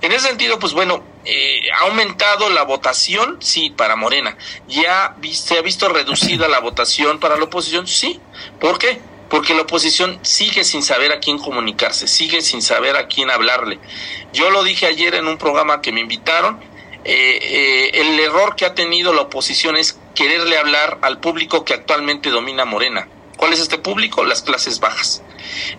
en 0.00 0.12
ese 0.12 0.28
sentido 0.28 0.58
pues 0.58 0.72
bueno 0.72 1.04
eh, 1.24 1.60
¿Ha 1.72 1.86
aumentado 1.86 2.50
la 2.50 2.64
votación? 2.64 3.38
Sí, 3.40 3.70
para 3.70 3.94
Morena. 3.94 4.36
¿Ya 4.66 5.14
se 5.32 5.56
ha 5.56 5.62
visto 5.62 5.88
reducida 5.88 6.48
la 6.48 6.58
votación 6.58 7.20
para 7.20 7.36
la 7.36 7.44
oposición? 7.44 7.86
Sí. 7.86 8.20
¿Por 8.60 8.78
qué? 8.78 9.00
Porque 9.32 9.54
la 9.54 9.62
oposición 9.62 10.18
sigue 10.20 10.62
sin 10.62 10.82
saber 10.82 11.10
a 11.10 11.18
quién 11.18 11.38
comunicarse, 11.38 12.06
sigue 12.06 12.42
sin 12.42 12.60
saber 12.60 12.96
a 12.96 13.08
quién 13.08 13.30
hablarle. 13.30 13.78
Yo 14.34 14.50
lo 14.50 14.62
dije 14.62 14.84
ayer 14.84 15.14
en 15.14 15.26
un 15.26 15.38
programa 15.38 15.80
que 15.80 15.90
me 15.90 16.00
invitaron, 16.00 16.60
eh, 17.06 17.38
eh, 17.40 17.90
el 17.94 18.20
error 18.20 18.56
que 18.56 18.66
ha 18.66 18.74
tenido 18.74 19.14
la 19.14 19.22
oposición 19.22 19.78
es 19.78 19.98
quererle 20.14 20.58
hablar 20.58 20.98
al 21.00 21.18
público 21.18 21.64
que 21.64 21.72
actualmente 21.72 22.28
domina 22.28 22.66
Morena. 22.66 23.08
¿Cuál 23.38 23.54
es 23.54 23.60
este 23.60 23.78
público? 23.78 24.22
Las 24.22 24.42
clases 24.42 24.80
bajas. 24.80 25.22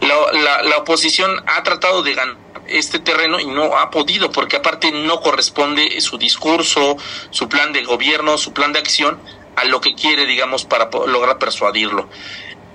la 0.02 0.78
oposición 0.80 1.32
ha 1.46 1.62
tratado 1.62 2.02
de 2.02 2.16
ganar 2.16 2.38
este 2.68 2.98
terreno 2.98 3.40
y 3.40 3.46
no 3.46 3.78
ha 3.78 3.92
podido, 3.92 4.32
porque 4.32 4.56
aparte 4.56 4.92
no 4.92 5.22
corresponde 5.22 6.02
su 6.02 6.18
discurso, 6.18 6.98
su 7.30 7.50
plan 7.50 7.72
de 7.72 7.84
gobierno, 7.84 8.40
su 8.40 8.52
plan 8.52 8.74
de 8.74 8.80
acción 8.80 9.20
a 9.56 9.66
lo 9.66 9.82
que 9.82 9.94
quiere, 9.94 10.26
digamos, 10.26 10.66
para 10.66 10.90
lograr 11.06 11.38
persuadirlo. 11.38 12.10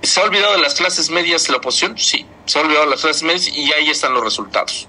¿Se 0.02 0.20
ha 0.20 0.24
olvidado 0.24 0.52
de 0.52 0.62
las 0.62 0.74
clases 0.74 1.10
medias 1.10 1.48
la 1.48 1.56
oposición? 1.56 1.98
Sí, 1.98 2.24
se 2.44 2.58
ha 2.58 2.62
olvidado 2.62 2.84
de 2.84 2.90
las 2.90 3.00
clases 3.00 3.22
medias 3.22 3.48
y 3.48 3.72
ahí 3.72 3.88
están 3.90 4.14
los 4.14 4.24
resultados. 4.24 4.88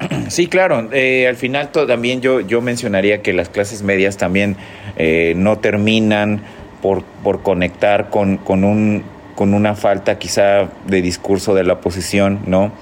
Sí, 0.28 0.46
claro. 0.46 0.88
Eh, 0.92 1.26
al 1.26 1.36
final 1.36 1.70
también 1.70 2.20
yo, 2.20 2.40
yo 2.40 2.60
mencionaría 2.60 3.22
que 3.22 3.32
las 3.32 3.48
clases 3.48 3.82
medias 3.82 4.18
también 4.18 4.56
eh, 4.96 5.32
no 5.36 5.58
terminan 5.58 6.42
por, 6.82 7.02
por 7.24 7.42
conectar 7.42 8.10
con, 8.10 8.36
con, 8.36 8.62
un, 8.62 9.04
con 9.34 9.54
una 9.54 9.74
falta 9.74 10.18
quizá 10.18 10.68
de 10.86 11.02
discurso 11.02 11.54
de 11.54 11.64
la 11.64 11.74
oposición, 11.74 12.40
¿no? 12.46 12.72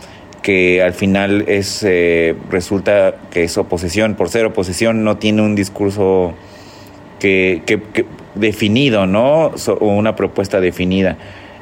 que 0.43 0.81
al 0.81 0.93
final 0.93 1.45
es 1.49 1.83
eh, 1.83 2.37
resulta 2.51 3.17
que 3.33 3.45
es 3.45 3.59
oposición, 3.59 4.15
por 4.15 4.29
ser 4.29 4.47
oposición 4.47 5.03
no 5.03 5.17
tiene 5.17 5.43
un 5.43 5.57
discurso 5.57 6.35
que, 7.19 7.63
definido, 8.37 9.07
¿no? 9.07 9.47
o 9.47 9.87
una 9.87 10.15
propuesta 10.15 10.61
definida. 10.61 11.17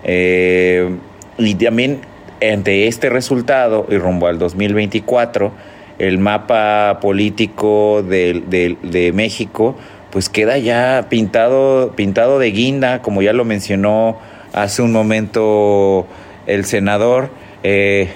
Eh, 0.05 0.97
y 1.39 1.55
también 1.55 2.01
ante 2.43 2.87
este 2.87 3.09
resultado 3.11 3.87
y 3.89 3.97
rumbo 3.97 4.27
al 4.27 4.39
2024, 4.39 5.53
el 5.99 6.19
mapa 6.19 6.99
político 7.01 8.03
de, 8.03 8.77
de, 8.83 9.13
México 9.13 9.77
pues 10.11 10.29
queda 10.29 10.59
ya 10.59 11.07
pintado, 11.09 11.93
pintado 11.97 12.39
de 12.39 12.51
guinda, 12.51 13.03
como 13.03 13.23
ya 13.23 13.33
lo 13.33 13.45
mencionó 13.45 14.19
hace 14.53 14.83
un 14.83 14.93
momento 14.93 16.07
el 16.47 16.65
senador. 16.65 17.31
Eh, 17.63 18.11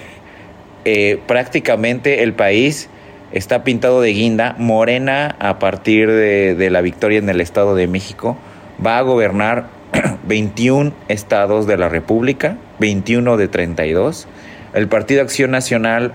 eh, 0.85 1.19
prácticamente 1.27 2.23
el 2.23 2.33
país 2.33 2.89
está 3.31 3.63
pintado 3.63 4.01
de 4.01 4.13
guinda. 4.13 4.55
Morena, 4.57 5.35
a 5.39 5.59
partir 5.59 6.09
de, 6.09 6.69
la 6.69 6.81
victoria 6.81 7.19
en 7.19 7.29
el 7.29 7.41
Estado 7.41 7.75
de 7.75 7.87
México, 7.87 8.37
va 8.85 8.97
a 8.97 9.01
gobernar 9.01 9.67
21 10.27 10.93
estados 11.07 11.67
de 11.67 11.77
la 11.77 11.89
República, 11.89 12.57
21 12.79 13.37
de 13.37 13.47
32. 13.47 14.27
El 14.73 14.87
Partido 14.87 15.21
Acción 15.21 15.51
Nacional 15.51 16.13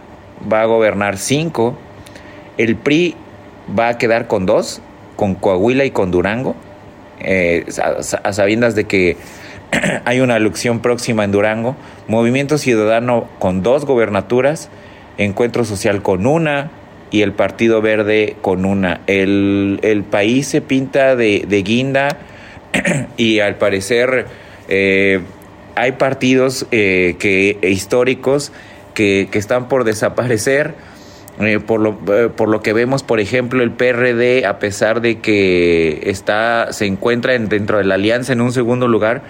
va 0.51 0.63
a 0.63 0.67
gobernar 0.67 1.19
5. 1.19 1.77
El 2.59 2.77
PRI 2.77 3.17
va 3.79 3.89
a 3.89 3.99
quedar 3.99 4.27
con 4.27 4.47
2, 4.47 4.81
con 5.17 5.35
Coahuila 5.35 5.85
y 5.85 5.91
con 5.91 6.11
Durango, 6.11 6.55
eh, 7.21 7.67
a 8.23 8.33
sabiendas 8.33 8.75
de 8.75 8.85
que 8.85 9.17
hay 10.05 10.21
una 10.21 10.37
elección 10.37 10.81
próxima 10.81 11.25
en 11.25 11.33
Durango, 11.33 11.77
Movimiento 12.09 12.59
Ciudadano 12.59 13.29
con 13.39 13.63
dos 13.63 13.85
gobernaturas, 13.85 14.69
Encuentro 15.17 15.65
Social 15.65 16.03
con 16.03 16.27
una 16.27 16.71
y 17.11 17.23
el 17.23 17.33
Partido 17.33 17.81
Verde 17.81 18.37
con 18.43 18.65
una. 18.65 19.01
El, 19.07 20.05
país 20.11 20.49
se 20.49 20.61
pinta 20.61 21.15
de, 21.17 21.63
guinda 21.65 22.17
y 23.17 23.41
al 23.41 23.57
parecer 23.57 24.27
eh, 24.69 25.21
hay 25.75 25.93
partidos 25.93 26.67
eh, 26.71 27.17
que, 27.19 27.59
históricos 27.63 28.53
que, 28.95 29.29
están 29.33 29.69
por 29.69 29.85
desaparecer. 29.85 30.75
Eh, 31.41 31.59
por, 31.59 31.81
lo, 31.81 31.99
por 31.99 32.49
lo 32.49 32.63
que 32.63 32.73
vemos, 32.73 33.03
por 33.03 33.19
ejemplo, 33.19 33.65
el 33.65 33.73
PRD, 33.73 34.47
a 34.47 34.61
pesar 34.61 35.01
de 35.01 35.19
que 35.19 36.03
está, 36.05 36.73
se 36.73 36.87
encuentra 36.87 37.37
dentro 37.37 37.79
de 37.79 37.85
la 37.85 37.97
alianza 37.97 38.33
en 38.33 38.41
un 38.41 38.53
segundo 38.53 38.87
lugar, 38.87 39.23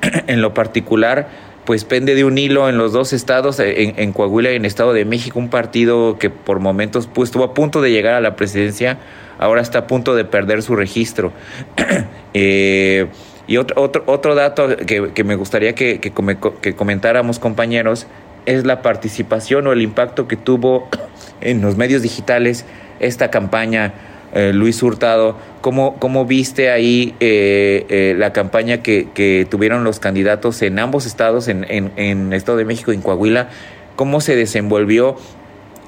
en 0.26 0.40
lo 0.40 0.54
particular, 0.54 1.28
pues 1.70 1.84
pende 1.84 2.16
de 2.16 2.24
un 2.24 2.36
hilo 2.36 2.68
en 2.68 2.78
los 2.78 2.92
dos 2.92 3.12
estados, 3.12 3.60
eh, 3.60 3.94
en, 3.96 4.12
Coahuila 4.12 4.50
y 4.50 4.56
en 4.56 4.64
Estado 4.64 4.92
de 4.92 5.04
México, 5.04 5.38
un 5.38 5.50
partido 5.50 6.18
que 6.18 6.28
por 6.28 6.58
momentos 6.58 7.06
pues, 7.06 7.28
estuvo 7.28 7.44
a 7.44 7.54
punto 7.54 7.80
de 7.80 7.92
llegar 7.92 8.14
a 8.14 8.20
la 8.20 8.34
presidencia, 8.34 8.98
ahora 9.38 9.62
está 9.62 9.78
a 9.78 9.86
punto 9.86 10.16
de 10.16 10.24
perder 10.24 10.64
su 10.64 10.74
registro. 10.74 11.32
Eh, 12.34 13.06
y 13.46 13.56
otro, 13.56 13.80
otro, 13.80 14.02
otro 14.06 14.34
dato 14.34 14.76
que, 14.76 15.24
me 15.24 15.36
gustaría 15.36 15.76
que, 15.76 16.00
que, 16.00 16.74
comentáramos, 16.74 17.38
compañeros, 17.38 18.08
es 18.46 18.64
la 18.64 18.82
participación 18.82 19.68
o 19.68 19.72
el 19.72 19.80
impacto 19.80 20.26
que 20.26 20.36
tuvo 20.36 20.88
en 21.40 21.60
los 21.60 21.76
medios 21.76 22.02
digitales 22.02 22.64
esta 22.98 23.30
campaña 23.30 23.94
eh, 24.32 24.52
Luis 24.52 24.82
Hurtado, 24.82 25.36
¿cómo, 25.60 25.96
cómo 25.98 26.24
viste 26.24 26.70
ahí 26.70 27.14
eh, 27.18 27.84
eh, 27.88 28.14
la 28.16 28.32
campaña 28.32 28.82
que, 28.82 29.46
tuvieron 29.50 29.82
los 29.82 29.98
candidatos 29.98 30.62
en 30.62 30.78
ambos 30.78 31.06
estados, 31.06 31.48
en, 31.48 31.66
en, 31.68 32.32
Estado 32.32 32.58
de 32.58 32.64
México 32.64 32.92
y 32.92 32.96
en 32.96 33.02
Coahuila? 33.02 33.48
¿Cómo 33.96 34.20
se 34.20 34.36
desenvolvió? 34.36 35.16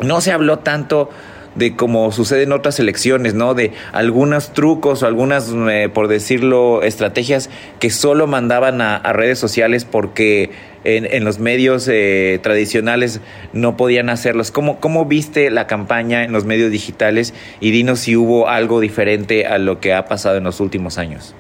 No 0.01 0.20
se 0.20 0.32
habló 0.32 0.59
tanto 0.59 1.11
de 1.55 1.76
como 1.76 2.12
sucede 2.12 2.42
en 2.42 2.53
otras 2.53 2.78
elecciones, 2.78 3.34
¿no? 3.34 3.55
De 3.55 3.72
algunos 3.92 4.53
trucos 4.53 5.03
o 5.03 5.07
algunas, 5.07 5.53
por 5.92 6.09
decirlo, 6.09 6.82
estrategias 6.82 7.50
que 7.78 7.90
solo 7.90 8.26
mandaban 8.26 8.80
a 8.80 9.12
redes 9.12 9.38
sociales 9.38 9.84
porque 9.84 10.50
en, 10.84 11.24
los 11.24 11.38
medios 11.38 11.88
eh, 11.88 12.40
tradicionales 12.42 13.20
no 13.53 13.76
podían 13.76 14.11
hacerlos. 14.11 14.50
¿Cómo, 14.50 14.80
¿Cómo 14.80 15.05
viste 15.05 15.50
la 15.50 15.66
campaña 15.66 16.24
en 16.24 16.32
los 16.32 16.44
medios 16.44 16.70
digitales? 16.70 17.34
Y 17.61 17.70
dinos 17.70 18.00
si 18.00 18.16
hubo 18.16 18.48
algo 18.48 18.80
diferente 18.80 19.46
a 19.46 19.59
lo 19.59 19.80
que 19.80 19.94
ha 19.94 20.07
pasado 20.07 20.36
en 20.36 20.44
los 20.44 20.61
últimos 20.61 20.98
años. 20.98 21.34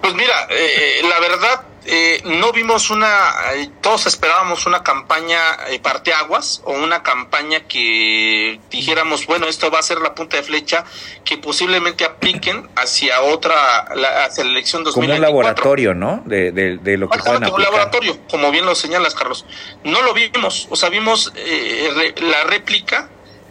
Pues 0.00 0.14
mira, 0.14 0.46
eh, 0.50 1.02
la 1.08 1.20
verdad 1.20 1.67
eh, 1.90 2.22
no 2.24 2.52
vimos 2.52 2.90
una, 2.90 3.08
eh, 3.54 3.70
todos 3.80 4.06
esperábamos 4.06 4.66
una 4.66 4.82
campaña 4.82 5.38
eh, 5.70 5.80
parteaguas 5.80 6.60
o 6.64 6.72
una 6.72 7.02
campaña 7.02 7.60
que 7.60 8.60
dijéramos, 8.70 9.26
bueno, 9.26 9.46
esto 9.46 9.70
va 9.70 9.78
a 9.78 9.82
ser 9.82 9.98
la 10.00 10.14
punta 10.14 10.36
de 10.36 10.42
flecha 10.42 10.84
que 11.24 11.38
posiblemente 11.38 12.04
apliquen 12.04 12.68
hacia 12.76 13.22
otra, 13.22 13.80
hacia 14.24 14.44
la 14.44 14.50
elección 14.50 14.84
2024. 14.84 14.92
Como 14.92 15.14
un 15.14 15.20
laboratorio, 15.20 15.94
¿no? 15.94 16.22
De, 16.26 16.52
de, 16.52 16.96
lo 16.98 17.08
que 17.08 17.18
pueden 17.20 17.42
como 17.42 17.56
un 17.56 17.62
laboratorio, 17.62 18.18
como 18.28 18.50
bien 18.50 18.66
lo 18.66 18.74
señalas, 18.74 19.14
Carlos. 19.14 19.46
No 19.84 20.02
lo 20.02 20.12
vimos, 20.12 20.66
o 20.70 20.76
sea, 20.76 20.90
vimos 20.90 21.32
eh, 21.36 22.14
la 22.20 22.44
réplica 22.44 23.08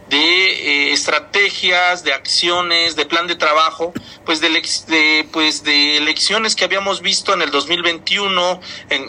de 0.08 0.88
eh, 0.88 0.92
estrategias, 0.92 2.04
de 2.04 2.12
acciones, 2.12 2.96
de 2.96 3.06
plan 3.06 3.26
de 3.26 3.36
trabajo, 3.36 3.92
pues 4.24 4.40
de, 4.40 5.28
pues 5.32 5.64
de 5.64 5.96
elecciones 5.96 6.56
que 6.56 6.64
habíamos 6.64 7.02
visto 7.02 7.34
en 7.34 7.42
el 7.42 7.50
2021 7.50 8.60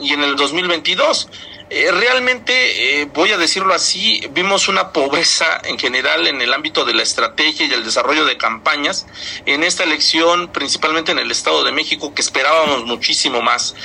y 0.01 0.13
en 0.13 0.23
el 0.23 0.35
2022. 0.35 1.29
Eh, 1.71 1.91
realmente, 1.91 3.01
eh, 3.01 3.05
voy 3.13 3.31
a 3.31 3.37
decirlo 3.37 3.75
así, 3.75 4.21
vimos 4.31 4.67
una 4.67 4.91
pobreza 4.91 5.61
en 5.65 5.77
general 5.77 6.25
en 6.25 6.41
el 6.41 6.51
ámbito 6.51 6.83
de 6.83 6.95
la 6.95 7.03
estrategia 7.03 7.67
y 7.67 7.71
el 7.71 7.83
desarrollo 7.83 8.25
de 8.25 8.37
campañas 8.37 9.05
en 9.45 9.63
esta 9.63 9.83
elección, 9.83 10.51
principalmente 10.51 11.11
en 11.11 11.19
el 11.19 11.29
Estado 11.29 11.63
de 11.63 11.71
México, 11.71 12.13
que 12.15 12.23
esperábamos 12.23 12.85
muchísimo 12.85 13.41
más. 13.41 13.75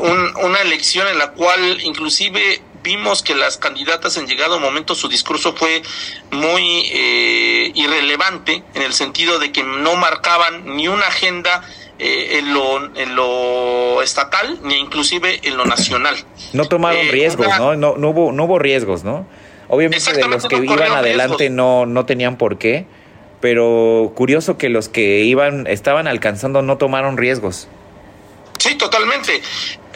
una 0.00 0.58
elección 0.58 1.06
en 1.06 1.18
la 1.18 1.30
cual 1.30 1.80
inclusive 1.82 2.60
vimos 2.86 3.20
que 3.22 3.34
las 3.34 3.56
candidatas 3.56 4.16
en 4.16 4.28
llegado 4.28 4.60
momento 4.60 4.94
su 4.94 5.08
discurso 5.08 5.54
fue 5.56 5.82
muy 6.30 6.88
eh, 6.92 7.72
irrelevante 7.74 8.62
en 8.74 8.82
el 8.82 8.92
sentido 8.92 9.40
de 9.40 9.50
que 9.50 9.64
no 9.64 9.96
marcaban 9.96 10.76
ni 10.76 10.86
una 10.86 11.08
agenda 11.08 11.64
eh, 11.98 12.38
en, 12.38 12.54
lo, 12.54 12.96
en 12.96 13.16
lo 13.16 14.02
estatal 14.02 14.60
ni 14.62 14.76
inclusive 14.76 15.40
en 15.42 15.56
lo 15.56 15.64
nacional. 15.64 16.14
No 16.52 16.66
tomaron 16.66 17.06
eh, 17.06 17.10
riesgos, 17.10 17.48
¿no? 17.58 17.74
¿no? 17.74 17.96
No 17.96 18.10
hubo, 18.10 18.30
no 18.30 18.44
hubo 18.44 18.60
riesgos, 18.60 19.02
¿no? 19.02 19.26
Obviamente 19.66 20.12
de 20.12 20.28
los 20.28 20.46
que 20.46 20.56
iban 20.56 20.92
adelante 20.92 21.50
no, 21.50 21.86
no 21.86 22.06
tenían 22.06 22.38
por 22.38 22.56
qué, 22.56 22.86
pero 23.40 24.12
curioso 24.14 24.58
que 24.58 24.68
los 24.68 24.88
que 24.88 25.22
iban, 25.24 25.66
estaban 25.66 26.06
alcanzando 26.06 26.62
no 26.62 26.78
tomaron 26.78 27.16
riesgos. 27.16 27.66
Sí, 28.58 28.76
totalmente. 28.76 29.42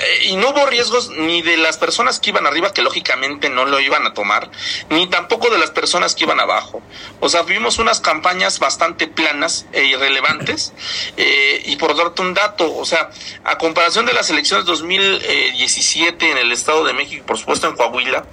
Eh, 0.00 0.28
y 0.28 0.36
no 0.36 0.50
hubo 0.50 0.64
riesgos 0.64 1.10
ni 1.10 1.42
de 1.42 1.58
las 1.58 1.76
personas 1.76 2.20
que 2.20 2.30
iban 2.30 2.46
arriba, 2.46 2.72
que 2.72 2.80
lógicamente 2.80 3.50
no 3.50 3.66
lo 3.66 3.80
iban 3.80 4.06
a 4.06 4.14
tomar, 4.14 4.50
ni 4.88 5.06
tampoco 5.08 5.50
de 5.50 5.58
las 5.58 5.70
personas 5.70 6.14
que 6.14 6.24
iban 6.24 6.40
abajo. 6.40 6.82
O 7.20 7.28
sea, 7.28 7.42
vimos 7.42 7.78
unas 7.78 8.00
campañas 8.00 8.58
bastante 8.60 9.06
planas 9.06 9.66
e 9.72 9.84
irrelevantes. 9.84 10.72
Eh, 11.16 11.62
y 11.66 11.76
por 11.76 11.96
darte 11.96 12.22
un 12.22 12.34
dato, 12.34 12.74
o 12.76 12.84
sea, 12.84 13.10
a 13.44 13.58
comparación 13.58 14.06
de 14.06 14.12
las 14.12 14.30
elecciones 14.30 14.64
2017 14.64 16.30
en 16.30 16.38
el 16.38 16.52
Estado 16.52 16.84
de 16.84 16.92
México, 16.92 17.26
por 17.26 17.36
supuesto 17.36 17.68
en 17.68 17.76
Coahuila, 17.76 18.24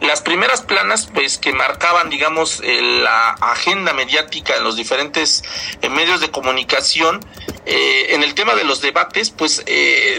las 0.00 0.20
primeras 0.20 0.60
planas, 0.60 1.08
pues 1.14 1.38
que 1.38 1.52
marcaban, 1.52 2.10
digamos, 2.10 2.60
la 2.60 3.30
agenda 3.30 3.94
mediática 3.94 4.56
en 4.56 4.64
los 4.64 4.76
diferentes 4.76 5.42
eh, 5.80 5.88
medios 5.88 6.20
de 6.20 6.30
comunicación, 6.30 7.24
en 7.66 8.22
el 8.22 8.34
tema 8.34 8.54
de 8.54 8.64
los 8.64 8.82
debates, 8.82 9.30
pues, 9.30 9.64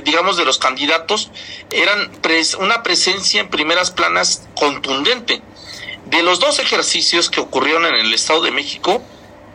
digamos, 0.04 0.36
de 0.36 0.46
los 0.46 0.58
candidatos, 0.58 0.95
eran 1.72 2.12
una 2.60 2.84
presencia 2.84 3.42
en 3.42 3.50
primeras 3.50 3.92
planas 3.92 4.48
contundente. 4.56 5.42
De 6.06 6.22
los 6.22 6.40
dos 6.40 6.60
ejercicios 6.60 7.30
que 7.30 7.42
ocurrieron 7.42 7.86
en 7.86 7.96
el 7.96 8.14
Estado 8.14 8.42
de 8.42 8.52
México, 8.52 9.02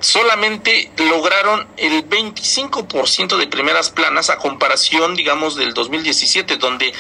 solamente 0.01 0.91
lograron 0.97 1.69
el 1.77 2.09
25% 2.09 3.37
de 3.37 3.47
primeras 3.47 3.91
planas 3.91 4.31
a 4.31 4.39
comparación, 4.39 5.15
digamos, 5.15 5.57
del 5.57 5.75
2017, 5.75 6.57
donde 6.57 6.93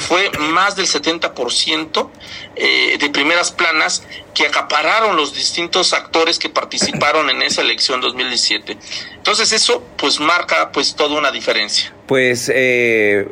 fue 0.00 0.30
más 0.38 0.74
del 0.74 0.86
70% 0.86 2.10
eh, 2.56 2.96
de 2.98 3.10
primeras 3.10 3.52
planas 3.52 4.02
que 4.34 4.46
acapararon 4.46 5.16
los 5.16 5.34
distintos 5.34 5.92
actores 5.92 6.38
que 6.38 6.48
participaron 6.48 7.30
en 7.30 7.42
esa 7.42 7.60
elección 7.60 8.00
2017. 8.00 8.76
Entonces 9.14 9.52
eso, 9.52 9.82
pues, 9.96 10.18
marca, 10.18 10.72
pues, 10.72 10.96
toda 10.96 11.16
una 11.18 11.30
diferencia. 11.30 11.94
Pues, 12.06 12.50
eh 12.52 13.28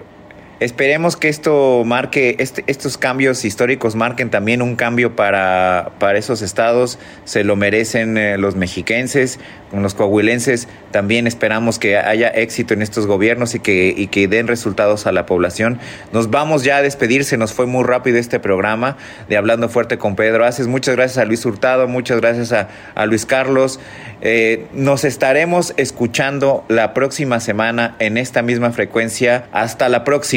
Esperemos 0.60 1.16
que 1.16 1.28
esto 1.28 1.82
marque, 1.84 2.36
este, 2.38 2.64
estos 2.66 2.96
cambios 2.96 3.44
históricos 3.44 3.96
marquen 3.96 4.30
también 4.30 4.62
un 4.62 4.76
cambio 4.76 5.16
para, 5.16 5.92
para 5.98 6.18
esos 6.18 6.42
estados. 6.42 6.98
Se 7.24 7.42
lo 7.44 7.56
merecen 7.56 8.16
eh, 8.16 8.38
los 8.38 8.54
mexiquenses, 8.54 9.40
los 9.72 9.94
coahuilenses. 9.94 10.68
También 10.92 11.26
esperamos 11.26 11.78
que 11.78 11.98
haya 11.98 12.28
éxito 12.28 12.72
en 12.72 12.82
estos 12.82 13.06
gobiernos 13.06 13.54
y 13.54 13.60
que, 13.60 13.92
y 13.96 14.06
que 14.06 14.28
den 14.28 14.46
resultados 14.46 15.06
a 15.06 15.12
la 15.12 15.26
población. 15.26 15.78
Nos 16.12 16.30
vamos 16.30 16.62
ya 16.62 16.76
a 16.76 16.82
despedir, 16.82 17.24
se 17.24 17.36
nos 17.36 17.52
fue 17.52 17.66
muy 17.66 17.84
rápido 17.84 18.18
este 18.18 18.38
programa 18.38 18.96
de 19.28 19.36
Hablando 19.36 19.68
Fuerte 19.68 19.98
con 19.98 20.14
Pedro 20.14 20.44
Haces. 20.44 20.68
Muchas 20.68 20.94
gracias 20.94 21.18
a 21.18 21.24
Luis 21.24 21.44
Hurtado, 21.44 21.88
muchas 21.88 22.20
gracias 22.20 22.52
a, 22.52 23.06
Luis 23.06 23.26
Carlos. 23.26 23.80
Eh, 24.20 24.66
nos 24.72 25.04
estaremos 25.04 25.74
escuchando 25.76 26.64
la 26.68 26.94
próxima 26.94 27.40
semana 27.40 27.96
en 27.98 28.16
esta 28.16 28.42
misma 28.42 28.70
frecuencia. 28.70 29.46
Hasta 29.52 29.88
la 29.88 30.04